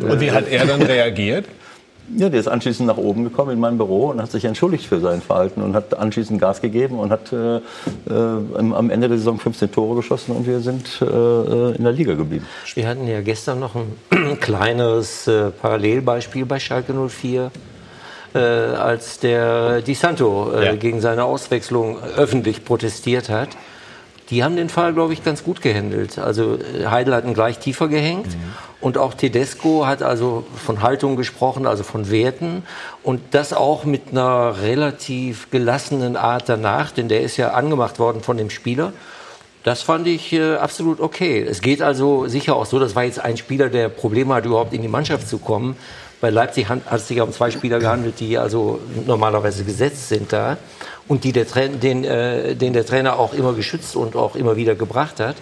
[0.01, 1.47] Und wie hat er dann reagiert?
[2.17, 5.01] Ja, der ist anschließend nach oben gekommen in mein Büro und hat sich entschuldigt für
[5.01, 7.61] sein Verhalten und hat anschließend Gas gegeben und hat äh, äh,
[8.09, 12.47] am Ende der Saison 15 Tore geschossen und wir sind äh, in der Liga geblieben.
[12.75, 17.51] Wir hatten ja gestern noch ein kleines äh, Parallelbeispiel bei Schalke 04.
[18.33, 20.75] Äh, als der Di Santo äh, ja.
[20.77, 23.49] gegen seine Auswechslung öffentlich protestiert hat.
[24.31, 26.19] Die haben den Fall, glaube ich, ganz gut gehandelt.
[26.19, 28.29] Also Heidel hat ihn gleich tiefer gehängt.
[28.29, 28.53] Mhm.
[28.81, 32.63] Und auch Tedesco hat also von Haltung gesprochen, also von Werten.
[33.03, 38.23] Und das auch mit einer relativ gelassenen Art danach, denn der ist ja angemacht worden
[38.23, 38.93] von dem Spieler.
[39.65, 41.43] Das fand ich äh, absolut okay.
[41.43, 44.73] Es geht also sicher auch so, das war jetzt ein Spieler, der Probleme hat, überhaupt
[44.73, 45.77] in die Mannschaft zu kommen.
[46.23, 50.57] Bei Leipzig hat es sich um zwei Spieler gehandelt, die also normalerweise gesetzt sind da
[51.11, 54.77] und die der, den, äh, den der Trainer auch immer geschützt und auch immer wieder
[54.77, 55.35] gebracht hat.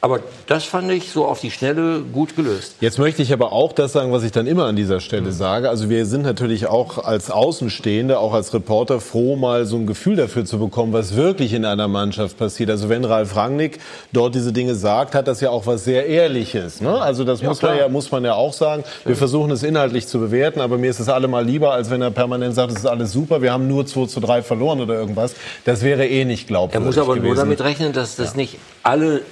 [0.00, 2.76] Aber das fand ich so auf die Schnelle gut gelöst.
[2.80, 5.68] Jetzt möchte ich aber auch das sagen, was ich dann immer an dieser Stelle sage.
[5.68, 10.14] Also wir sind natürlich auch als Außenstehende, auch als Reporter froh, mal so ein Gefühl
[10.14, 12.70] dafür zu bekommen, was wirklich in einer Mannschaft passiert.
[12.70, 13.80] Also wenn Ralf Rangnick
[14.12, 16.80] dort diese Dinge sagt, hat das ja auch was sehr Ehrliches.
[16.80, 17.00] Ne?
[17.00, 18.84] Also das ja, muss, man ja, muss man ja auch sagen.
[19.04, 22.12] Wir versuchen es inhaltlich zu bewerten, aber mir ist es allemal lieber, als wenn er
[22.12, 25.34] permanent sagt, es ist alles super, wir haben nur 2 zu 3 verloren oder irgendwas.
[25.64, 27.26] Das wäre eh nicht glaubwürdig Er muss aber gewesen.
[27.26, 28.36] nur damit rechnen, dass das ja.
[28.36, 29.22] nicht alle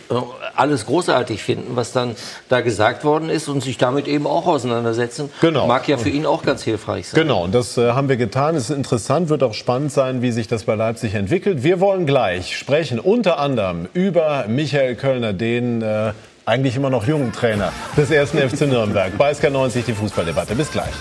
[0.57, 2.17] alles großartig finden, was dann
[2.49, 5.31] da gesagt worden ist und sich damit eben auch auseinandersetzen.
[5.41, 5.67] Genau.
[5.67, 7.21] Mag ja für ihn auch ganz hilfreich sein.
[7.21, 8.57] Genau, und das äh, haben wir getan.
[8.57, 11.63] Es ist interessant, wird auch spannend sein, wie sich das bei Leipzig entwickelt.
[11.63, 16.13] Wir wollen gleich sprechen unter anderem über Michael Kölner, den äh,
[16.45, 19.17] eigentlich immer noch jungen Trainer des ersten FC Nürnberg.
[19.19, 20.55] Bei SK90 die Fußballdebatte.
[20.55, 20.93] Bis gleich.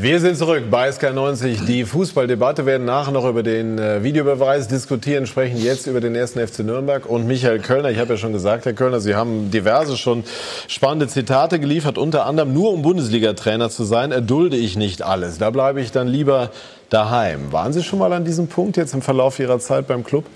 [0.00, 1.64] Wir sind zurück bei SK90.
[1.64, 6.38] Die Fußballdebatte werden nachher noch über den äh, Videobeweis diskutieren, sprechen jetzt über den ersten
[6.38, 7.90] FC Nürnberg und Michael Kölner.
[7.90, 10.22] Ich habe ja schon gesagt, Herr Kölner, Sie haben diverse schon
[10.68, 15.38] spannende Zitate geliefert, unter anderem nur um Bundesliga-Trainer zu sein, erdulde ich nicht alles.
[15.38, 16.50] Da bleibe ich dann lieber
[16.90, 17.50] daheim.
[17.50, 20.26] Waren Sie schon mal an diesem Punkt jetzt im Verlauf Ihrer Zeit beim Club?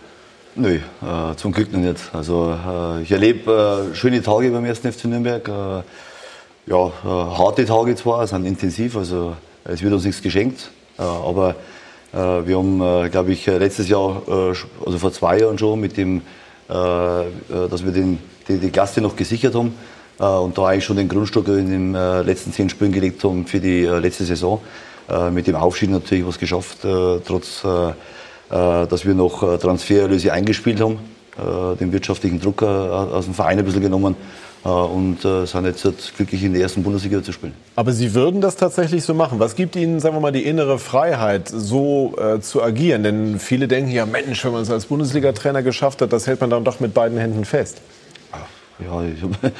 [0.56, 0.80] Nö, äh,
[1.36, 2.00] zum Glück noch nicht.
[2.12, 5.46] Also äh, ich erlebe äh, schöne Tage beim ersten FC Nürnberg.
[5.46, 5.82] Äh,
[6.66, 11.56] ja, äh, harte Tage zwar, sind intensiv, also es wird uns nichts geschenkt, äh, aber
[12.12, 16.22] äh, wir haben, äh, glaube ich, letztes Jahr, also vor zwei Jahren schon, mit dem,
[16.68, 19.74] dass wir den, die, die Klasse noch gesichert haben
[20.18, 23.82] und da eigentlich schon den Grundstock in den letzten zehn Spielen gelegt haben für die
[23.82, 24.58] letzte Saison.
[25.32, 26.78] Mit dem Aufstieg natürlich was geschafft,
[27.26, 30.98] trotz dass wir noch Transfererlöse eingespielt haben,
[31.78, 34.16] den wirtschaftlichen Druck aus dem Verein ein bisschen genommen
[34.70, 37.54] und äh, sind jetzt glücklich in der ersten Bundesliga zu spielen.
[37.74, 39.40] Aber Sie würden das tatsächlich so machen.
[39.40, 43.02] Was gibt Ihnen, sagen wir mal, die innere Freiheit, so äh, zu agieren?
[43.02, 46.50] Denn viele denken ja, Mensch, wenn man es als Bundesliga-Trainer geschafft hat, das hält man
[46.50, 47.80] dann doch mit beiden Händen fest.
[48.84, 49.34] Ja, ich habe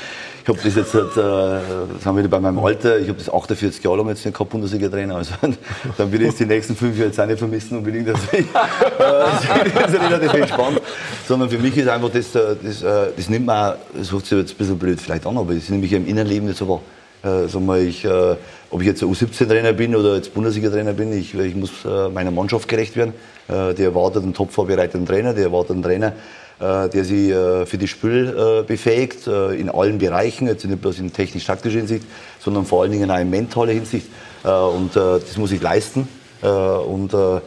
[0.43, 3.83] ich hab das jetzt, halt, äh, haben wir bei meinem Alter, ich habe das 48
[3.83, 5.16] Jahre lang jetzt nicht gehabt, Bundesliga-Trainer.
[5.16, 5.35] Also,
[5.97, 8.09] dann will ich jetzt die nächsten fünf Jahre jetzt auch nicht vermissen unbedingt.
[8.09, 10.81] Also, ich, das ist relativ entspannt.
[11.27, 14.39] Sondern für mich ist einfach das, äh, das, äh, das nimmt man, das hört sich
[14.39, 16.81] jetzt ein bisschen blöd vielleicht an, aber das nimmt mich im Innenleben so wahr.
[17.23, 18.37] Äh, sagen wir, ich, äh,
[18.70, 22.66] ob ich jetzt U17-Trainer bin oder jetzt Bundesliga-Trainer bin, ich, ich muss äh, meiner Mannschaft
[22.66, 23.14] gerecht werden.
[23.49, 26.14] Äh, die erwartet einen top vorbereiteten Trainer, die erwartet einen Trainer,
[26.62, 31.12] der sie äh, für das Spiel äh, befähigt, in allen Bereichen, jetzt nicht bloß in
[31.12, 32.04] technisch-taktischer Hinsicht,
[32.38, 34.06] sondern vor allen Dingen auch in mentaler Hinsicht.
[34.44, 36.08] Und das muss ich leisten.
[36.40, 37.40] Und da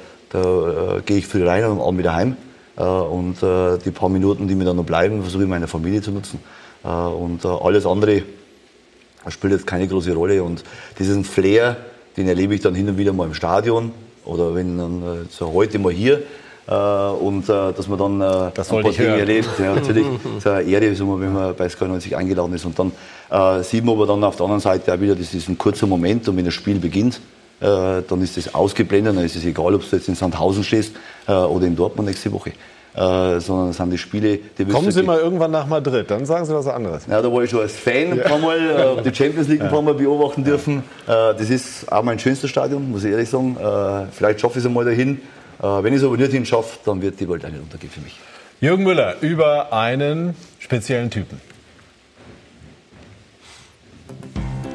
[1.06, 2.38] gehe ich früh rein und abend wieder heim.
[2.78, 6.40] Und die paar Minuten, die mir dann noch bleiben, versuche ich meine Familie zu nutzen.
[6.84, 8.24] Und alles andere
[9.28, 10.42] spielt jetzt keine große Rolle.
[10.42, 10.64] Und
[10.98, 11.76] diesen Flair,
[12.16, 13.92] den erlebe ich dann hin und wieder mal im Stadion
[14.24, 16.24] oder wenn dann so heute mal hier äh,
[16.72, 19.20] und äh, dass man dann äh, das ein paar Dinge hören.
[19.20, 19.50] erlebt.
[19.60, 20.06] Ja, natürlich
[20.38, 22.66] ist eine Ehre, wenn man bei Sky 90 eingeladen ist.
[22.66, 22.92] Und dann
[23.30, 25.86] äh, sieht man aber dann auf der anderen Seite auch wieder, das ist ein kurzer
[25.86, 27.22] Moment und wenn das Spiel beginnt,
[27.62, 30.96] äh, dann ist das ausgeblendet, dann ist es egal, ob du jetzt in Sandhausen stehst
[31.28, 32.52] äh, oder in Dortmund nächste Woche.
[32.96, 36.46] Äh, sondern es sind die Spiele, die Kommen Sie mal irgendwann nach Madrid, dann sagen
[36.46, 37.04] Sie was anderes.
[37.10, 39.70] Ja, da war ich schon als Fan ein paar Mal, äh, die Champions League ein
[39.70, 40.78] paar Mal beobachten dürfen.
[41.06, 43.58] Äh, das ist auch mein schönstes Stadion, muss ich ehrlich sagen.
[43.58, 45.20] Äh, vielleicht schaffe ich es einmal dahin.
[45.62, 48.18] Äh, wenn ich es aber nicht hinschaffe, dann wird die Welt nicht untergehen für mich.
[48.62, 51.42] Jürgen Müller über einen speziellen Typen.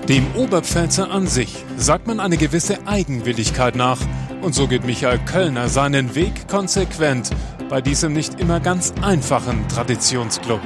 [0.08, 3.98] Dem Oberpfälzer an sich sagt man eine gewisse Eigenwilligkeit nach.
[4.42, 7.30] Und so geht Michael Kölner seinen Weg konsequent
[7.68, 10.60] bei diesem nicht immer ganz einfachen Traditionsclub.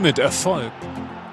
[0.00, 0.72] Mit Erfolg.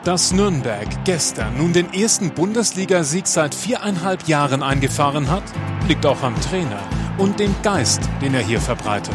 [0.05, 5.43] Dass Nürnberg gestern nun den ersten Bundesligasieg seit viereinhalb Jahren eingefahren hat,
[5.87, 6.79] liegt auch am Trainer
[7.19, 9.13] und dem Geist, den er hier verbreitet.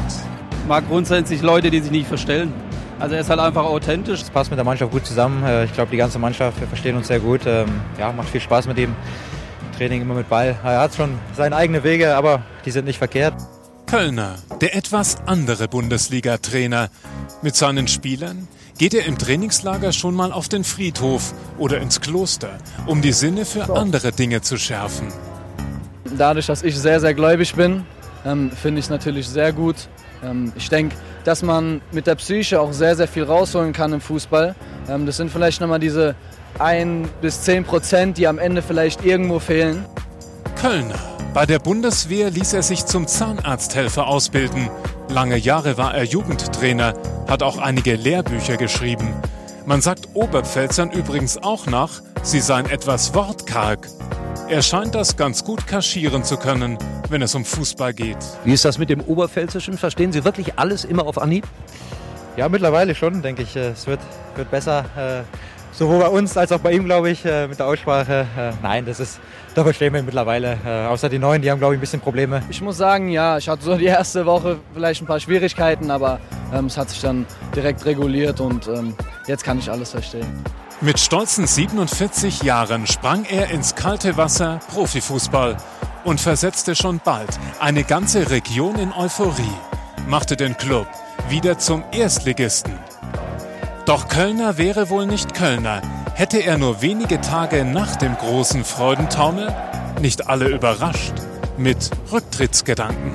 [0.63, 2.53] Ich mag grundsätzlich Leute, die sich nicht verstellen.
[2.99, 4.23] Also er ist halt einfach authentisch.
[4.23, 5.43] Es passt mit der Mannschaft gut zusammen.
[5.43, 7.41] Äh, ich glaube, die ganze Mannschaft, wir verstehen uns sehr gut.
[7.47, 7.67] Ähm,
[7.99, 8.95] ja, macht viel Spaß mit ihm.
[9.77, 10.55] Training immer mit Ball.
[10.63, 13.35] Er hat schon seine eigenen Wege, aber die sind nicht verkehrt.
[13.87, 16.91] Kölner, der etwas andere Bundesliga-Trainer.
[17.43, 18.49] Mit seinen Spielern
[18.79, 23.45] geht er im Trainingslager schon mal auf den Friedhof oder ins Kloster, um die Sinne
[23.45, 25.09] für andere Dinge zu schärfen.
[26.17, 27.85] Dadurch, dass ich sehr, sehr gläubig bin,
[28.25, 29.77] ähm, finde ich natürlich sehr gut.
[30.23, 34.01] Ähm, ich denke, dass man mit der Psyche auch sehr, sehr viel rausholen kann im
[34.01, 34.55] Fußball.
[34.89, 36.15] Ähm, das sind vielleicht nochmal diese
[36.59, 39.85] 1 bis 10 Prozent, die am Ende vielleicht irgendwo fehlen.
[40.61, 40.99] Kölner.
[41.35, 44.71] Bei der Bundeswehr ließ er sich zum Zahnarzthelfer ausbilden.
[45.09, 46.95] Lange Jahre war er Jugendtrainer,
[47.29, 49.13] hat auch einige Lehrbücher geschrieben.
[49.67, 53.89] Man sagt Oberpfälzern übrigens auch nach, sie seien etwas wortkarg.
[54.47, 56.77] Er scheint das ganz gut kaschieren zu können,
[57.09, 58.19] wenn es um Fußball geht.
[58.45, 59.79] Wie ist das mit dem Oberpfälzischen?
[59.79, 61.47] Verstehen Sie wirklich alles immer auf Anhieb?
[62.37, 63.57] Ja, mittlerweile schon, denke ich.
[63.57, 64.01] Es wird,
[64.37, 64.85] wird besser.
[64.99, 65.23] Äh,
[65.73, 68.27] sowohl bei uns als auch bei ihm, glaube ich, äh, mit der Aussprache.
[68.37, 69.19] Äh, nein, das ist,
[69.55, 70.59] da verstehen wir mittlerweile.
[70.89, 72.43] Außer die Neuen, die haben, glaube ich, ein bisschen Probleme.
[72.51, 76.21] Ich muss sagen, ja, ich hatte so die erste Woche vielleicht ein paar Schwierigkeiten, aber
[76.53, 78.95] ähm, es hat sich dann direkt reguliert und ähm,
[79.27, 80.27] jetzt kann ich alles verstehen.
[80.81, 85.57] Mit stolzen 47 Jahren sprang er ins kalte Wasser Profifußball
[86.05, 87.31] und versetzte schon bald
[87.61, 89.43] eine ganze Region in Euphorie,
[90.09, 90.87] machte den Club
[91.29, 92.75] wieder zum Erstligisten.
[93.87, 95.83] Doch Kölner wäre wohl nicht Kölner,
[96.15, 99.55] hätte er nur wenige Tage nach dem großen Freudentaumel
[100.01, 101.13] nicht alle überrascht
[101.59, 103.13] mit Rücktrittsgedanken.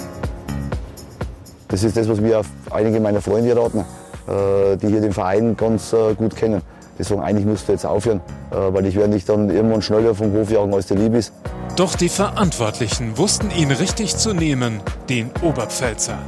[1.70, 5.92] Das ist das, was mir einige meiner Freunde raten, äh, die hier den Verein ganz
[5.92, 6.62] äh, gut kennen.
[7.00, 10.14] Die sagen, eigentlich musst du jetzt aufhören, äh, weil ich werde dich dann irgendwann schneller
[10.14, 11.34] vom Hof jagen, als dir lieb ist.
[11.78, 16.20] Doch die Verantwortlichen wussten ihn richtig zu nehmen, den Oberpfälzer.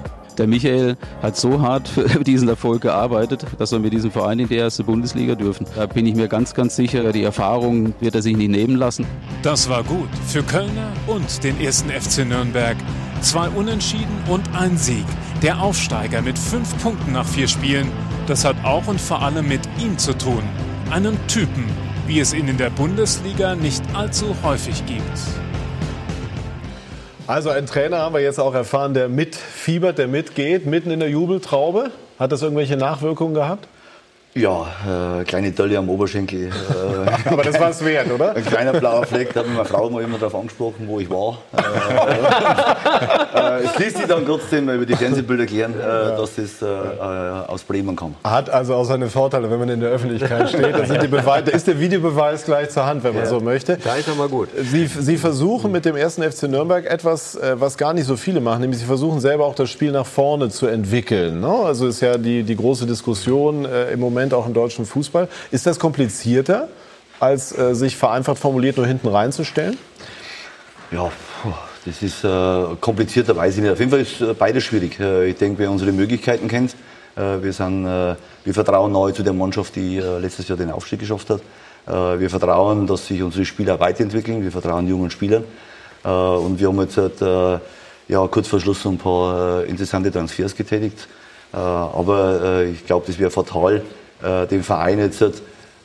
[0.42, 4.48] Der Michael hat so hart für diesen Erfolg gearbeitet, dass wir mit diesem Verein in
[4.48, 5.68] die erste Bundesliga dürfen.
[5.76, 9.06] Da bin ich mir ganz, ganz sicher, die Erfahrung wird er sich nicht nehmen lassen.
[9.44, 12.76] Das war gut für Kölner und den ersten FC Nürnberg.
[13.22, 15.06] Zwei Unentschieden und ein Sieg.
[15.44, 17.92] Der Aufsteiger mit fünf Punkten nach vier Spielen.
[18.26, 20.42] Das hat auch und vor allem mit ihm zu tun.
[20.90, 21.66] Einem Typen,
[22.08, 25.20] wie es ihn in der Bundesliga nicht allzu häufig gibt.
[27.32, 31.10] Also ein Trainer haben wir jetzt auch erfahren, der mitfiebert, der mitgeht, mitten in der
[31.10, 31.90] Jubeltraube.
[32.20, 33.70] Hat das irgendwelche Nachwirkungen gehabt?
[34.34, 36.48] Ja, äh, kleine Dölle am Oberschenkel.
[36.48, 38.34] Äh, Aber das war es wert, oder?
[38.34, 41.10] Ein kleiner blauer Fleck, da hat mich meine Frau mal immer darauf angesprochen, wo ich
[41.10, 41.38] war.
[43.34, 45.84] Äh, es ließ sich dann trotzdem über die Fernsehbilder klären, äh,
[46.18, 48.14] dass das äh, äh, aus Bremen kam.
[48.26, 50.74] Hat also auch seine Vorteile, wenn man in der Öffentlichkeit steht.
[50.76, 53.30] Da, sind die Beweise, da ist der Videobeweis gleich zur Hand, wenn man Ja.
[53.30, 53.78] so möchte.
[53.84, 54.50] Da ist er mal gut.
[54.62, 58.62] Sie, Sie versuchen mit dem ersten FC Nürnberg etwas, was gar nicht so viele machen,
[58.62, 61.40] nämlich Sie versuchen selber auch das Spiel nach vorne zu entwickeln.
[61.40, 61.48] Ne?
[61.48, 65.28] Also ist ja die, die große Diskussion äh, im Moment auch im deutschen Fußball.
[65.50, 66.68] Ist das komplizierter,
[67.20, 69.78] als äh, sich vereinfacht formuliert nur hinten reinzustellen?
[70.92, 71.12] Ja,
[71.86, 73.72] das ist äh, komplizierter, weiß ich nicht.
[73.72, 75.00] Auf jeden Fall ist äh, beides schwierig.
[75.00, 76.76] Äh, ich denke, wer unsere Möglichkeiten kennt,
[77.16, 81.00] äh, wir, sind, äh, wir vertrauen neu zu der Mannschaft, die letztes Jahr den Aufstieg
[81.00, 81.42] geschafft hat.
[82.20, 84.44] Wir vertrauen, dass sich unsere Spieler weiterentwickeln.
[84.44, 85.44] Wir vertrauen jungen Spielern.
[86.04, 87.00] Und wir haben jetzt
[88.08, 91.08] ja, kurz vor Schluss ein paar interessante Transfers getätigt.
[91.52, 93.82] Aber ich glaube, das wäre fatal,
[94.22, 95.22] den Verein jetzt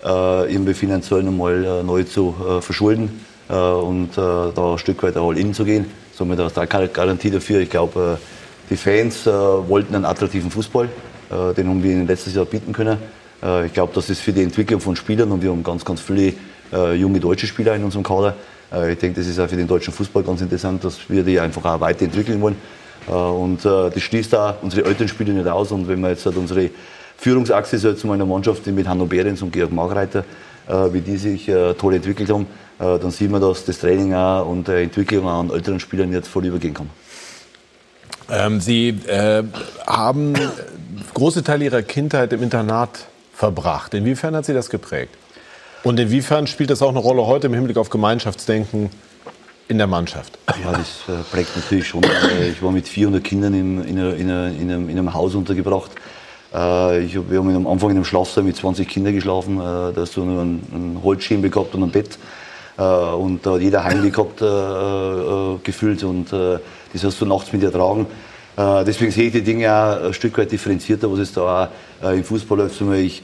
[0.06, 4.14] äh, irgendwie finanziell nochmal äh, neu zu äh, verschulden äh, und äh,
[4.54, 5.86] da ein Stück weit all in zu gehen.
[6.12, 7.60] Somit da keine Garantie dafür.
[7.60, 10.86] Ich glaube, äh, die Fans äh, wollten einen attraktiven Fußball.
[11.30, 12.98] Äh, den haben wir ihnen letztes Jahr bieten können.
[13.42, 16.00] Äh, ich glaube, das ist für die Entwicklung von Spielern und wir haben ganz, ganz
[16.00, 16.34] viele
[16.72, 18.34] äh, junge deutsche Spieler in unserem Kader.
[18.72, 21.38] Äh, ich denke, das ist auch für den deutschen Fußball ganz interessant, dass wir die
[21.40, 22.56] einfach auch weiterentwickeln wollen.
[23.08, 25.72] Äh, und äh, das schließt da unsere älteren Spieler nicht aus.
[25.72, 26.70] Und wenn wir jetzt halt unsere
[27.18, 30.24] Führungsachse so jetzt mal in der Mannschaft die mit Hanno Behrens und Georg Markreiter,
[30.68, 32.46] äh, wie die sich äh, toll entwickelt haben,
[32.78, 36.28] äh, dann sieht man, dass das Training auch und die Entwicklung an älteren Spielern jetzt
[36.28, 36.90] vorübergehen kann.
[38.30, 39.44] Ähm, Sie äh,
[39.86, 40.34] haben
[41.14, 43.94] große Teile Ihrer Kindheit im Internat verbracht.
[43.94, 45.14] Inwiefern hat Sie das geprägt?
[45.84, 48.90] Und inwiefern spielt das auch eine Rolle heute im Hinblick auf Gemeinschaftsdenken
[49.68, 50.36] in der Mannschaft?
[50.64, 52.02] Ja, das äh, prägt natürlich schon.
[52.50, 55.92] Ich war mit 400 Kindern in, in, einer- in, einem, in einem Haus untergebracht.
[56.56, 59.58] Äh, Ich hab, wir haben am Anfang in einem Schlafsaal mit 20 Kindern geschlafen.
[59.58, 62.18] Äh, Da hast du nur einen, einen gehabt und ein Bett.
[62.78, 64.38] Äh, Und da hat jeder heimlich gehabt,
[65.64, 66.02] gefühlt.
[66.04, 68.06] Und das hast du nachts mit dir tragen.
[68.56, 71.70] Äh, Deswegen sehe ich die Dinge auch ein Stück weit differenzierter, was es da
[72.02, 72.80] auch im Fußball läuft.
[72.80, 73.22] Ich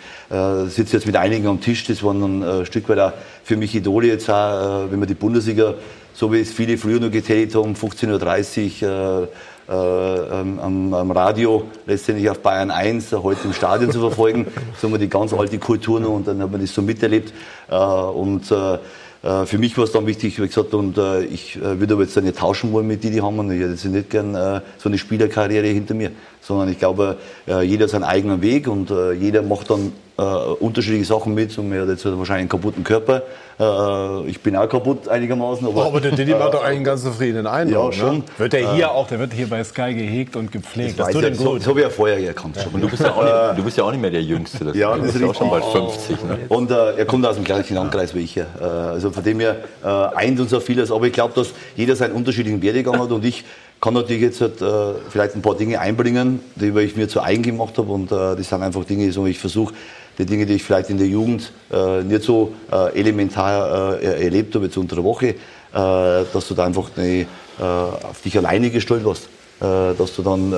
[0.69, 3.13] sitze jetzt mit einigen am Tisch, das waren ein Stück weit auch
[3.45, 5.75] für mich Idole jetzt auch, wenn man die Bundesliga,
[6.15, 9.29] so wie es viele früher noch getätigt haben, 15.30 Uhr
[9.73, 14.47] äh, äh, am, am, Radio, letztendlich auf Bayern 1, äh, heute im Stadion zu verfolgen.
[14.79, 17.33] So haben wir die ganz alte Kultur noch und dann hat man das so miterlebt.
[17.71, 18.75] Äh, und äh,
[19.23, 22.17] äh, für mich war es dann wichtig, wie gesagt, und äh, ich würde aber jetzt
[22.21, 23.39] nicht tauschen wollen mit die, die haben.
[23.39, 24.35] Und ich hätte jetzt nicht gern
[24.79, 26.11] so eine Spielerkarriere hinter mir,
[26.43, 27.17] sondern ich glaube,
[27.49, 31.57] äh, jeder hat seinen eigenen Weg und äh, jeder macht dann äh, unterschiedliche Sachen mit.
[31.57, 33.23] Und mir hat jetzt wahrscheinlich einen kaputten Körper.
[33.59, 35.67] Äh, ich bin auch kaputt einigermaßen.
[35.67, 37.93] Aber, Oh, aber der Didi macht doch eigentlich einen ganz zufriedenen Eindruck.
[37.95, 38.19] Ja, schon.
[38.19, 38.25] Ne?
[38.39, 40.99] Wird er hier Äh, auch, der wird hier bei Sky gehegt und gepflegt.
[40.99, 42.59] Das, weiß tut ihm so, das habe ich ja vorher erkannt.
[42.63, 42.73] schon.
[42.75, 44.65] Und du bist ja auch nicht, du bist ja auch nicht mehr der Jüngste.
[44.67, 46.17] Das Ja, du das bist ist ja auch schon bald richtig.
[46.19, 46.25] 50.
[46.25, 46.39] Ne?
[46.49, 48.35] Und äh, er kommt aus dem gleichen Landkreis wie ich.
[48.35, 48.45] ja.
[48.61, 50.91] Äh, also von dem her äh, eint uns auch vieles.
[50.93, 53.45] Aber ich glaube, dass jeder seinen unterschiedlichen Werdegang hat und ich
[53.83, 57.43] kann natürlich jetzt halt, äh, vielleicht ein paar Dinge einbringen, die ich mir zu eigen
[57.43, 57.93] gemacht habe.
[57.93, 59.75] Und äh, das sind einfach Dinge, so ich versuche,
[60.19, 64.55] die Dinge, die ich vielleicht in der Jugend äh, nicht so äh, elementar äh, erlebt
[64.55, 65.35] habe, jetzt unter der Woche, äh,
[65.73, 67.27] dass du da einfach äh,
[67.61, 69.29] auf dich alleine gestellt warst.
[69.61, 70.53] Dass du dann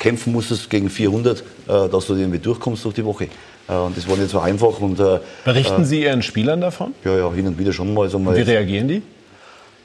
[0.00, 3.28] kämpfen musstest gegen 400, äh, dass du irgendwie durchkommst durch die Woche.
[3.68, 4.80] Und das war nicht so einfach.
[4.80, 5.00] Und,
[5.44, 6.92] Berichten Sie Ihren Spielern davon?
[7.04, 8.08] Ja, ja, hin und wieder schon mal.
[8.08, 9.02] So mal Wie reagieren die?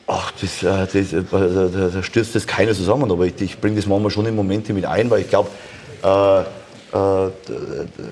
[0.06, 3.86] Ach, das, äh, das, äh, da, stürzt das keiner zusammen, aber ich, ich bringe das
[3.86, 5.50] manchmal schon in Momente mit ein, weil ich glaube,
[6.04, 6.42] äh,
[6.94, 7.32] äh,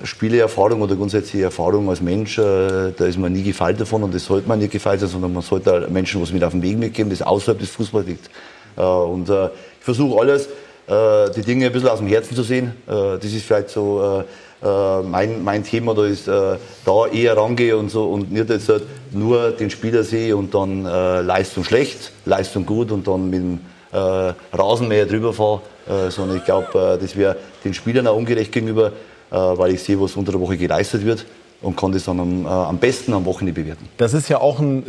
[0.02, 4.24] Spieleerfahrung oder grundsätzliche Erfahrung als Mensch, äh, da ist man nie gefeilt davon und das
[4.24, 7.10] sollte man nicht gefeilt sein, sondern man sollte Menschen was mit auf den Weg mitgeben,
[7.10, 8.30] das außerhalb des Fußballs liegt.
[8.76, 10.48] Äh, und äh, ich versuche alles,
[10.88, 12.72] äh, die Dinge ein bisschen aus dem Herzen zu sehen.
[12.88, 14.24] Äh, das ist vielleicht so
[14.62, 18.68] äh, mein, mein Thema, da ist äh, da eher rangehe und so und nicht jetzt
[18.68, 23.40] halt nur den Spieler sehe und dann äh, Leistung schlecht, Leistung gut und dann mit
[23.40, 23.60] dem
[23.92, 28.52] äh, Rasenmäher drüber fahre, äh, sondern ich glaube, äh, das wäre den Spielern auch ungerecht
[28.52, 28.92] gegenüber,
[29.30, 31.24] weil ich sehe, was unter der Woche geleistet wird
[31.62, 33.88] und kann das dann am, am besten am Wochenende bewerten.
[33.96, 34.84] Das ist ja auch ein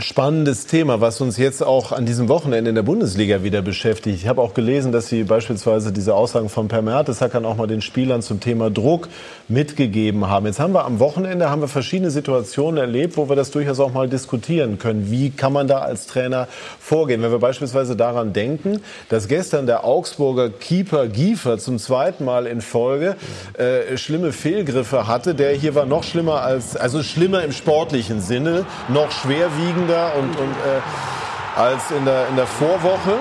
[0.00, 4.18] spannendes Thema, was uns jetzt auch an diesem Wochenende in der Bundesliga wieder beschäftigt.
[4.22, 7.82] Ich habe auch gelesen, dass Sie beispielsweise diese Aussagen von Per Mertesacker auch mal den
[7.82, 9.08] Spielern zum Thema Druck
[9.48, 10.46] mitgegeben haben.
[10.46, 13.92] Jetzt haben wir am Wochenende haben wir verschiedene Situationen erlebt, wo wir das durchaus auch
[13.92, 15.10] mal diskutieren können.
[15.10, 16.48] Wie kann man da als Trainer
[16.80, 17.22] vorgehen?
[17.22, 18.80] Wenn wir beispielsweise daran denken,
[19.10, 23.16] dass gestern der Augsburger Keeper Giefer zum zweiten Mal in Folge
[23.58, 25.34] äh, schlimme Fehlgriffe hatte.
[25.34, 30.52] Der hier war noch schlimmer als, also schlimmer im sportlichen Sinne, noch schwerwiegender und, und
[30.52, 33.18] äh, als in der, in der Vorwoche.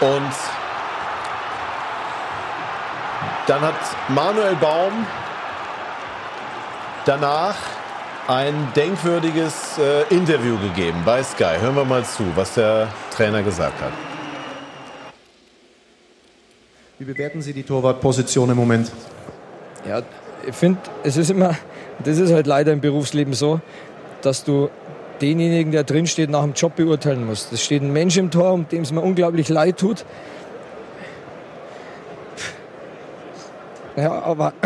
[0.00, 0.32] Und
[3.46, 3.74] dann hat
[4.08, 5.06] Manuel Baum
[7.04, 7.56] danach
[8.28, 11.56] ein denkwürdiges äh, Interview gegeben bei Sky.
[11.60, 13.92] Hören wir mal zu, was der Trainer gesagt hat.
[16.98, 18.92] Wie bewerten Sie die Torwartposition im Moment?
[19.88, 20.02] Ja,
[20.46, 21.56] ich finde, es ist immer,
[22.04, 23.60] das ist halt leider im Berufsleben so,
[24.20, 24.70] dass du
[25.20, 27.52] denjenigen, der drinsteht, nach dem Job beurteilen musst.
[27.52, 30.04] Es steht ein Mensch im Tor, um dem es mir unglaublich leid tut.
[33.96, 34.52] Ja, aber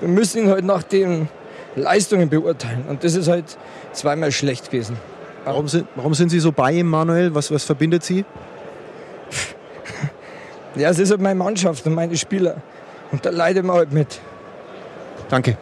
[0.00, 1.28] wir müssen ihn halt nach den
[1.74, 2.84] Leistungen beurteilen.
[2.88, 3.56] Und das ist halt
[3.92, 4.96] zweimal schlecht gewesen.
[5.44, 7.34] Warum sind, warum sind Sie so bei ihm, Manuel?
[7.34, 8.24] Was, was verbindet Sie?
[10.74, 12.56] Ja, es ist halt meine Mannschaft und meine Spieler.
[13.12, 14.20] Und da leiden wir halt mit.
[15.28, 15.56] Danke.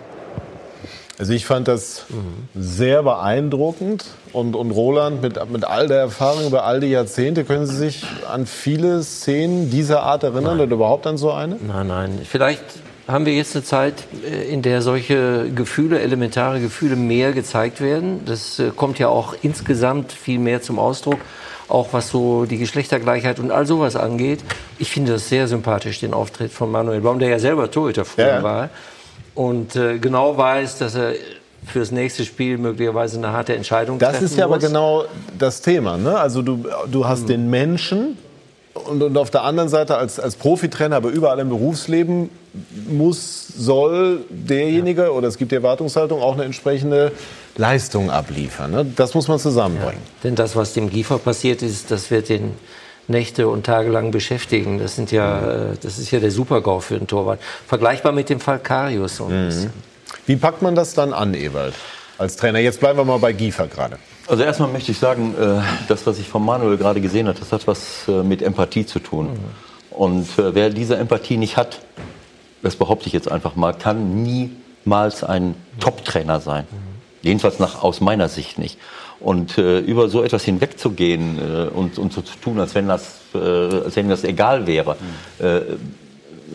[1.18, 2.06] Also ich fand das
[2.54, 4.04] sehr beeindruckend.
[4.32, 8.04] Und, und Roland, mit, mit all der Erfahrung über all die Jahrzehnte, können Sie sich
[8.28, 11.56] an viele Szenen dieser Art erinnern oder überhaupt an so eine?
[11.64, 12.20] Nein, nein.
[12.28, 12.64] Vielleicht
[13.06, 13.94] haben wir jetzt eine Zeit,
[14.28, 18.22] äh, in der solche Gefühle, elementare Gefühle mehr gezeigt werden.
[18.24, 21.20] Das äh, kommt ja auch insgesamt viel mehr zum Ausdruck,
[21.68, 24.40] auch was so die Geschlechtergleichheit und all sowas angeht.
[24.80, 28.26] Ich finde das sehr sympathisch, den Auftritt von Manuel Baum, der ja selber Torhüter früher
[28.26, 28.42] ja.
[28.42, 28.70] war
[29.34, 31.14] und äh, genau weiß, dass er
[31.66, 34.64] fürs nächste Spiel möglicherweise eine harte Entscheidung Das treffen ist ja aber muss.
[34.64, 35.04] genau
[35.38, 35.96] das Thema.
[35.96, 36.18] Ne?
[36.18, 38.18] Also du, du hast den Menschen
[38.74, 42.28] und, und auf der anderen Seite als, als Profitrainer, aber überall im Berufsleben
[42.88, 47.12] muss, soll derjenige oder es gibt die Erwartungshaltung auch eine entsprechende
[47.56, 48.70] Leistung abliefern.
[48.70, 48.86] Ne?
[48.96, 50.02] Das muss man zusammenbringen.
[50.22, 52.52] Denn das, was dem Giefer passiert ist, das wird den
[53.08, 54.78] Nächte und Tage lang beschäftigen.
[54.78, 57.40] Das, sind ja, äh, das ist ja der Super-GAU für den Torwart.
[57.66, 59.16] Vergleichbar mit dem Fall Karius.
[59.16, 59.72] So ein bisschen.
[60.26, 61.74] Wie packt man das dann an, Ewald,
[62.18, 62.60] als Trainer?
[62.60, 63.98] Jetzt bleiben wir mal bei Giefer gerade.
[64.26, 67.52] Also erstmal möchte ich sagen, äh, das, was ich von Manuel gerade gesehen habe, das
[67.52, 69.28] hat was äh, mit Empathie zu tun.
[69.90, 71.80] Und äh, wer diese Empathie nicht hat,
[72.62, 76.66] das behaupte ich jetzt einfach mal, kann niemals ein Top-Trainer sein.
[77.20, 78.78] Jedenfalls nach, aus meiner Sicht nicht.
[79.24, 83.20] Und äh, über so etwas hinwegzugehen äh, und, und so zu tun, als wenn das,
[83.34, 84.96] äh, als wenn das egal wäre,
[85.38, 85.60] äh,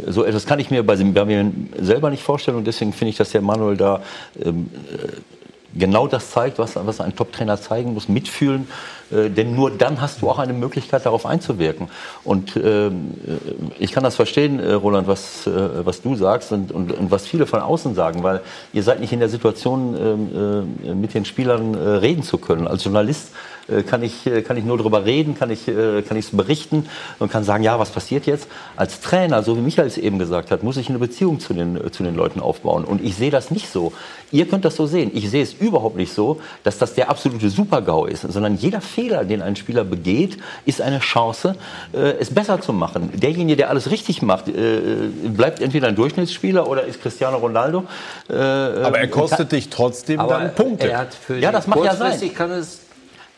[0.05, 1.51] so etwas kann ich mir bei, bei mir
[1.81, 2.57] selber nicht vorstellen.
[2.57, 4.03] Und deswegen finde ich, dass der Manuel da
[4.39, 8.67] ähm, äh, genau das zeigt, was, was ein Top-Trainer zeigen muss, mitfühlen,
[9.11, 11.89] äh, denn nur dann hast du auch eine Möglichkeit, darauf einzuwirken.
[12.23, 16.71] Und ähm, äh, ich kann das verstehen, äh, Roland, was, äh, was du sagst und,
[16.71, 18.41] und, und was viele von außen sagen, weil
[18.73, 22.67] ihr seid nicht in der Situation, ähm, äh, mit den Spielern äh, reden zu können.
[22.67, 26.17] Als Journalist äh, kann ich, äh, kann ich nur darüber reden, kann ich äh, kann
[26.17, 26.87] ich's berichten
[27.19, 28.47] und kann sagen, ja, was passiert jetzt?
[28.75, 31.75] Als Trainer, so wie Michael es eben gesagt hat, muss ich eine Beziehung zu den,
[31.75, 32.83] äh, zu den Leuten aufbauen.
[32.85, 33.93] Und ich sehe das nicht so.
[34.31, 35.11] Ihr könnt das so sehen.
[35.13, 39.23] Ich sehe es überhaupt nicht so, dass das der absolute Super-GAU ist, sondern jeder Fehler,
[39.25, 41.55] den ein Spieler begeht, ist eine Chance,
[41.93, 43.09] äh, es besser zu machen.
[43.15, 47.85] Derjenige, der alles richtig macht, äh, bleibt entweder ein Durchschnittsspieler oder ist Cristiano Ronaldo.
[48.29, 50.89] Äh, Aber er äh, kostet kann- dich trotzdem dann Punkte.
[50.91, 52.09] er hat für Ja, das mag ja sein.
[52.11, 52.79] kurzfristig kann es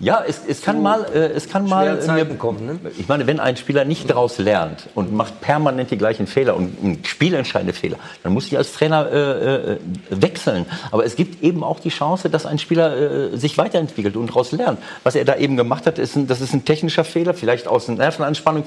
[0.02, 2.66] Ja, es, es kann mal, äh, es kann mal äh, mir, kommen.
[2.66, 2.80] Ne?
[2.98, 6.76] ich meine, wenn ein Spieler nicht daraus lernt und macht permanent die gleichen Fehler und,
[6.82, 9.78] und spielentscheidende Fehler, dann muss ich als Trainer äh, äh,
[10.10, 10.66] wechseln.
[10.92, 14.52] Aber es gibt eben auch die Chance, dass ein Spieler äh, sich weiterentwickelt und daraus
[14.52, 14.80] lernt.
[15.04, 17.88] Was er da eben gemacht hat, ist ein, das ist ein technischer Fehler, vielleicht aus
[17.88, 18.64] einer Nervenanspannung,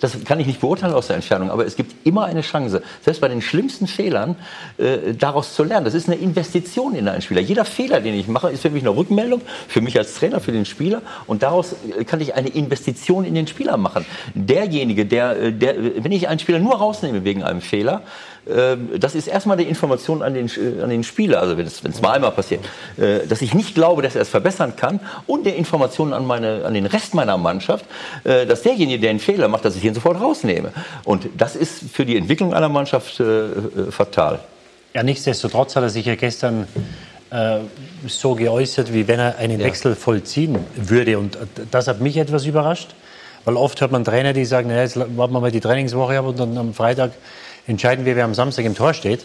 [0.00, 3.20] das kann ich nicht beurteilen aus der Entfernung, aber es gibt immer eine Chance, selbst
[3.20, 4.36] bei den schlimmsten Fehlern,
[4.78, 5.84] äh, daraus zu lernen.
[5.84, 7.42] Das ist eine Investition in einen Spieler.
[7.42, 10.52] Jeder Fehler, den ich mache, ist für mich eine Rückmeldung, für mich als Trainer, für
[10.52, 14.06] den Spieler und daraus äh, kann ich eine Investition in den Spieler machen.
[14.34, 18.02] Derjenige, der, äh, der wenn ich einen Spieler nur rausnehme wegen einem Fehler,
[18.46, 21.84] äh, das ist erstmal die Information an den, äh, an den Spieler, also wenn es,
[21.84, 22.64] wenn es mal einmal passiert,
[22.96, 26.64] äh, dass ich nicht glaube, dass er es verbessern kann und der Information an, meine,
[26.64, 27.84] an den Rest meiner Mannschaft,
[28.24, 30.72] äh, dass derjenige, der einen Fehler macht, dass ich ihn sofort rausnehme.
[31.04, 34.40] Und das ist für die Entwicklung einer Mannschaft äh, äh, fatal.
[34.94, 36.66] Ja, nichtsdestotrotz hat er sich ja gestern
[37.30, 37.58] äh,
[38.06, 39.66] so geäußert, wie wenn er einen Ja.
[39.66, 41.18] Wechsel vollziehen würde.
[41.18, 41.38] Und äh,
[41.70, 42.94] das hat mich etwas überrascht,
[43.44, 46.26] weil oft hört man Trainer, die sagen, naja, jetzt warten wir mal die Trainingswoche ab
[46.26, 47.12] und dann am Freitag
[47.66, 49.24] entscheiden wir, wer am Samstag im Tor steht.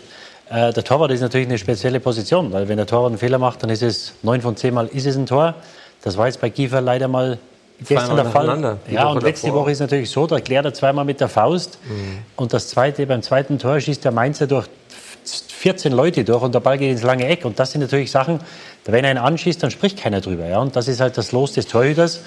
[0.49, 3.63] Äh, der Torwart ist natürlich eine spezielle Position, weil wenn der Torwart einen Fehler macht,
[3.63, 5.55] dann ist es neun von zehn Mal ist es ein Tor.
[6.03, 7.39] Das war jetzt bei Kiefer leider mal
[7.87, 8.77] gestern der Fall.
[8.89, 11.79] Ja, und letzte Woche ist natürlich so, da klärt er zweimal mit der Faust.
[11.89, 12.19] Mhm.
[12.35, 14.67] Und das zweite, beim zweiten Tor schießt der Mainzer durch
[15.25, 17.45] 14 Leute durch und der Ball geht ins lange Eck.
[17.45, 18.39] Und das sind natürlich Sachen,
[18.85, 20.45] wenn er einen anschießt, dann spricht keiner drüber.
[20.47, 20.59] Ja?
[20.59, 22.21] Und das ist halt das Los des Torhüters.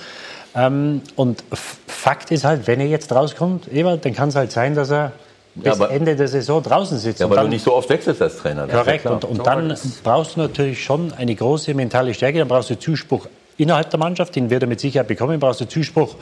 [0.55, 1.45] Ähm, und
[1.87, 5.13] Fakt ist halt, wenn er jetzt rauskommt, Ewald, dann kann es halt sein, dass er
[5.55, 7.21] bis ja, Ende der Saison draußen sitzt.
[7.21, 8.67] Ja, weil dann, du nicht so oft wechselst als Trainer.
[8.67, 9.05] Korrekt.
[9.05, 12.39] Ja und, und dann brauchst du natürlich schon eine große mentale Stärke.
[12.39, 13.27] Dann brauchst du Zuspruch
[13.59, 15.39] innerhalb der Mannschaft, den wird er mit Sicherheit bekommen.
[15.39, 16.15] Brauchst du Zuspruch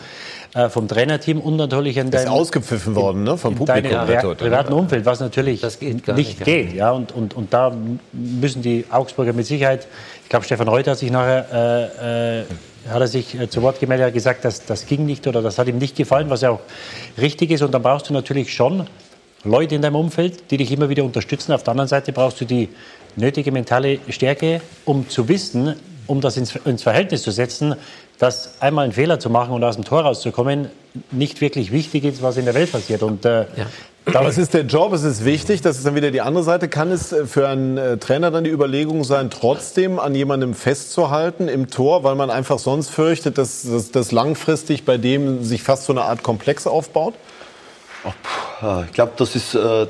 [0.55, 2.25] äh, vom Trainerteam und natürlich in deinem...
[2.25, 3.37] Ist ausgepfiffen worden, ne?
[3.37, 3.85] Vom Publikum.
[3.85, 6.73] In deinem privaten Umfeld, was natürlich geht nicht, nicht geht.
[6.75, 6.91] Ja?
[6.91, 7.73] Und, und, und da
[8.13, 9.87] müssen die Augsburger mit Sicherheit...
[10.25, 11.47] Ich glaube, Stefan Reuter hat sich nachher...
[12.03, 12.45] Äh, äh,
[12.89, 15.59] hat er sich äh, zu Wort gemeldet, hat gesagt, dass das ging nicht oder das
[15.59, 16.61] hat ihm nicht gefallen, was ja auch
[17.19, 17.63] richtig ist.
[17.63, 18.87] Und dann brauchst du natürlich schon
[19.43, 21.53] Leute in deinem Umfeld, die dich immer wieder unterstützen.
[21.53, 22.69] Auf der anderen Seite brauchst du die
[23.17, 25.75] nötige mentale Stärke, um zu wissen,
[26.07, 27.75] um das ins, ins Verhältnis zu setzen,
[28.19, 30.71] dass einmal einen Fehler zu machen und aus dem Tor rauszukommen
[31.11, 33.03] nicht wirklich wichtig ist, was in der Welt passiert.
[33.03, 33.67] Und äh, ja.
[34.15, 36.69] Aber es ist der Job, es ist wichtig, das ist dann wieder die andere Seite.
[36.69, 41.49] Kann es äh, für einen äh, Trainer dann die Überlegung sein, trotzdem an jemandem festzuhalten
[41.49, 45.93] im Tor, weil man einfach sonst fürchtet, dass das langfristig bei dem sich fast so
[45.93, 47.15] eine Art Komplex aufbaut?
[48.87, 49.87] Ich glaube, das ist, äh, äh,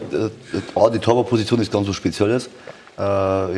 [0.93, 2.49] die Torwartposition ist ganz was Spezielles.
[2.99, 3.03] Äh,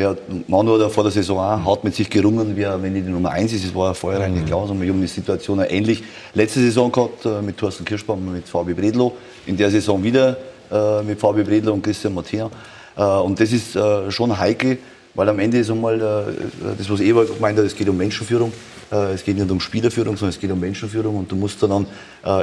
[0.02, 0.16] ja,
[0.48, 3.02] Manu hat ja vor der Saison auch hart mit sich gerungen, wie er, wenn die,
[3.02, 3.66] die Nummer 1 ist.
[3.66, 4.66] Das war ja vorher eigentlich klar.
[4.66, 6.02] So, die Situation ähnlich
[6.34, 9.16] letzte Saison gehabt äh, mit Thorsten Kirschbaum, mit Fabi Bredlo.
[9.46, 10.36] In der Saison wieder
[10.72, 12.50] äh, mit Fabi Bredlo und Christian Mattea.
[12.96, 14.78] Äh, und das ist äh, schon heikel,
[15.14, 18.52] weil am Ende ist einmal äh, das, was Eva gemeint hat, es geht um Menschenführung.
[18.90, 21.16] es geht nicht um Spielerführung, sondern es geht um Menschenführung.
[21.16, 21.86] Und du musst dann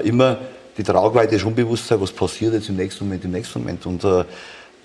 [0.03, 0.37] immer
[0.77, 3.83] die Tragweite schon bewusst sein, was passiert jetzt im nächsten Moment, im nächsten Moment.
[3.87, 4.03] Und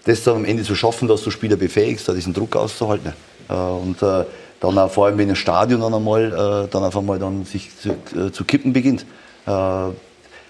[0.05, 3.13] das dann am Ende zu schaffen, dass du Spieler befähigst, da diesen Druck auszuhalten.
[3.49, 4.25] Äh, und äh,
[4.61, 7.71] dann auch vor allem, wenn ein Stadion dann einmal, äh, dann auf einmal dann sich
[7.79, 9.07] zu, zu kippen beginnt.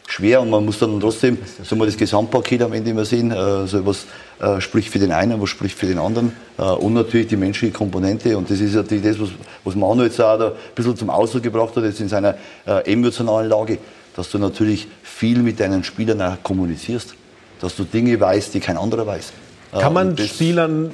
[0.09, 3.87] schwer und man muss dann trotzdem so mal das Gesamtpaket am Ende immer sehen, also
[3.87, 4.07] was
[4.59, 8.51] spricht für den einen, was spricht für den anderen und natürlich die menschliche Komponente und
[8.51, 9.29] das ist ja das, was,
[9.63, 12.35] was Manu jetzt auch ein bisschen zum Ausdruck gebracht hat, jetzt in seiner
[12.85, 13.79] emotionalen Lage,
[14.17, 17.15] dass du natürlich viel mit deinen Spielern auch kommunizierst
[17.61, 19.33] dass du Dinge weißt, die kein anderer weiß.
[19.73, 20.91] Kann man Spielern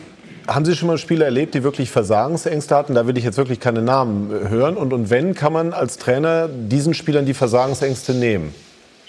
[0.47, 2.95] haben Sie schon mal Spieler erlebt, die wirklich Versagensängste hatten?
[2.95, 4.77] Da will ich jetzt wirklich keine Namen äh, hören.
[4.77, 8.55] Und, und wenn, kann man als Trainer diesen Spielern die Versagensängste nehmen?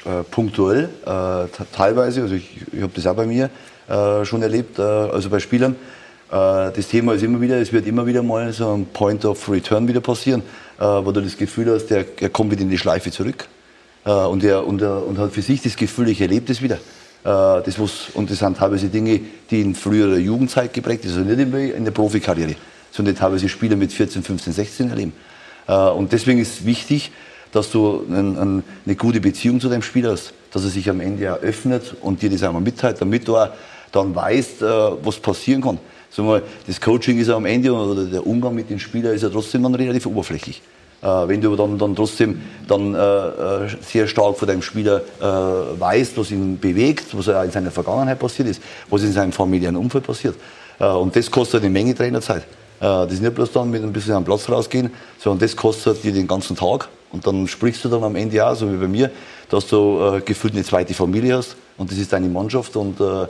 [0.05, 2.23] Äh, punktuell, äh, teilweise.
[2.23, 3.49] Also ich, ich habe das auch bei mir
[3.87, 5.75] äh, schon erlebt, äh, also bei Spielern.
[6.31, 9.49] Äh, das Thema ist immer wieder, es wird immer wieder mal so ein Point of
[9.49, 10.43] Return wieder passieren,
[10.79, 13.47] wo du das Gefühl hast, der, der kommt wieder in die Schleife zurück.
[14.03, 16.77] und, er, und, er, und hat für sich das Gefühl, ich erlebe das wieder.
[17.27, 19.19] Äh, das muss, und das sind teilweise Dinge,
[19.51, 22.55] die in früherer Jugendzeit geprägt sind, also nicht in der Profikarriere,
[22.89, 25.13] sondern teilweise Spieler mit 14, 15, 16 erleben.
[25.67, 27.11] Äh, und deswegen ist wichtig,
[27.51, 31.95] dass du eine gute Beziehung zu deinem Spieler hast, dass er sich am Ende eröffnet
[32.01, 33.49] und dir das einmal mitteilt, damit du auch
[33.91, 34.65] dann weißt, äh,
[35.03, 35.79] was passieren kann.
[36.65, 39.63] das Coaching ist ja am Ende oder der Umgang mit den Spielern ist ja trotzdem
[39.63, 40.61] dann relativ oberflächlich.
[41.01, 45.79] Äh, wenn du dann, dann trotzdem dann, äh, äh, sehr stark von deinem Spieler äh,
[45.79, 50.05] weißt, was ihn bewegt, was in seiner Vergangenheit passiert ist, was in seinem familiären Umfeld
[50.05, 50.35] passiert.
[50.79, 52.43] Äh, und das kostet eine Menge Trainerzeit.
[52.43, 52.45] Äh,
[52.79, 56.11] das ist nicht bloß dann mit ein bisschen am Platz rausgehen, sondern das kostet dir
[56.11, 56.89] den ganzen Tag.
[57.11, 59.11] Und dann sprichst du dann am Ende auch, so wie bei mir,
[59.49, 63.27] dass du gefühlt eine zweite Familie hast und das ist deine Mannschaft und äh,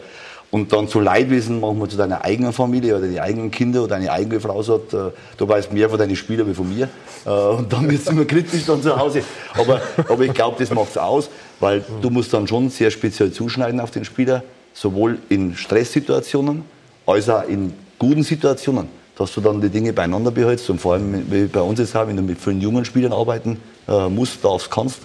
[0.50, 4.12] und dann zu Leidwesen manchmal zu deiner eigenen Familie oder die eigenen Kinder oder deine
[4.12, 6.88] eigene Frau sagt, äh, du weißt mehr von deinen Spielern wie von mir.
[7.26, 9.24] Äh, und dann wird es immer kritisch dann zu Hause.
[9.56, 11.30] Aber, aber ich glaube, das macht es aus,
[11.60, 14.44] weil du musst dann schon sehr speziell zuschneiden auf den Spieler,
[14.74, 16.64] sowohl in Stresssituationen
[17.06, 18.88] als auch in guten Situationen,
[19.18, 22.08] dass du dann die Dinge beieinander behältst und vor allem, wie bei uns jetzt auch,
[22.08, 25.00] wenn du mit vielen jungen Spielern arbeiten äh, musst, darfst, kannst,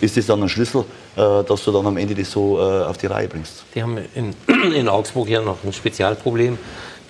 [0.00, 0.84] ist das dann ein Schlüssel,
[1.18, 3.64] äh, dass du dann am Ende das so äh, auf die Reihe bringst.
[3.74, 4.34] Die haben in,
[4.72, 6.58] in Augsburg ja noch ein Spezialproblem.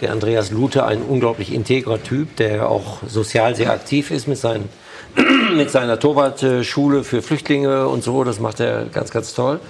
[0.01, 4.71] Der Andreas Lute, ein unglaublich integrer Typ, der auch sozial sehr aktiv ist mit, seinen,
[5.57, 8.25] mit seiner Torwartschule für Flüchtlinge und so.
[8.25, 9.61] Das macht er ganz, ganz toll.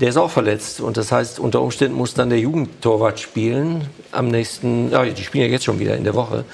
[0.00, 4.28] Der ist auch verletzt und das heißt, unter Umständen muss dann der Jugendtorwart spielen am
[4.28, 6.44] nächsten, ja, die spielen ja jetzt schon wieder in der Woche.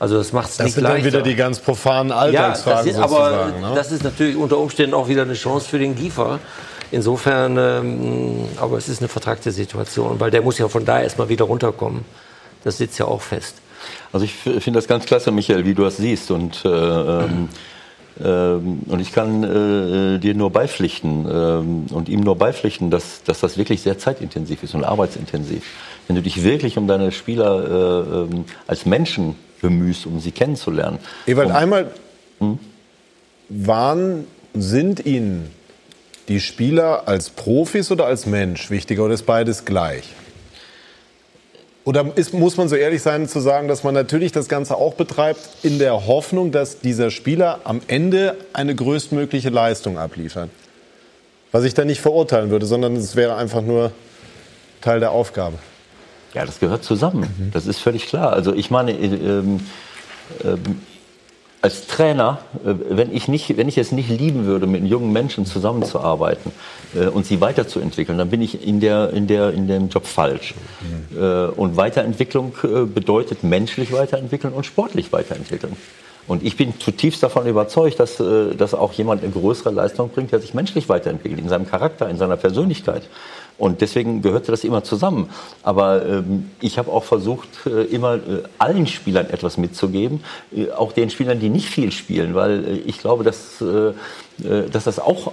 [0.00, 0.80] Also das macht es nicht leichter.
[0.80, 3.72] Das sind dann wieder die ganz profanen Alltagsfragen ja, das ist, Aber ne?
[3.76, 6.40] das ist natürlich unter Umständen auch wieder eine Chance für den Giefer.
[6.90, 11.28] Insofern, ähm, aber es ist eine vertragte Situation, weil der muss ja von da erstmal
[11.28, 12.04] wieder runterkommen.
[12.64, 13.56] Das sitzt ja auch fest.
[14.12, 16.32] Also ich finde das ganz klasse, Michael, wie du das siehst.
[16.32, 17.48] Und äh, ähm,
[18.22, 23.40] Ähm, und ich kann äh, dir nur beipflichten ähm, und ihm nur beipflichten, dass, dass
[23.40, 25.62] das wirklich sehr zeitintensiv ist und arbeitsintensiv.
[26.06, 30.98] Wenn du dich wirklich um deine Spieler äh, ähm, als Menschen bemühst, um sie kennenzulernen.
[31.26, 31.90] Ewald, einmal,
[32.38, 32.58] hm?
[33.48, 35.50] waren, sind Ihnen
[36.28, 40.14] die Spieler als Profis oder als Mensch wichtiger oder ist beides gleich?
[41.84, 44.94] Oder ist, muss man so ehrlich sein zu sagen, dass man natürlich das Ganze auch
[44.94, 50.50] betreibt in der Hoffnung, dass dieser Spieler am Ende eine größtmögliche Leistung abliefert?
[51.52, 53.92] Was ich da nicht verurteilen würde, sondern es wäre einfach nur
[54.80, 55.58] Teil der Aufgabe.
[56.34, 57.20] Ja, das gehört zusammen.
[57.20, 57.50] Mhm.
[57.52, 58.32] Das ist völlig klar.
[58.32, 59.60] Also ich meine, äh, ähm,
[60.44, 60.56] äh,
[61.62, 65.44] als Trainer, äh, wenn ich, nicht, wenn ich es nicht lieben würde, mit jungen Menschen
[65.44, 66.52] zusammenzuarbeiten
[66.94, 70.54] äh, und sie weiterzuentwickeln, dann bin ich in, der, in, der, in dem Job falsch.
[70.80, 71.22] Mhm.
[71.22, 75.76] Äh, und Weiterentwicklung äh, bedeutet menschlich weiterentwickeln und sportlich weiterentwickeln.
[76.26, 80.32] Und ich bin zutiefst davon überzeugt, dass, äh, dass auch jemand eine größere Leistung bringt,
[80.32, 83.02] der sich menschlich weiterentwickelt, in seinem Charakter, in seiner Persönlichkeit.
[83.60, 85.28] Und deswegen gehörte das immer zusammen.
[85.62, 90.24] Aber ähm, ich habe auch versucht, äh, immer äh, allen Spielern etwas mitzugeben,
[90.56, 93.90] äh, auch den Spielern, die nicht viel spielen, weil äh, ich glaube, dass, äh,
[94.48, 95.32] äh, dass das auch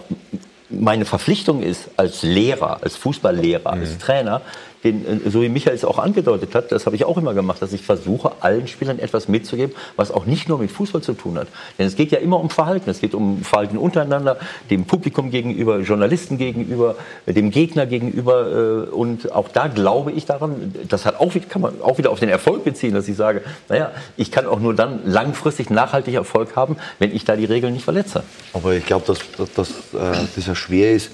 [0.70, 3.82] meine Verpflichtung ist als Lehrer, als Fußballlehrer, mhm.
[3.82, 4.42] als Trainer,
[4.84, 7.62] den, äh, so wie Michael es auch angedeutet hat, das habe ich auch immer gemacht,
[7.62, 11.38] dass ich versuche, allen Spielern etwas mitzugeben, was auch nicht nur mit Fußball zu tun
[11.38, 11.48] hat.
[11.78, 12.90] Denn es geht ja immer um Verhalten.
[12.90, 14.38] Es geht um Verhalten untereinander,
[14.70, 18.88] dem Publikum gegenüber, Journalisten gegenüber, dem Gegner gegenüber.
[18.88, 22.20] Äh, und auch da glaube ich daran, das hat auch, kann man auch wieder auf
[22.20, 26.56] den Erfolg beziehen, dass ich sage, naja, ich kann auch nur dann langfristig nachhaltig Erfolg
[26.56, 28.24] haben, wenn ich da die Regeln nicht verletze.
[28.54, 31.12] Aber ich glaube, dass, dass, dass äh, das ja schwer ist,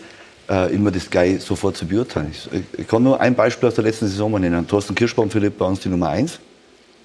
[0.54, 2.32] äh, immer das gleich sofort zu beurteilen.
[2.32, 4.68] Ich, ich, kann nur ein Beispiel aus der letzten Saison mal nennen.
[4.68, 6.40] Thorsten Kirschbaum, Philipp, bei uns die Nummer 1,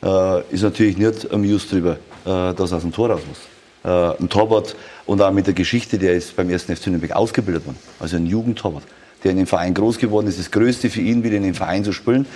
[0.02, 1.92] äh, ist natürlich nicht amused darüber,
[2.24, 3.38] äh, dass er aus dem Tor raus muss.
[3.84, 4.76] Äh, ein Torwart
[5.06, 7.78] und auch mit der Geschichte, der ist beim ersten FC Nürnberg ausgebildet worden.
[7.98, 8.84] Also ein Jugendtorwart,
[9.24, 10.38] der in dem Verein groß geworden ist.
[10.38, 12.26] Das Größte für ihn, wieder in den Verein zu spielen.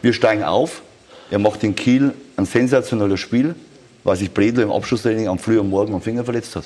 [0.00, 0.82] Wir steigen auf.
[1.30, 3.54] Er macht in Kiel ein sensationelles Spiel,
[4.02, 6.64] weil sich Bredlo im Abschlusstraining am frühen Morgen am Finger verletzt hat.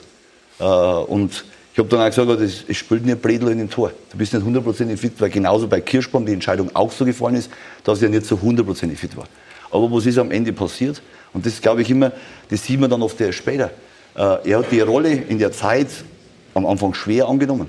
[0.61, 1.44] Äh, und
[1.79, 3.93] ich habe dann auch gesagt, es, spielt nicht Bredel in dem Tor.
[4.11, 7.53] Du bist nicht hundertprozentig fit, weil genauso bei Kirschbaum die Entscheidung auch so gefallen ist,
[7.85, 9.26] dass er nicht so hundertprozentig fit war.
[9.70, 11.01] Aber was ist am Ende passiert?
[11.33, 12.11] Und das glaube ich immer,
[12.51, 13.70] das sieht man dann oft erst später.
[14.16, 15.87] Äh, er hat die Rolle in der Zeit
[16.53, 17.68] am Anfang schwer angenommen.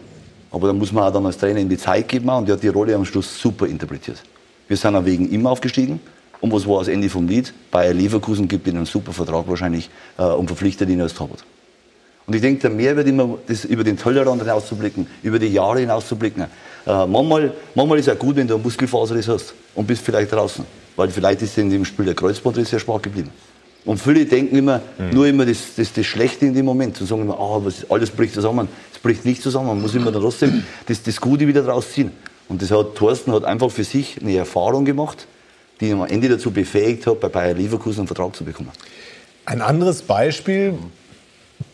[0.50, 2.64] Aber da muss man auch dann als Trainer in die Zeit geben und er hat
[2.64, 4.24] die Rolle am Schluss super interpretiert.
[4.68, 6.00] Wir sind auch wegen ihm aufgestiegen.
[6.42, 7.54] Und was war das Ende vom Lied?
[7.70, 9.88] Bayer Leverkusen gibt ihm einen super Vertrag wahrscheinlich
[10.18, 11.44] äh, und verpflichtet ihn als Torwart.
[12.30, 16.44] Und ich denke, der Mehrwert immer, das über den Tellerrand hinauszublicken, über die Jahre hinauszublicken.
[16.44, 16.48] Äh,
[17.08, 20.64] manchmal, manchmal ist es auch gut, wenn du eine Muskelfaserriss hast und bist vielleicht draußen.
[20.96, 23.32] Weil vielleicht ist in dem Spiel der Kreuzbandriss sehr schwach geblieben.
[23.84, 25.10] Und viele denken immer, mhm.
[25.12, 27.02] nur immer das, das, das Schlechte in dem Moment.
[27.02, 28.68] Und sagen immer, ah, was, alles bricht zusammen.
[28.94, 29.70] Es bricht nicht zusammen.
[29.70, 32.12] Man muss immer trotzdem das, das Gute wieder draus ziehen.
[32.48, 35.26] Und das hat Thorsten hat einfach für sich eine Erfahrung gemacht,
[35.82, 38.70] die ihn am Ende dazu befähigt hat, bei Bayer Leverkusen einen Vertrag zu bekommen.
[39.48, 40.76] Ein anderes Beispiel,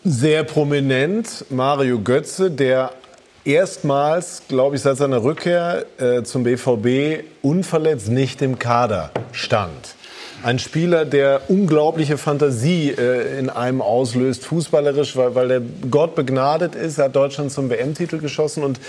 [0.04, 2.92] sehr prominent Mario Götze, der
[3.44, 9.96] erstmals, glaube ich, seit seiner Rückkehr äh, zum BVB unverletzt nicht im Kader stand.
[10.44, 16.76] Ein Spieler, der unglaubliche Fantasie äh, in einem auslöst, fußballerisch, weil, weil der Gott begnadet
[16.76, 17.00] ist.
[17.00, 18.80] Hat Deutschland zum WM-Titel geschossen und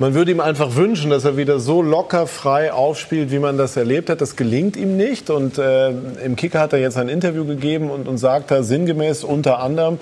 [0.00, 3.76] man würde ihm einfach wünschen, dass er wieder so locker frei aufspielt, wie man das
[3.76, 4.22] erlebt hat.
[4.22, 5.28] Das gelingt ihm nicht.
[5.28, 5.90] Und äh,
[6.24, 9.98] im Kicker hat er jetzt ein Interview gegeben und, und sagt da sinngemäß unter anderem,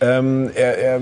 [0.00, 1.00] ähm, er, er,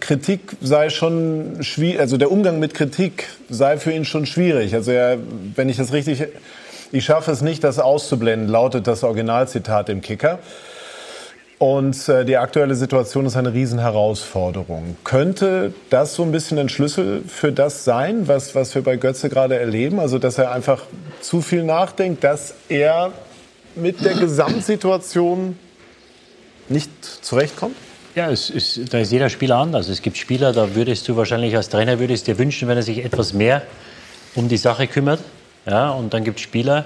[0.00, 4.74] Kritik sei schon schwierig, also der Umgang mit Kritik sei für ihn schon schwierig.
[4.74, 5.18] Also er,
[5.54, 6.24] wenn ich das richtig,
[6.92, 10.38] ich schaffe es nicht, das auszublenden, lautet das Originalzitat im Kicker.
[11.58, 14.96] Und äh, die aktuelle Situation ist eine Riesenherausforderung.
[15.04, 19.30] Könnte das so ein bisschen ein Schlüssel für das sein, was, was wir bei Götze
[19.30, 19.98] gerade erleben?
[19.98, 20.82] Also, dass er einfach
[21.22, 23.12] zu viel nachdenkt, dass er
[23.74, 25.58] mit der Gesamtsituation
[26.68, 26.90] nicht
[27.24, 27.76] zurechtkommt?
[28.14, 29.88] Ja, es ist, da ist jeder Spieler anders.
[29.88, 33.02] Es gibt Spieler, da würdest du wahrscheinlich als Trainer würdest dir wünschen, wenn er sich
[33.02, 33.62] etwas mehr
[34.34, 35.20] um die Sache kümmert.
[35.66, 36.84] Ja, und dann gibt es Spieler,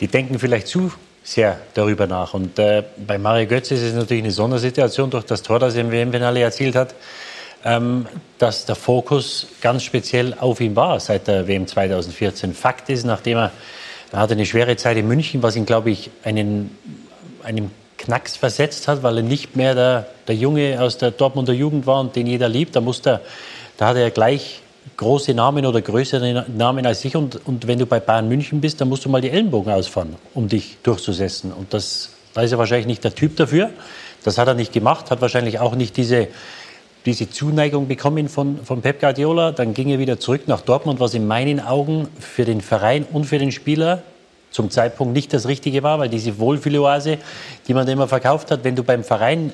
[0.00, 0.92] die denken vielleicht zu
[1.26, 2.34] sehr darüber nach.
[2.34, 5.80] Und äh, bei Mario Götze ist es natürlich eine Sondersituation durch das Tor, das er
[5.80, 6.94] im WM-Finale erzielt hat,
[7.64, 8.06] ähm,
[8.38, 12.54] dass der Fokus ganz speziell auf ihm war seit der WM 2014.
[12.54, 13.50] Fakt ist, nachdem er,
[14.12, 16.78] er hatte eine schwere Zeit in München, was ihn, glaube ich, einen,
[17.42, 21.88] einen Knacks versetzt hat, weil er nicht mehr der, der Junge aus der Dortmunder Jugend
[21.88, 22.76] war und den jeder liebt.
[22.76, 23.20] Da, musste,
[23.78, 24.62] da hatte er gleich
[24.96, 27.16] große Namen oder größere Namen als ich.
[27.16, 30.16] Und, und wenn du bei Bayern München bist, dann musst du mal die Ellenbogen ausfahren,
[30.34, 31.52] um dich durchzusetzen.
[31.52, 33.70] Und das, da ist er wahrscheinlich nicht der Typ dafür.
[34.24, 36.28] Das hat er nicht gemacht, hat wahrscheinlich auch nicht diese,
[37.04, 39.52] diese Zuneigung bekommen von, von Pep Guardiola.
[39.52, 43.24] Dann ging er wieder zurück nach Dortmund, was in meinen Augen für den Verein und
[43.24, 44.02] für den Spieler
[44.50, 47.18] zum Zeitpunkt nicht das Richtige war, weil diese Wohlfühloase,
[47.68, 49.52] die man immer verkauft hat, wenn du beim Verein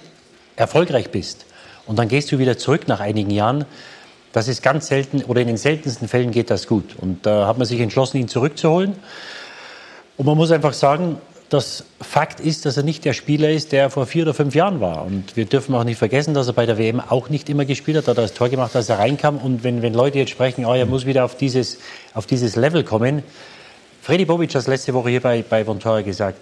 [0.54, 1.44] erfolgreich bist
[1.86, 3.64] und dann gehst du wieder zurück nach einigen Jahren,
[4.32, 6.96] das ist ganz selten oder in den seltensten Fällen geht das gut.
[6.98, 8.94] Und da hat man sich entschlossen, ihn zurückzuholen.
[10.16, 11.18] Und man muss einfach sagen,
[11.50, 14.80] das Fakt ist, dass er nicht der Spieler ist, der vor vier oder fünf Jahren
[14.80, 15.04] war.
[15.04, 17.98] Und wir dürfen auch nicht vergessen, dass er bei der WM auch nicht immer gespielt
[17.98, 18.06] hat.
[18.06, 19.36] Er hat das Tor gemacht, als er reinkam.
[19.36, 21.78] Und wenn, wenn Leute jetzt sprechen, oh, er muss wieder auf dieses,
[22.14, 23.22] auf dieses Level kommen.
[24.00, 26.38] Freddy Bobic hat letzte Woche hier bei, bei Vontora gesagt,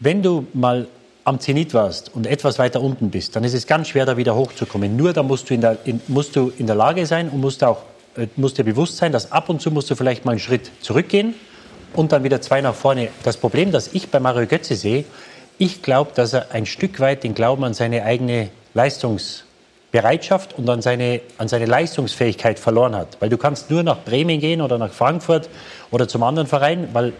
[0.00, 0.88] wenn du mal
[1.28, 4.34] am Zenit warst und etwas weiter unten bist, dann ist es ganz schwer, da wieder
[4.34, 4.96] hochzukommen.
[4.96, 7.62] Nur da musst du in der, in, musst du in der Lage sein und musst,
[7.62, 7.82] auch,
[8.16, 10.70] äh, musst dir bewusst sein, dass ab und zu musst du vielleicht mal einen Schritt
[10.80, 11.34] zurückgehen
[11.92, 13.08] und dann wieder zwei nach vorne.
[13.24, 15.04] Das Problem, das ich bei Mario Götze sehe,
[15.58, 20.80] ich glaube, dass er ein Stück weit den Glauben an seine eigene Leistungsbereitschaft und an
[20.80, 23.18] seine, an seine Leistungsfähigkeit verloren hat.
[23.20, 25.50] Weil du kannst nur nach Bremen gehen oder nach Frankfurt
[25.90, 27.12] oder zum anderen Verein, weil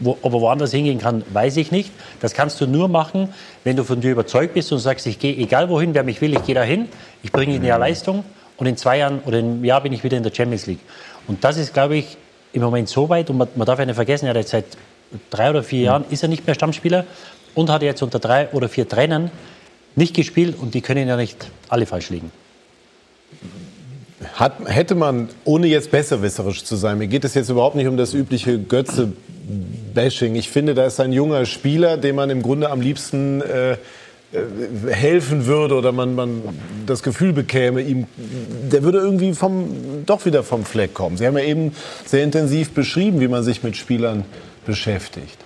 [0.00, 1.90] wo, ob er woanders hingehen kann, weiß ich nicht.
[2.20, 3.32] Das kannst du nur machen,
[3.64, 6.34] wenn du von dir überzeugt bist und sagst, ich gehe egal wohin, wer mich will,
[6.34, 6.88] ich gehe dahin,
[7.22, 8.24] ich bringe in der Leistung
[8.56, 10.80] und in zwei Jahren oder im Jahr bin ich wieder in der Champions League.
[11.26, 12.16] Und das ist, glaube ich,
[12.52, 14.64] im Moment so weit und man, man darf ja nicht vergessen, er hat jetzt seit
[15.30, 17.04] drei oder vier Jahren ist er nicht mehr Stammspieler
[17.54, 19.30] und hat jetzt unter drei oder vier Trainern
[19.96, 22.30] nicht gespielt und die können ja nicht alle falsch liegen.
[24.34, 27.96] Hat, hätte man, ohne jetzt besserwisserisch zu sein, mir geht es jetzt überhaupt nicht um
[27.96, 30.34] das übliche Götze-Bashing.
[30.34, 33.76] Ich finde, da ist ein junger Spieler, dem man im Grunde am liebsten äh,
[34.30, 34.42] äh,
[34.92, 36.42] helfen würde oder man, man
[36.84, 41.16] das Gefühl bekäme, ihm, der würde irgendwie vom, doch wieder vom Fleck kommen.
[41.16, 41.72] Sie haben ja eben
[42.04, 44.26] sehr intensiv beschrieben, wie man sich mit Spielern
[44.66, 45.38] beschäftigt.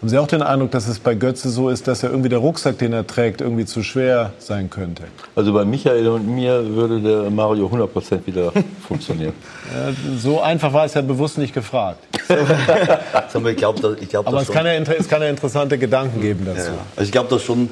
[0.00, 2.38] Haben Sie auch den Eindruck, dass es bei Götze so ist, dass er irgendwie der
[2.38, 5.02] Rucksack, den er trägt, irgendwie zu schwer sein könnte?
[5.36, 8.50] Also bei Michael und mir würde der Mario 100% wieder
[8.88, 9.34] funktionieren.
[9.70, 11.98] Ja, so einfach war es ja bewusst nicht gefragt.
[12.14, 16.70] ich glaub, ich glaub, Aber es kann, ja, es kann, ja, interessante Gedanken geben dazu.
[16.70, 17.68] Ja, also ich glaube, dass schon,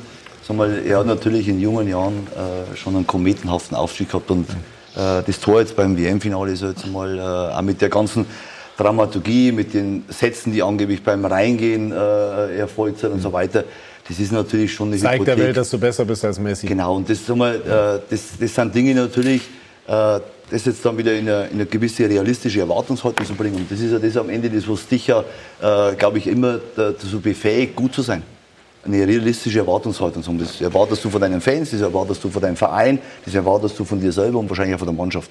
[0.51, 5.23] mal, er hat natürlich in jungen Jahren äh, schon einen kometenhaften Aufstieg gehabt und äh,
[5.27, 7.23] das Tor jetzt beim WM-Finale ist jetzt mal äh,
[7.57, 8.27] auch mit der ganzen
[8.79, 13.65] Dramaturgie, mit den Sätzen, die angeblich beim Reingehen äh, erfolgt sind und so weiter.
[14.07, 15.37] Das ist natürlich schon eine Zeigt Hypothek.
[15.37, 16.67] der Welt, dass du besser bist als Messi.
[16.67, 19.43] Genau, und das, mal, äh, das, das sind Dinge natürlich,
[19.87, 20.21] äh,
[20.51, 23.57] das jetzt dann wieder in eine, in eine, gewisse realistische Erwartungshaltung zu bringen.
[23.57, 25.25] Und das ist ja das am Ende, das was dich ja,
[25.61, 28.23] äh, glaube ich, immer dazu befähigt, gut zu sein.
[28.85, 30.39] Eine realistische Erwartungshaltung.
[30.39, 33.85] Das erwartest du von deinen Fans, das erwartest du von deinem Verein, das erwartest du
[33.85, 35.31] von dir selber und wahrscheinlich auch von der Mannschaft.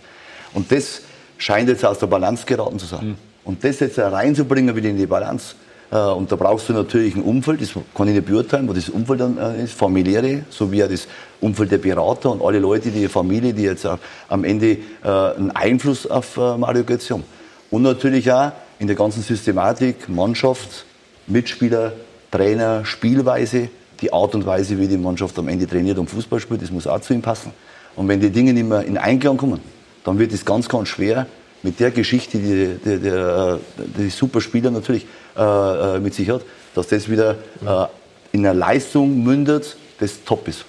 [0.53, 1.01] Und das
[1.37, 3.07] scheint jetzt aus der Balance geraten zu sein.
[3.07, 3.26] Mhm.
[3.47, 5.55] Und das jetzt reinzubringen wieder in die Balance,
[5.89, 8.89] äh, und da brauchst du natürlich ein Umfeld, das kann ich nicht beurteilen, wo das
[8.89, 11.07] Umfeld dann äh, ist, familiäre, sowie auch das
[11.39, 13.87] Umfeld der Berater und alle Leute, die Familie, die jetzt
[14.27, 14.77] am Ende äh,
[15.07, 17.23] einen Einfluss auf Mario Götze haben.
[17.71, 20.85] Und natürlich auch in der ganzen Systematik, Mannschaft,
[21.27, 21.93] Mitspieler,
[22.31, 23.69] Trainer, Spielweise,
[24.01, 26.85] die Art und Weise, wie die Mannschaft am Ende trainiert und Fußball spielt, das muss
[26.85, 27.53] auch zu ihm passen.
[27.95, 29.61] Und wenn die Dinge nicht mehr in Einklang kommen,
[30.03, 31.27] dann wird es ganz, ganz schwer,
[31.63, 33.57] mit der Geschichte, die die, die,
[33.97, 35.05] die Superspieler natürlich
[35.35, 36.41] äh, äh, mit sich hat,
[36.75, 37.31] dass das wieder
[37.65, 37.85] äh,
[38.31, 40.65] in einer Leistung mündet, das top ist.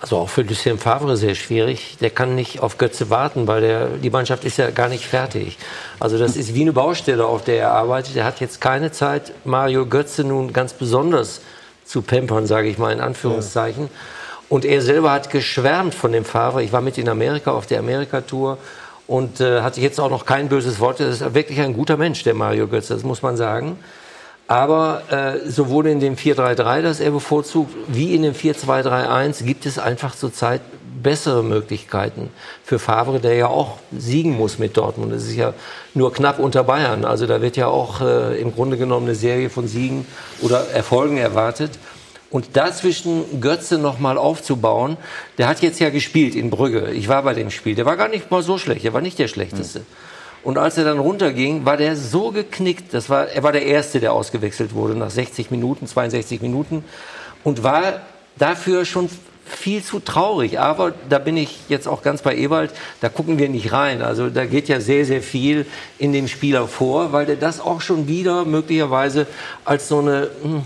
[0.00, 1.96] Also auch für Lucien Favre sehr schwierig.
[2.00, 5.58] Der kann nicht auf Götze warten, weil der, die Mannschaft ist ja gar nicht fertig.
[6.00, 8.16] Also das ist wie eine Baustelle, auf der er arbeitet.
[8.16, 11.40] Er hat jetzt keine Zeit, Mario Götze nun ganz besonders
[11.84, 13.84] zu pampern, sage ich mal in Anführungszeichen.
[13.84, 13.90] Ja.
[14.48, 16.64] Und er selber hat geschwärmt von dem Favre.
[16.64, 18.58] Ich war mit in Amerika auf der Amerika-Tour
[19.06, 21.00] und äh, hat sich jetzt auch noch kein böses Wort.
[21.00, 23.78] Das ist wirklich ein guter Mensch, der Mario Götze, das muss man sagen.
[24.48, 29.78] Aber äh, sowohl in dem 4-3-3, das er bevorzugt, wie in dem 4-2-3-1 gibt es
[29.78, 30.60] einfach zurzeit
[31.02, 32.30] bessere Möglichkeiten
[32.64, 35.12] für Favre, der ja auch siegen muss mit Dortmund.
[35.12, 35.54] Das ist ja
[35.94, 37.04] nur knapp unter Bayern.
[37.04, 40.06] Also da wird ja auch äh, im Grunde genommen eine Serie von Siegen
[40.42, 41.72] oder Erfolgen erwartet.
[42.32, 44.96] Und dazwischen Götze nochmal aufzubauen,
[45.36, 46.90] der hat jetzt ja gespielt in Brügge.
[46.92, 47.74] Ich war bei dem Spiel.
[47.74, 48.84] Der war gar nicht mal so schlecht.
[48.84, 49.80] Der war nicht der schlechteste.
[49.80, 49.86] Mhm.
[50.44, 52.94] Und als er dann runterging, war der so geknickt.
[52.94, 56.84] Das war, er war der Erste, der ausgewechselt wurde nach 60 Minuten, 62 Minuten.
[57.44, 58.00] Und war
[58.38, 59.10] dafür schon
[59.44, 60.58] viel zu traurig.
[60.58, 62.72] Aber da bin ich jetzt auch ganz bei Ewald,
[63.02, 64.00] da gucken wir nicht rein.
[64.00, 65.66] Also da geht ja sehr, sehr viel
[65.98, 69.26] in dem Spieler vor, weil der das auch schon wieder möglicherweise
[69.66, 70.62] als so eine, hm,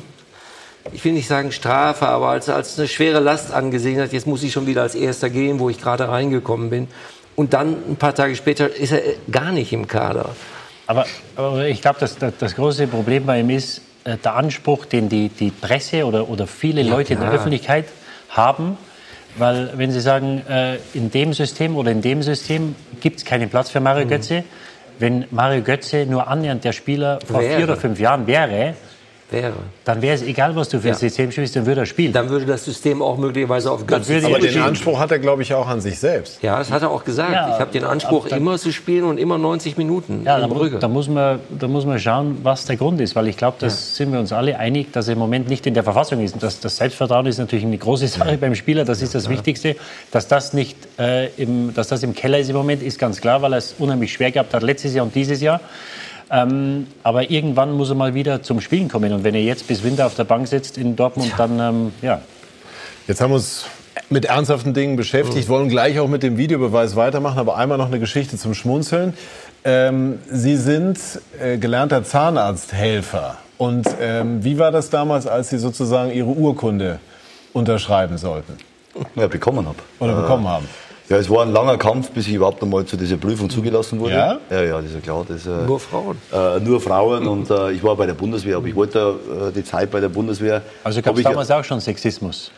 [0.92, 4.42] ich will nicht sagen Strafe, aber als, als eine schwere Last angesehen hat, jetzt muss
[4.42, 6.88] ich schon wieder als Erster gehen, wo ich gerade reingekommen bin.
[7.34, 10.30] Und dann ein paar Tage später ist er gar nicht im Kader.
[10.86, 11.04] Aber,
[11.36, 15.08] aber ich glaube, das, das, das, große Problem bei ihm ist, äh, der Anspruch, den
[15.08, 17.40] die, die Presse oder, oder viele Ja, Leute in der klar.
[17.40, 17.86] Öffentlichkeit
[18.30, 18.78] haben.
[19.38, 23.50] Weil wenn sie sagen, äh, in dem System oder in dem System gibt es keinen
[23.50, 23.84] Platz für Mhm.
[23.84, 24.44] Mario Götze,
[24.98, 27.56] wenn Mario Götze nur annähernd der Spieler vor Wäre.
[27.56, 28.74] vier oder fünf Jahren wäre,
[29.30, 29.54] Wäre.
[29.84, 30.98] dann wäre es egal, was du für ein Ja.
[30.98, 32.12] System spielst, dann würde er spielen.
[32.12, 34.60] Dann würde das System auch möglicherweise auf Götze würde Aber den.
[34.60, 36.42] Anspruch hat er, glaube ich, auch an sich selbst.
[36.42, 37.32] Ja, das hat er auch gesagt.
[37.32, 40.78] Ja, ich habe den Anspruch, immer zu spielen und immer 90 Minuten Ja, in da,
[40.78, 43.96] da, muss man, da muss man schauen, was der Grund ist, weil ich glaube, das
[43.96, 46.34] sind wir uns alle einig, dass er im Moment nicht in der Verfassung ist.
[46.34, 49.76] Und Das, das Selbstvertrauen ist natürlich eine große Sache beim Spieler, das ist das Wichtigste.
[50.12, 53.42] Dass das, nicht, äh, im, dass das im Keller ist im Moment, ist ganz klar,
[53.42, 55.60] weil er es unheimlich schwer gehabt hat letztes Jahr und dieses Jahr.
[56.30, 59.12] Ähm, aber irgendwann muss er mal wieder zum Spielen kommen.
[59.12, 62.20] Und wenn er jetzt bis Winter auf der Bank sitzt in Dortmund, dann ähm, ja.
[63.06, 63.66] Jetzt haben wir uns
[64.10, 68.00] mit ernsthaften Dingen beschäftigt, wollen gleich auch mit dem Videobeweis weitermachen, aber einmal noch eine
[68.00, 69.14] Geschichte zum Schmunzeln.
[69.64, 70.98] Ähm, Sie sind
[71.40, 73.38] äh, gelernter Zahnarzthelfer.
[73.58, 77.00] Und ähm, wie war das damals, als Sie sozusagen Ihre Urkunde
[77.52, 78.58] unterschreiben sollten?
[79.14, 79.78] Ja, bekommen habe.
[79.98, 80.68] Oder bekommen haben?
[81.08, 84.14] Ja, es war ein langer Kampf, bis ich überhaupt einmal zu dieser Prüfung zugelassen wurde.
[84.14, 84.38] Ja?
[84.50, 85.24] Ja, ja, das ist ja klar.
[85.28, 86.18] Das, äh, Nur Frauen.
[86.32, 89.14] Äh, nur Frauen und äh, ich war bei der Bundeswehr, aber ich wollte
[89.48, 90.62] äh, die Zeit bei der Bundeswehr.
[90.82, 92.50] Also gab es damals auch schon Sexismus.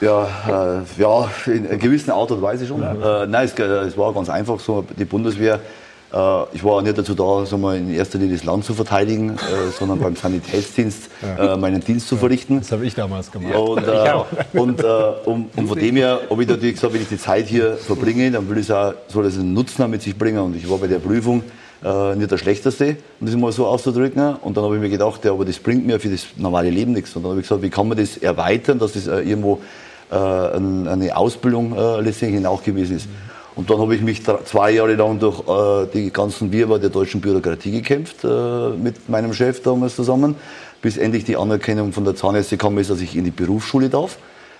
[0.00, 2.82] Ja, äh, ja, in einer gewissen Art und Weise schon.
[2.82, 5.58] Äh, nein, es, äh, es war ganz einfach so, die Bundeswehr,
[6.52, 9.70] ich war nicht dazu da, sagen wir, in erster Linie das Land zu verteidigen, äh,
[9.78, 12.60] sondern beim Sanitätsdienst äh, meinen Dienst zu verrichten.
[12.60, 13.54] Das habe ich damals gemacht.
[13.54, 14.86] Und, äh, und, äh,
[15.24, 18.30] um, und von dem her habe ich natürlich gesagt, wenn ich die Zeit hier verbringe,
[18.30, 20.38] dann will ich auch, soll es einen Nutzen mit sich bringen.
[20.38, 21.42] Und ich war bei der Prüfung
[21.84, 24.36] äh, nicht der Schlechteste, um das mal so auszudrücken.
[24.36, 26.92] Und dann habe ich mir gedacht, ja, aber das bringt mir für das normale Leben
[26.92, 27.14] nichts.
[27.16, 29.60] Und dann habe ich gesagt, wie kann man das erweitern, dass das äh, irgendwo
[30.10, 33.08] äh, ein, eine Ausbildung äh, letztendlich nachgewiesen ist.
[33.56, 37.22] Und dann habe ich mich zwei Jahre lang durch äh, die ganzen Wirrwarr der deutschen
[37.22, 40.36] Bürokratie gekämpft, äh, mit meinem Chef damals zusammen,
[40.82, 44.18] bis endlich die Anerkennung von der Zahnärzte kam, ist, dass ich in die Berufsschule darf.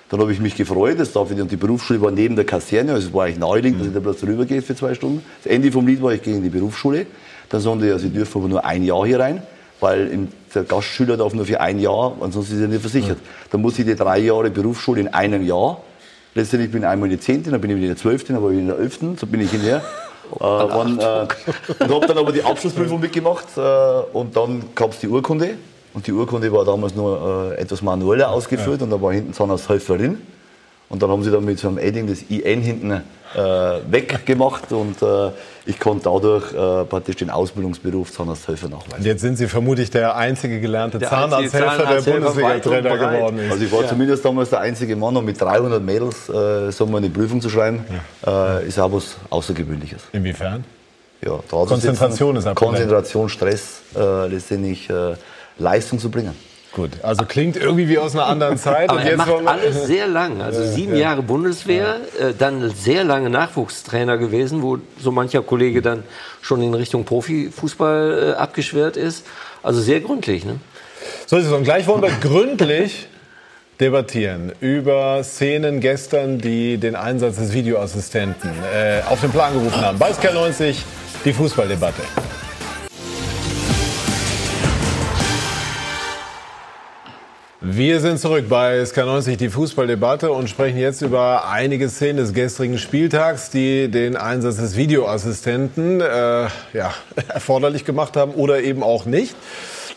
[0.09, 2.95] Dann habe ich mich gefreut, das darf ich, und die Berufsschule war neben der Kaserne,
[2.95, 5.23] also es war eigentlich naheliegend, dass ich da bloß rübergehe für zwei Stunden.
[5.43, 7.07] Das Ende vom Lied war, ich gehe in die Berufsschule.
[7.51, 9.43] Dann sagen die, ja, sie dürfen aber nur ein Jahr hier rein,
[9.79, 13.19] weil der Gastschüler darf nur für ein Jahr, ansonsten ist er nicht versichert.
[13.51, 15.83] Dann muss ich die drei Jahre Berufsschule in einem Jahr
[16.37, 18.43] Letztendlich bin ich einmal in die 10., dann bin ich wieder in der 12., dann
[18.43, 19.83] war ich in der 11., so bin ich hinterher.
[20.29, 21.29] Äh, wann, äh,
[21.85, 23.61] und habe dann aber die Abschlussprüfung mitgemacht äh,
[24.13, 25.51] und dann gab es die Urkunde.
[25.95, 30.19] Und die Urkunde war damals nur äh, etwas manueller ausgeführt und da war hinten Zahnarzthelferin.
[30.89, 33.01] Und dann haben sie dann mit so einem Edding das IN hinten äh,
[33.91, 35.31] weggemacht und äh,
[35.67, 38.99] ich konnte dadurch äh, praktisch den Ausbildungsberuf Zahnarzthelfer nachweisen.
[38.99, 43.51] Und jetzt sind Sie vermutlich der einzige gelernte Der Zahnarzthelfer, der Zahnarzthelfer Bundesliga-Trainer geworden ist.
[43.53, 43.89] Also ich war Ja.
[43.89, 47.51] zumindest damals der einzige Mann und mit 300 Mädels äh, so mal eine Prüfung zu
[47.51, 47.85] schreiben,
[48.25, 50.03] äh, ist auch was Außergewöhnliches.
[50.13, 50.65] Inwiefern?
[51.21, 52.59] Ja, Konzentration sitzen, ist abgelenkt.
[52.79, 55.15] Konzentration, Stress, äh, letztendlich äh,
[55.59, 56.35] Leistung zu bringen.
[56.77, 58.91] Gut, also klingt irgendwie wie aus einer anderen Zeit.
[58.91, 60.43] Aber und er macht alles sehr lang.
[60.43, 60.99] Also Ja, sieben ja.
[60.99, 66.03] Jahre Bundeswehr, äh, dann sehr lange Nachwuchstrainer gewesen, wo so mancher Kollege dann
[66.43, 69.25] schon in Richtung Profifußball äh, abgeschwert ist.
[69.63, 70.45] Also sehr gründlich.
[70.45, 70.61] Ne?
[71.25, 71.53] So ist es.
[71.53, 73.09] Und gleich wollen wir gründlich
[73.81, 79.99] debattieren über Szenen gestern, die den Einsatz des Videoassistenten äh, auf den Plan gerufen haben.
[79.99, 80.77] Bei SK90
[81.25, 82.03] die Fußballdebatte.
[87.69, 92.79] Wir sind zurück bei SK90, die Fußballdebatte und sprechen jetzt über einige Szenen des gestrigen
[92.79, 96.05] Spieltags, die den Einsatz des Videoassistenten äh,
[96.73, 96.95] ja,
[97.29, 99.35] erforderlich gemacht haben oder eben auch nicht.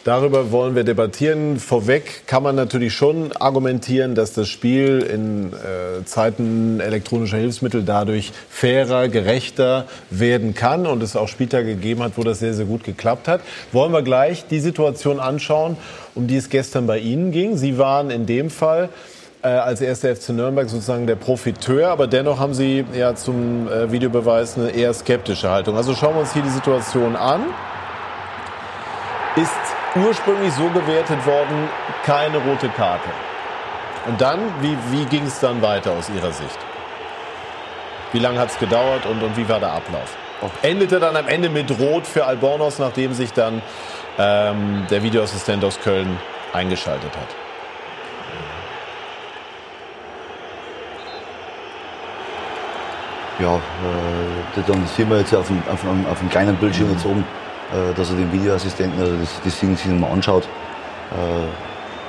[0.05, 1.59] Darüber wollen wir debattieren.
[1.59, 8.31] Vorweg kann man natürlich schon argumentieren, dass das Spiel in äh, Zeiten elektronischer Hilfsmittel dadurch
[8.49, 12.85] fairer, gerechter werden kann und es auch Spieltage gegeben hat, wo das sehr, sehr gut
[12.85, 13.41] geklappt hat.
[13.73, 15.75] Wollen wir gleich die Situation anschauen,
[16.15, 17.57] um die es gestern bei Ihnen ging.
[17.57, 18.87] Sie waren in dem Fall
[19.41, 23.91] äh, als erster FC Nürnberg sozusagen der Profiteur, aber dennoch haben Sie ja zum äh,
[23.91, 25.75] Videobeweis eine eher skeptische Haltung.
[25.75, 27.41] Also schauen wir uns hier die Situation an.
[29.35, 31.69] Ist ursprünglich so gewertet worden,
[32.05, 33.09] keine rote Karte.
[34.05, 36.57] Und dann, wie, wie ging es dann weiter aus Ihrer Sicht?
[38.11, 40.15] Wie lange hat es gedauert und, und wie war der Ablauf?
[40.61, 43.61] Endete dann am Ende mit Rot für Albornoz, nachdem sich dann
[44.17, 46.17] ähm, der Videoassistent aus Köln
[46.53, 47.35] eingeschaltet hat.
[53.39, 55.79] Ja, äh, dann sehen wir jetzt auf dem, auf
[56.11, 57.25] auf dem kleinen Bildschirm jetzt oben,
[57.71, 60.43] äh, dass er den Videoassistenten, also das, das Ding sich mal anschaut.
[60.43, 61.15] Äh,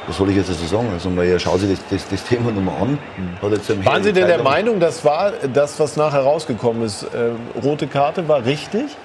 [0.07, 0.89] was soll ich jetzt dazu sagen?
[0.93, 2.99] Also, er schaut sich das, das, das Thema nochmal an.
[3.43, 7.31] Am Waren Sie denn der Meinung, das war das, was nachher rausgekommen ist, äh,
[7.63, 8.97] rote Karte war richtig?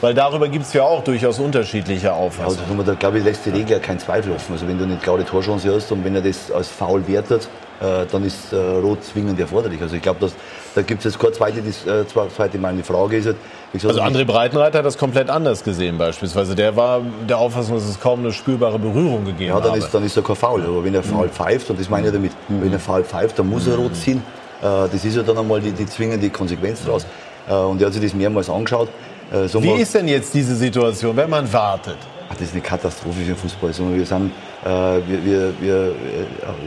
[0.00, 2.78] Weil darüber gibt es ja auch durchaus unterschiedliche Auffassungen.
[2.78, 4.52] Also, da glaube ich, lässt die Regel ja keinen Zweifel offen.
[4.52, 7.48] Also wenn du eine klare Torchance hast und wenn er das als faul wertet,
[7.80, 9.80] äh, dann ist äh, Rot zwingend erforderlich.
[9.82, 10.30] Also ich glaube,
[10.74, 12.78] da gibt es jetzt keine zweite, äh, zweite Meinung.
[12.78, 13.36] Die Frage ist halt,
[13.72, 16.54] gesagt, also André Breitenreiter hat das komplett anders gesehen beispielsweise.
[16.54, 19.64] Der war der Auffassung, dass es kaum eine spürbare Berührung gegeben hat.
[19.64, 20.62] Ja, dann ist, dann ist er kein Foul.
[20.62, 21.30] Aber wenn er Foul mhm.
[21.30, 22.62] pfeift, und das meine ich damit, mhm.
[22.62, 24.22] wenn er Foul pfeift, dann muss er rot ziehen.
[24.60, 27.06] Äh, das ist ja dann einmal die, die zwingende Konsequenz daraus.
[27.48, 28.88] Äh, und er hat sich das mehrmals angeschaut.
[29.32, 31.98] Äh, so Wie ist denn jetzt diese Situation, wenn man wartet?
[32.28, 33.72] Ach, das ist eine Katastrophe für den Fußball.
[33.94, 34.32] Wir sind,
[34.64, 35.94] äh, wir, wir, wir, äh,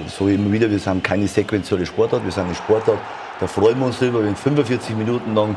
[0.08, 2.98] so immer wieder, wir sind keine sequentielle Sportart, wir sind eine Sportart,
[3.40, 5.56] da freuen wir uns drüber, wenn 45 Minuten lang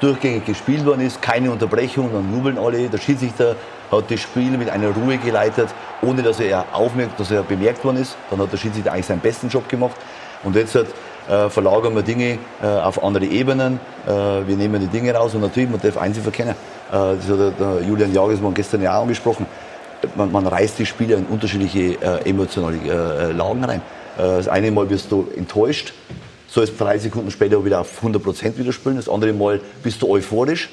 [0.00, 2.88] durchgängig gespielt worden ist, keine Unterbrechung, dann jubeln alle.
[2.88, 3.56] Der Schiedsrichter
[3.90, 5.68] hat das Spiel mit einer Ruhe geleitet,
[6.02, 8.16] ohne dass er aufmerkt, dass er bemerkt worden ist.
[8.30, 9.96] Dann hat der Schiedsrichter eigentlich seinen besten Job gemacht.
[10.44, 10.86] Und jetzt hat
[11.28, 13.80] äh, verlagern wir Dinge äh, auf andere Ebenen.
[14.06, 14.10] Äh,
[14.46, 16.52] wir nehmen die Dinge raus und natürlich, man darf eins verkennen.
[16.52, 16.56] Äh,
[16.92, 19.46] das hat der, Julian Jagesmann gestern ja auch angesprochen.
[20.14, 23.82] Man, man reißt die Spieler in unterschiedliche äh, emotionale Lagen rein.
[24.16, 25.92] das eine Mal wirst du enttäuscht,
[26.58, 28.96] sollst drei Sekunden später wieder auf 100 Prozent wieder spielen.
[28.96, 30.70] Das andere Mal bist du euphorisch,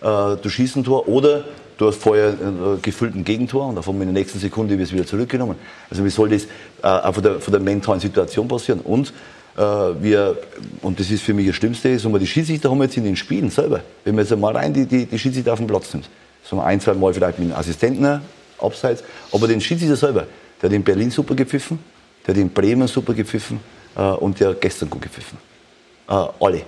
[0.00, 1.44] du schießt ein Tor oder
[1.76, 4.94] du hast vorher äh, gefüllt ein Gegentor und davon in der nächsten Sekunde wird es
[4.94, 5.56] wieder zurückgenommen.
[5.90, 6.44] Also wie soll das
[6.82, 8.80] äh, von, der, von der mentalen Situation passieren?
[8.80, 9.12] Und
[9.58, 10.38] äh, wir,
[10.80, 13.50] und das ist für mich das Schlimmste, wir, die Schiedsrichter haben jetzt in den Spielen
[13.50, 16.08] selber, wenn man jetzt mal rein die, die, die Schiedsrichter auf den Platz nimmt,
[16.50, 18.22] wir ein, zwei Mal vielleicht mit dem Assistenten
[18.58, 20.26] abseits, aber den Schiedsrichter selber,
[20.62, 21.78] der hat in Berlin super gepfiffen,
[22.26, 25.38] der hat in Bremen super gepfiffen äh, und der hat gestern gut gepfiffen.
[26.08, 26.62] Äh, alle.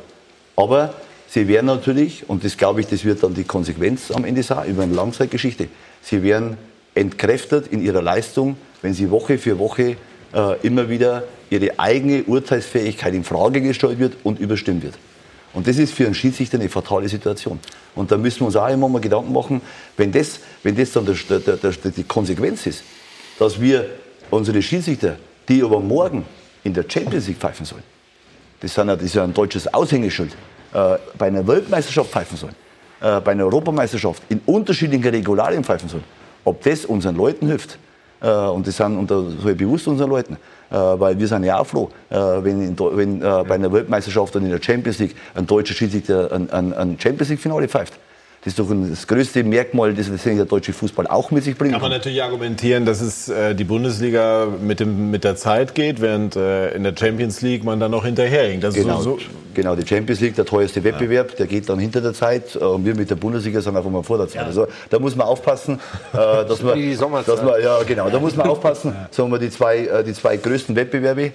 [0.56, 0.94] Aber
[1.28, 4.68] sie werden natürlich, und das glaube ich, das wird dann die Konsequenz am Ende sein,
[4.68, 5.68] über eine Langzeitgeschichte,
[6.02, 6.56] sie werden
[6.94, 9.96] entkräftet in ihrer Leistung, wenn sie Woche für Woche
[10.34, 14.94] äh, immer wieder ihre eigene Urteilsfähigkeit in Frage gestellt wird und überstimmt wird.
[15.54, 17.58] Und das ist für einen Schiedsrichter eine fatale Situation.
[17.94, 19.62] Und da müssen wir uns auch immer mal Gedanken machen,
[19.96, 22.82] wenn das, wenn das dann der, der, der, die Konsequenz ist,
[23.38, 23.86] dass wir
[24.30, 25.16] unsere Schiedsrichter,
[25.48, 26.24] die aber morgen
[26.68, 27.82] in der Champions League pfeifen sollen,
[28.60, 30.32] das, sind, das ist ja ein deutsches Aushängeschild,
[30.72, 32.54] äh, bei einer Weltmeisterschaft pfeifen sollen,
[33.00, 36.04] äh, bei einer Europameisterschaft in unterschiedlichen Regularien pfeifen sollen,
[36.44, 37.78] ob das unseren Leuten hilft,
[38.20, 40.36] äh, und das sind unter, so bewusst unseren Leuten.
[40.70, 44.44] Äh, weil wir sind ja auch froh, äh, wenn, in, wenn bei einer Weltmeisterschaft und
[44.44, 47.94] in der Champions League ein deutscher Schiedsrichter ein, ein, ein Champions League-Finale pfeift.
[48.48, 51.74] Das ist doch das größte Merkmal, das der deutsche Fußball auch mit sich bringt.
[51.74, 56.00] Kann man natürlich argumentieren, dass es äh, die Bundesliga mit, dem, mit der Zeit geht,
[56.00, 58.64] während äh, in der Champions League man dann noch hinterherhinkt.
[58.72, 61.36] Genau, so, so genau, die Champions League, der teuerste Wettbewerb, ja.
[61.36, 64.02] der geht dann hinter der Zeit äh, und wir mit der Bundesliga sind einfach mal
[64.02, 64.40] vor der Zeit.
[64.40, 64.46] Ja.
[64.46, 65.78] Also da muss man aufpassen,
[66.14, 66.16] äh,
[66.48, 66.78] dass man,
[67.26, 70.74] dass man, ja genau, da muss man aufpassen, sagen wir die zwei, die zwei größten
[70.74, 71.32] Wettbewerbe,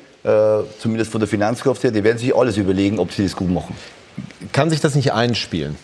[0.80, 3.76] zumindest von der Finanzkraft her, die werden sich alles überlegen, ob sie das gut machen.
[4.52, 5.76] Kann sich das nicht einspielen?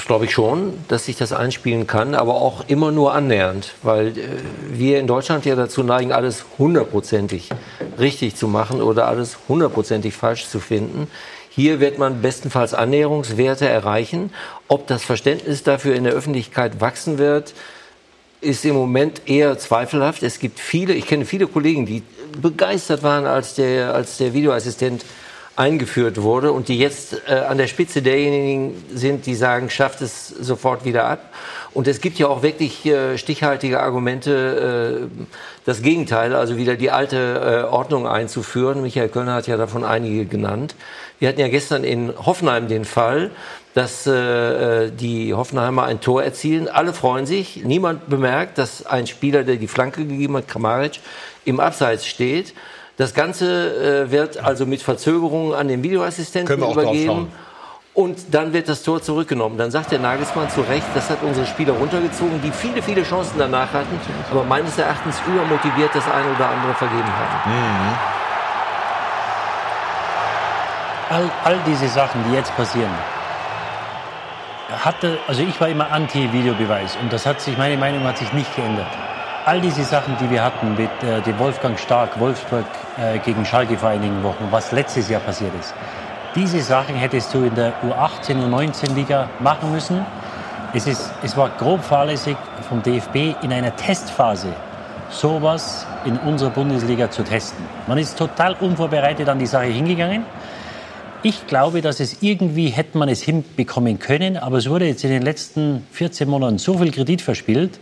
[0.00, 4.16] Das glaube ich schon, dass sich das einspielen kann, aber auch immer nur annähernd, weil
[4.16, 4.28] äh,
[4.70, 7.50] wir in Deutschland ja dazu neigen, alles hundertprozentig
[7.98, 11.06] richtig zu machen oder alles hundertprozentig falsch zu finden.
[11.50, 14.32] Hier wird man bestenfalls Annäherungswerte erreichen.
[14.68, 17.52] Ob das Verständnis dafür in der Öffentlichkeit wachsen wird,
[18.40, 20.22] ist im Moment eher zweifelhaft.
[20.22, 22.02] Es gibt viele, ich kenne viele Kollegen, die
[22.40, 25.04] begeistert waren, als der, als der Videoassistent
[25.60, 30.28] eingeführt wurde und die jetzt äh, an der Spitze derjenigen sind, die sagen, schafft es
[30.28, 31.20] sofort wieder ab.
[31.74, 35.24] Und es gibt ja auch wirklich äh, stichhaltige Argumente, äh,
[35.66, 38.80] das Gegenteil, also wieder die alte äh, Ordnung einzuführen.
[38.80, 40.74] Michael Kölner hat ja davon einige genannt.
[41.18, 43.30] Wir hatten ja gestern in Hoffenheim den Fall,
[43.74, 46.68] dass äh, äh, die Hoffenheimer ein Tor erzielen.
[46.68, 47.64] Alle freuen sich.
[47.64, 51.00] Niemand bemerkt, dass ein Spieler, der die Flanke gegeben hat, Kramaric,
[51.44, 52.54] im Abseits steht.
[53.00, 57.32] Das Ganze äh, wird also mit Verzögerungen an den Videoassistenten übergeben.
[57.94, 59.56] Und dann wird das Tor zurückgenommen.
[59.56, 63.38] Dann sagt der Nagelsmann zu Recht, das hat unsere Spieler runtergezogen, die viele, viele Chancen
[63.38, 63.98] danach hatten,
[64.30, 67.50] aber meines Erachtens übermotiviert das eine oder andere vergeben haben.
[67.50, 67.96] Mhm.
[71.08, 72.92] All, all diese Sachen, die jetzt passieren,
[74.84, 78.54] hatte, also ich war immer anti-Videobeweis und das hat sich, meine Meinung hat sich nicht
[78.54, 78.88] geändert
[79.44, 82.64] all diese Sachen, die wir hatten mit äh, dem Wolfgang Stark, Wolfsburg
[82.98, 85.74] äh, gegen Schalke vor einigen Wochen, was letztes Jahr passiert ist,
[86.34, 90.04] diese Sachen hättest du in der U18 und U19 Liga machen müssen.
[90.72, 92.36] Es, ist, es war grob fahrlässig
[92.68, 94.54] vom DFB in einer Testphase
[95.10, 97.64] sowas in unserer Bundesliga zu testen.
[97.88, 100.24] Man ist total unvorbereitet an die Sache hingegangen.
[101.22, 105.10] Ich glaube, dass es irgendwie hätte man es hinbekommen können, aber es wurde jetzt in
[105.10, 107.78] den letzten 14 Monaten so viel Kredit verspielt,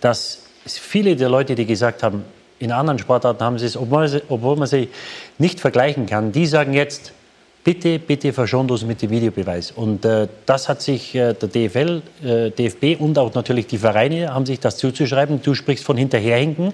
[0.00, 2.24] dass viele der Leute, die gesagt haben,
[2.58, 4.88] in anderen Sportarten haben sie es, obwohl, sie, obwohl man sie
[5.38, 7.12] nicht vergleichen kann, die sagen jetzt,
[7.64, 9.72] bitte, bitte verschont uns mit dem Videobeweis.
[9.72, 14.32] Und äh, das hat sich äh, der DFL, äh, DFB und auch natürlich die Vereine
[14.32, 15.42] haben sich das zuzuschreiben.
[15.42, 16.72] Du sprichst von hinterherhinken.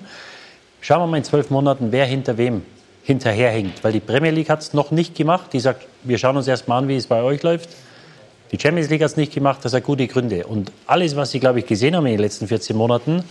[0.81, 2.63] Schauen wir mal in zwölf Monaten, wer hinter wem
[3.05, 3.83] hinterherhinkt.
[3.83, 5.53] Weil die Premier League hat es noch nicht gemacht.
[5.53, 7.71] Die sagt, wir schauen uns erst mal an, wie es bei euch läuft.
[8.53, 10.47] Die Champions League hat es nicht gemacht, das hat gute Gründe.
[10.47, 13.25] Und alles, was Sie, glaube ich, gesehen haben in den letzten 14 Monaten,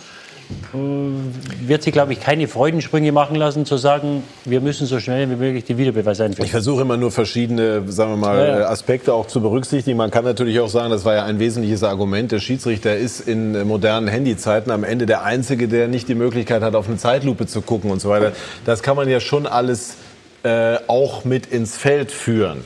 [0.74, 5.36] wird sie, glaube ich, keine Freudensprünge machen lassen, zu sagen, wir müssen so schnell wie
[5.36, 6.46] möglich die Videobeweise einführen.
[6.46, 8.70] Ich versuche immer nur verschiedene, sagen wir mal, ja, ja.
[8.70, 9.98] Aspekte auch zu berücksichtigen.
[9.98, 13.68] Man kann natürlich auch sagen, das war ja ein wesentliches Argument, der Schiedsrichter ist in
[13.68, 17.62] modernen Handyzeiten am Ende der Einzige, der nicht die Möglichkeit hat, auf eine Zeitlupe zu
[17.62, 18.32] gucken und so weiter.
[18.66, 19.96] Das kann man ja schon alles
[20.44, 22.64] äh, auch mit ins Feld führen.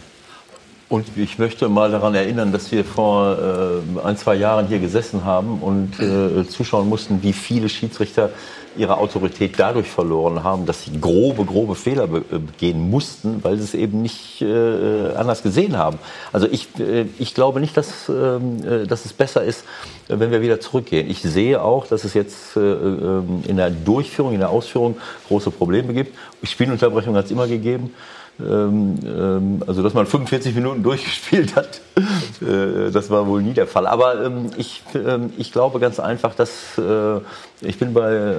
[0.88, 5.26] Und ich möchte mal daran erinnern, dass wir vor äh, ein, zwei Jahren hier gesessen
[5.26, 8.30] haben und äh, zuschauen mussten, wie viele Schiedsrichter
[8.78, 13.64] ihre Autorität dadurch verloren haben, dass sie grobe, grobe Fehler äh, begehen mussten, weil sie
[13.64, 15.98] es eben nicht äh, anders gesehen haben.
[16.32, 19.64] Also ich, äh, ich glaube nicht, dass, ähm, äh, dass es besser ist,
[20.08, 21.10] wenn wir wieder zurückgehen.
[21.10, 24.98] Ich sehe auch, dass es jetzt ähm, in der Durchführung, in der Ausführung
[25.30, 26.16] große Probleme gibt.
[26.44, 27.92] Spielunterbrechung hat es immer gegeben.
[28.38, 31.80] Ähm, ähm, also dass man 45 Minuten durchgespielt hat,
[32.42, 33.88] äh, das war wohl nie der Fall.
[33.88, 34.84] Aber ähm, ich,
[35.38, 37.22] ich glaube ganz einfach, dass äh,
[37.62, 38.36] ich bin bei,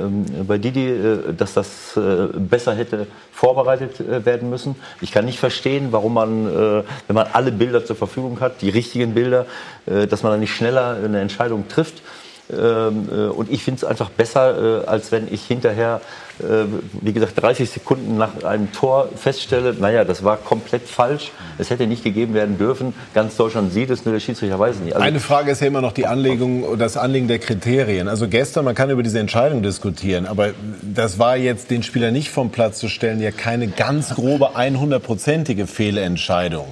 [0.47, 1.98] bei Didi, äh, dass das
[2.35, 4.77] besser hätte vorbereitet werden müssen.
[5.01, 9.12] Ich kann nicht verstehen, warum man, wenn man alle Bilder zur Verfügung hat, die richtigen
[9.12, 9.44] Bilder,
[9.85, 12.02] dass man dann nicht schneller eine Entscheidung trifft.
[12.48, 16.01] Und ich finde es einfach besser, als wenn ich hinterher,
[16.39, 21.87] wie gesagt, 30 Sekunden nach einem Tor feststelle, naja, das war komplett falsch, es hätte
[21.87, 22.95] nicht gegeben werden dürfen.
[23.15, 24.95] Ganz Deutschland sieht es, nur der Schiedsrichter weiß es nicht.
[24.95, 28.09] Also Eine Frage ist ja immer noch die Anlegung, das Anlegen der Kriterien.
[28.09, 30.51] Also gestern, man kann über diese Entscheidung diskutieren, aber
[30.83, 35.67] das war jetzt, den Spieler nicht vom Platz zu stellen, ja keine ganz grobe, 100-prozentige
[35.67, 36.67] Fehlentscheidung.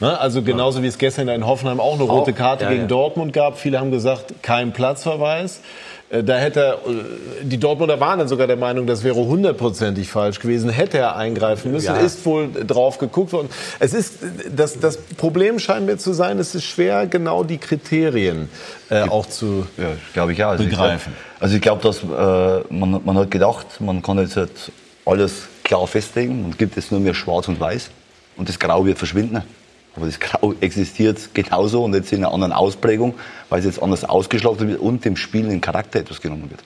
[0.00, 0.18] Ne?
[0.18, 2.88] Also genauso wie es gestern in Hoffenheim auch eine rote Karte ja, gegen ja.
[2.88, 3.58] Dortmund gab.
[3.58, 5.60] Viele haben gesagt, kein Platzverweis.
[6.10, 10.40] Äh, da hätte äh, die Dortmunder waren dann sogar der Meinung, das wäre hundertprozentig falsch
[10.40, 10.70] gewesen.
[10.70, 11.96] Hätte er eingreifen müssen, ja.
[11.96, 13.48] ist wohl drauf geguckt worden.
[13.78, 14.18] Es ist
[14.54, 18.48] das, das Problem scheint mir zu sein, es ist schwer genau die Kriterien
[18.90, 20.50] äh, auch zu ja, glaube ich ja.
[20.50, 21.12] Also begreifen.
[21.12, 24.50] Ich glaub, also ich glaube, dass äh, man, man hat gedacht, man kann jetzt halt
[25.04, 27.90] alles klar festlegen und gibt es nur mehr Schwarz und Weiß
[28.36, 29.42] und das Grau wird verschwinden.
[29.96, 33.14] Aber das Grau existiert genauso und jetzt in einer anderen Ausprägung,
[33.48, 36.60] weil es jetzt anders ausgeschlachtet wird und dem Spiel den Charakter etwas genommen wird.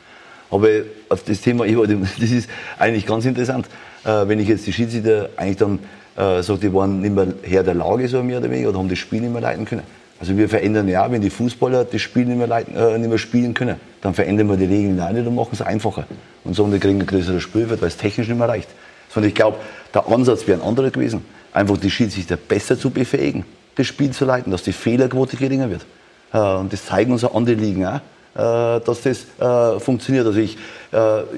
[0.51, 0.69] Aber
[1.09, 1.65] auf das Thema,
[2.21, 3.67] das ist eigentlich ganz interessant,
[4.05, 5.79] äh, wenn ich jetzt die Schiedsrichter eigentlich dann
[6.17, 8.89] äh, sage, die waren nicht mehr Herr der Lage, so mehr oder weniger, oder haben
[8.89, 9.85] das Spiel nicht mehr leiten können.
[10.19, 13.19] Also wir verändern ja, wenn die Fußballer das Spiel nicht mehr, leiten, äh, nicht mehr
[13.19, 16.05] spielen können, dann verändern wir die Regeln nicht und machen es einfacher.
[16.43, 18.69] Und so und die kriegen ein größeres Spielfeld, weil es technisch nicht mehr reicht.
[19.09, 19.59] Sondern ich glaube,
[19.95, 23.45] der Ansatz wäre ein anderer gewesen einfach die Schiedsrichter besser zu befähigen,
[23.77, 25.85] das Spiel zu leiten, dass die Fehlerquote geringer wird.
[26.33, 30.27] Äh, und das zeigen uns auch andere Ligen auch, äh, dass das äh, funktioniert.
[30.27, 30.57] Also ich,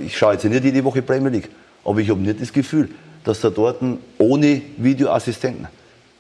[0.04, 1.50] ich schaue jetzt nicht jede Woche Premier League,
[1.84, 2.88] aber ich habe nicht das Gefühl,
[3.24, 3.80] dass da dort
[4.18, 5.68] ohne Videoassistenten,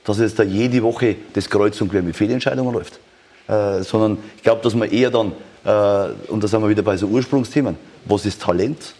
[0.04, 3.00] dass es da jede Woche das Kreuz und quer mit Fehlentscheidungen läuft.
[3.46, 5.32] sondern ich glaube, dass man eher dann,
[6.28, 8.94] und da sind wir wieder bei so Ursprungsthemen, was ist Talent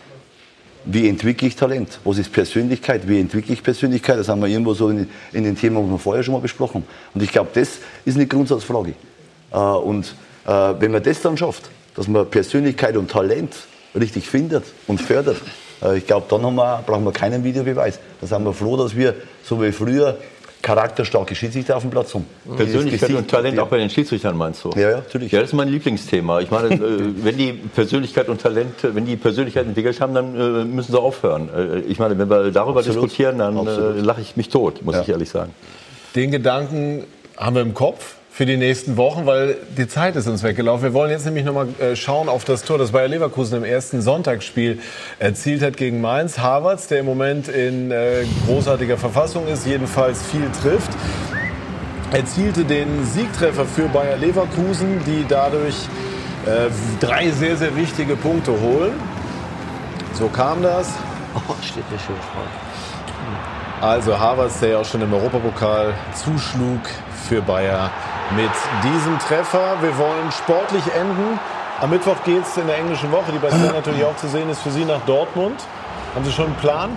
[0.84, 1.98] wie entwickle ich Talent?
[2.04, 3.06] Was ist Persönlichkeit?
[3.08, 4.18] Wie entwickle ich Persönlichkeit?
[4.18, 6.82] Das haben wir irgendwo so in, in den Themen, die wir vorher schon mal besprochen
[6.82, 6.86] haben.
[7.14, 8.94] Und ich glaube, das ist eine Grundsatzfrage.
[9.52, 10.14] Äh, und
[10.46, 13.54] äh, wenn man das dann schafft, dass man Persönlichkeit und Talent
[13.94, 15.40] richtig findet und fördert,
[15.82, 17.98] äh, ich glaube, dann wir, brauchen wir keinen Videobeweis.
[18.20, 19.14] Da sind wir froh, dass wir,
[19.44, 20.18] so wie früher,
[20.62, 22.24] charakterstarke Schiedsrichter auf dem Platz haben.
[22.56, 24.70] Persönlichkeit und Talent auch bei den Schiedsrichtern meinst du?
[24.70, 25.32] Ja, ja, natürlich.
[25.32, 26.40] Ja, das ist mein Lieblingsthema.
[26.40, 26.78] Ich meine, äh,
[27.24, 31.48] wenn die Persönlichkeit und Talent, wenn die Persönlichkeit entwickelt haben, dann äh, müssen sie aufhören.
[31.54, 33.02] Äh, ich meine, wenn wir darüber Absolut.
[33.02, 33.56] diskutieren, dann
[34.04, 35.02] lache ich mich tot, muss ja.
[35.02, 35.52] ich ehrlich sagen.
[36.14, 37.04] Den Gedanken
[37.36, 40.84] haben wir im Kopf für die nächsten Wochen, weil die Zeit ist uns weggelaufen.
[40.84, 44.00] Wir wollen jetzt nämlich nochmal äh, schauen auf das Tor, das Bayer Leverkusen im ersten
[44.00, 44.80] Sonntagsspiel
[45.18, 46.38] erzielt hat gegen Mainz.
[46.38, 50.90] Havertz, der im Moment in äh, großartiger Verfassung ist, jedenfalls viel trifft,
[52.10, 55.76] erzielte den Siegtreffer für Bayer Leverkusen, die dadurch
[56.46, 58.94] äh, drei sehr, sehr wichtige Punkte holen.
[60.14, 60.88] So kam das.
[61.34, 63.86] Oh, steht mir schön vor.
[63.86, 66.80] Also Havertz, der ja auch schon im Europapokal zuschlug
[67.28, 67.90] für Bayer
[68.36, 68.50] mit
[68.84, 69.76] diesem Treffer.
[69.80, 71.38] Wir wollen sportlich enden.
[71.80, 74.48] Am Mittwoch geht es in der englischen Woche, die bei Sky natürlich auch zu sehen
[74.48, 75.56] ist, für Sie nach Dortmund.
[76.14, 76.90] Haben Sie schon einen Plan?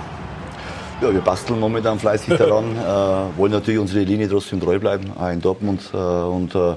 [1.02, 5.30] Ja, wir basteln momentan fleißig daran, äh, wollen natürlich unsere Linie trotzdem treu bleiben, auch
[5.30, 5.82] in Dortmund.
[5.94, 6.76] Äh, und äh,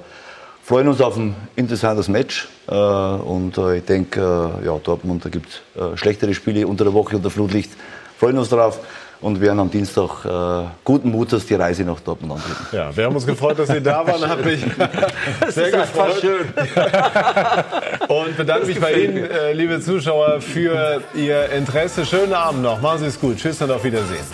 [0.64, 2.48] freuen uns auf ein interessantes Match.
[2.68, 6.94] Äh, und äh, ich denke, äh, ja, Dortmund, da gibt es schlechtere Spiele unter der
[6.94, 7.70] Woche unter Flutlicht.
[8.18, 8.80] Freuen uns darauf.
[9.20, 12.66] Und werden am Dienstag äh, guten Mutes die Reise nach Dortmund antreten.
[12.72, 14.28] Ja, wir haben uns gefreut, dass Sie da waren.
[14.28, 14.60] Hat mich
[15.48, 16.20] sehr gefreut.
[16.20, 16.46] schön.
[18.08, 22.06] Und bedanke mich bei Ihnen, äh, liebe Zuschauer, für Ihr Interesse.
[22.06, 22.80] Schönen Abend noch.
[22.80, 23.36] Machen Sie es gut.
[23.36, 24.24] Tschüss und auf Wiedersehen.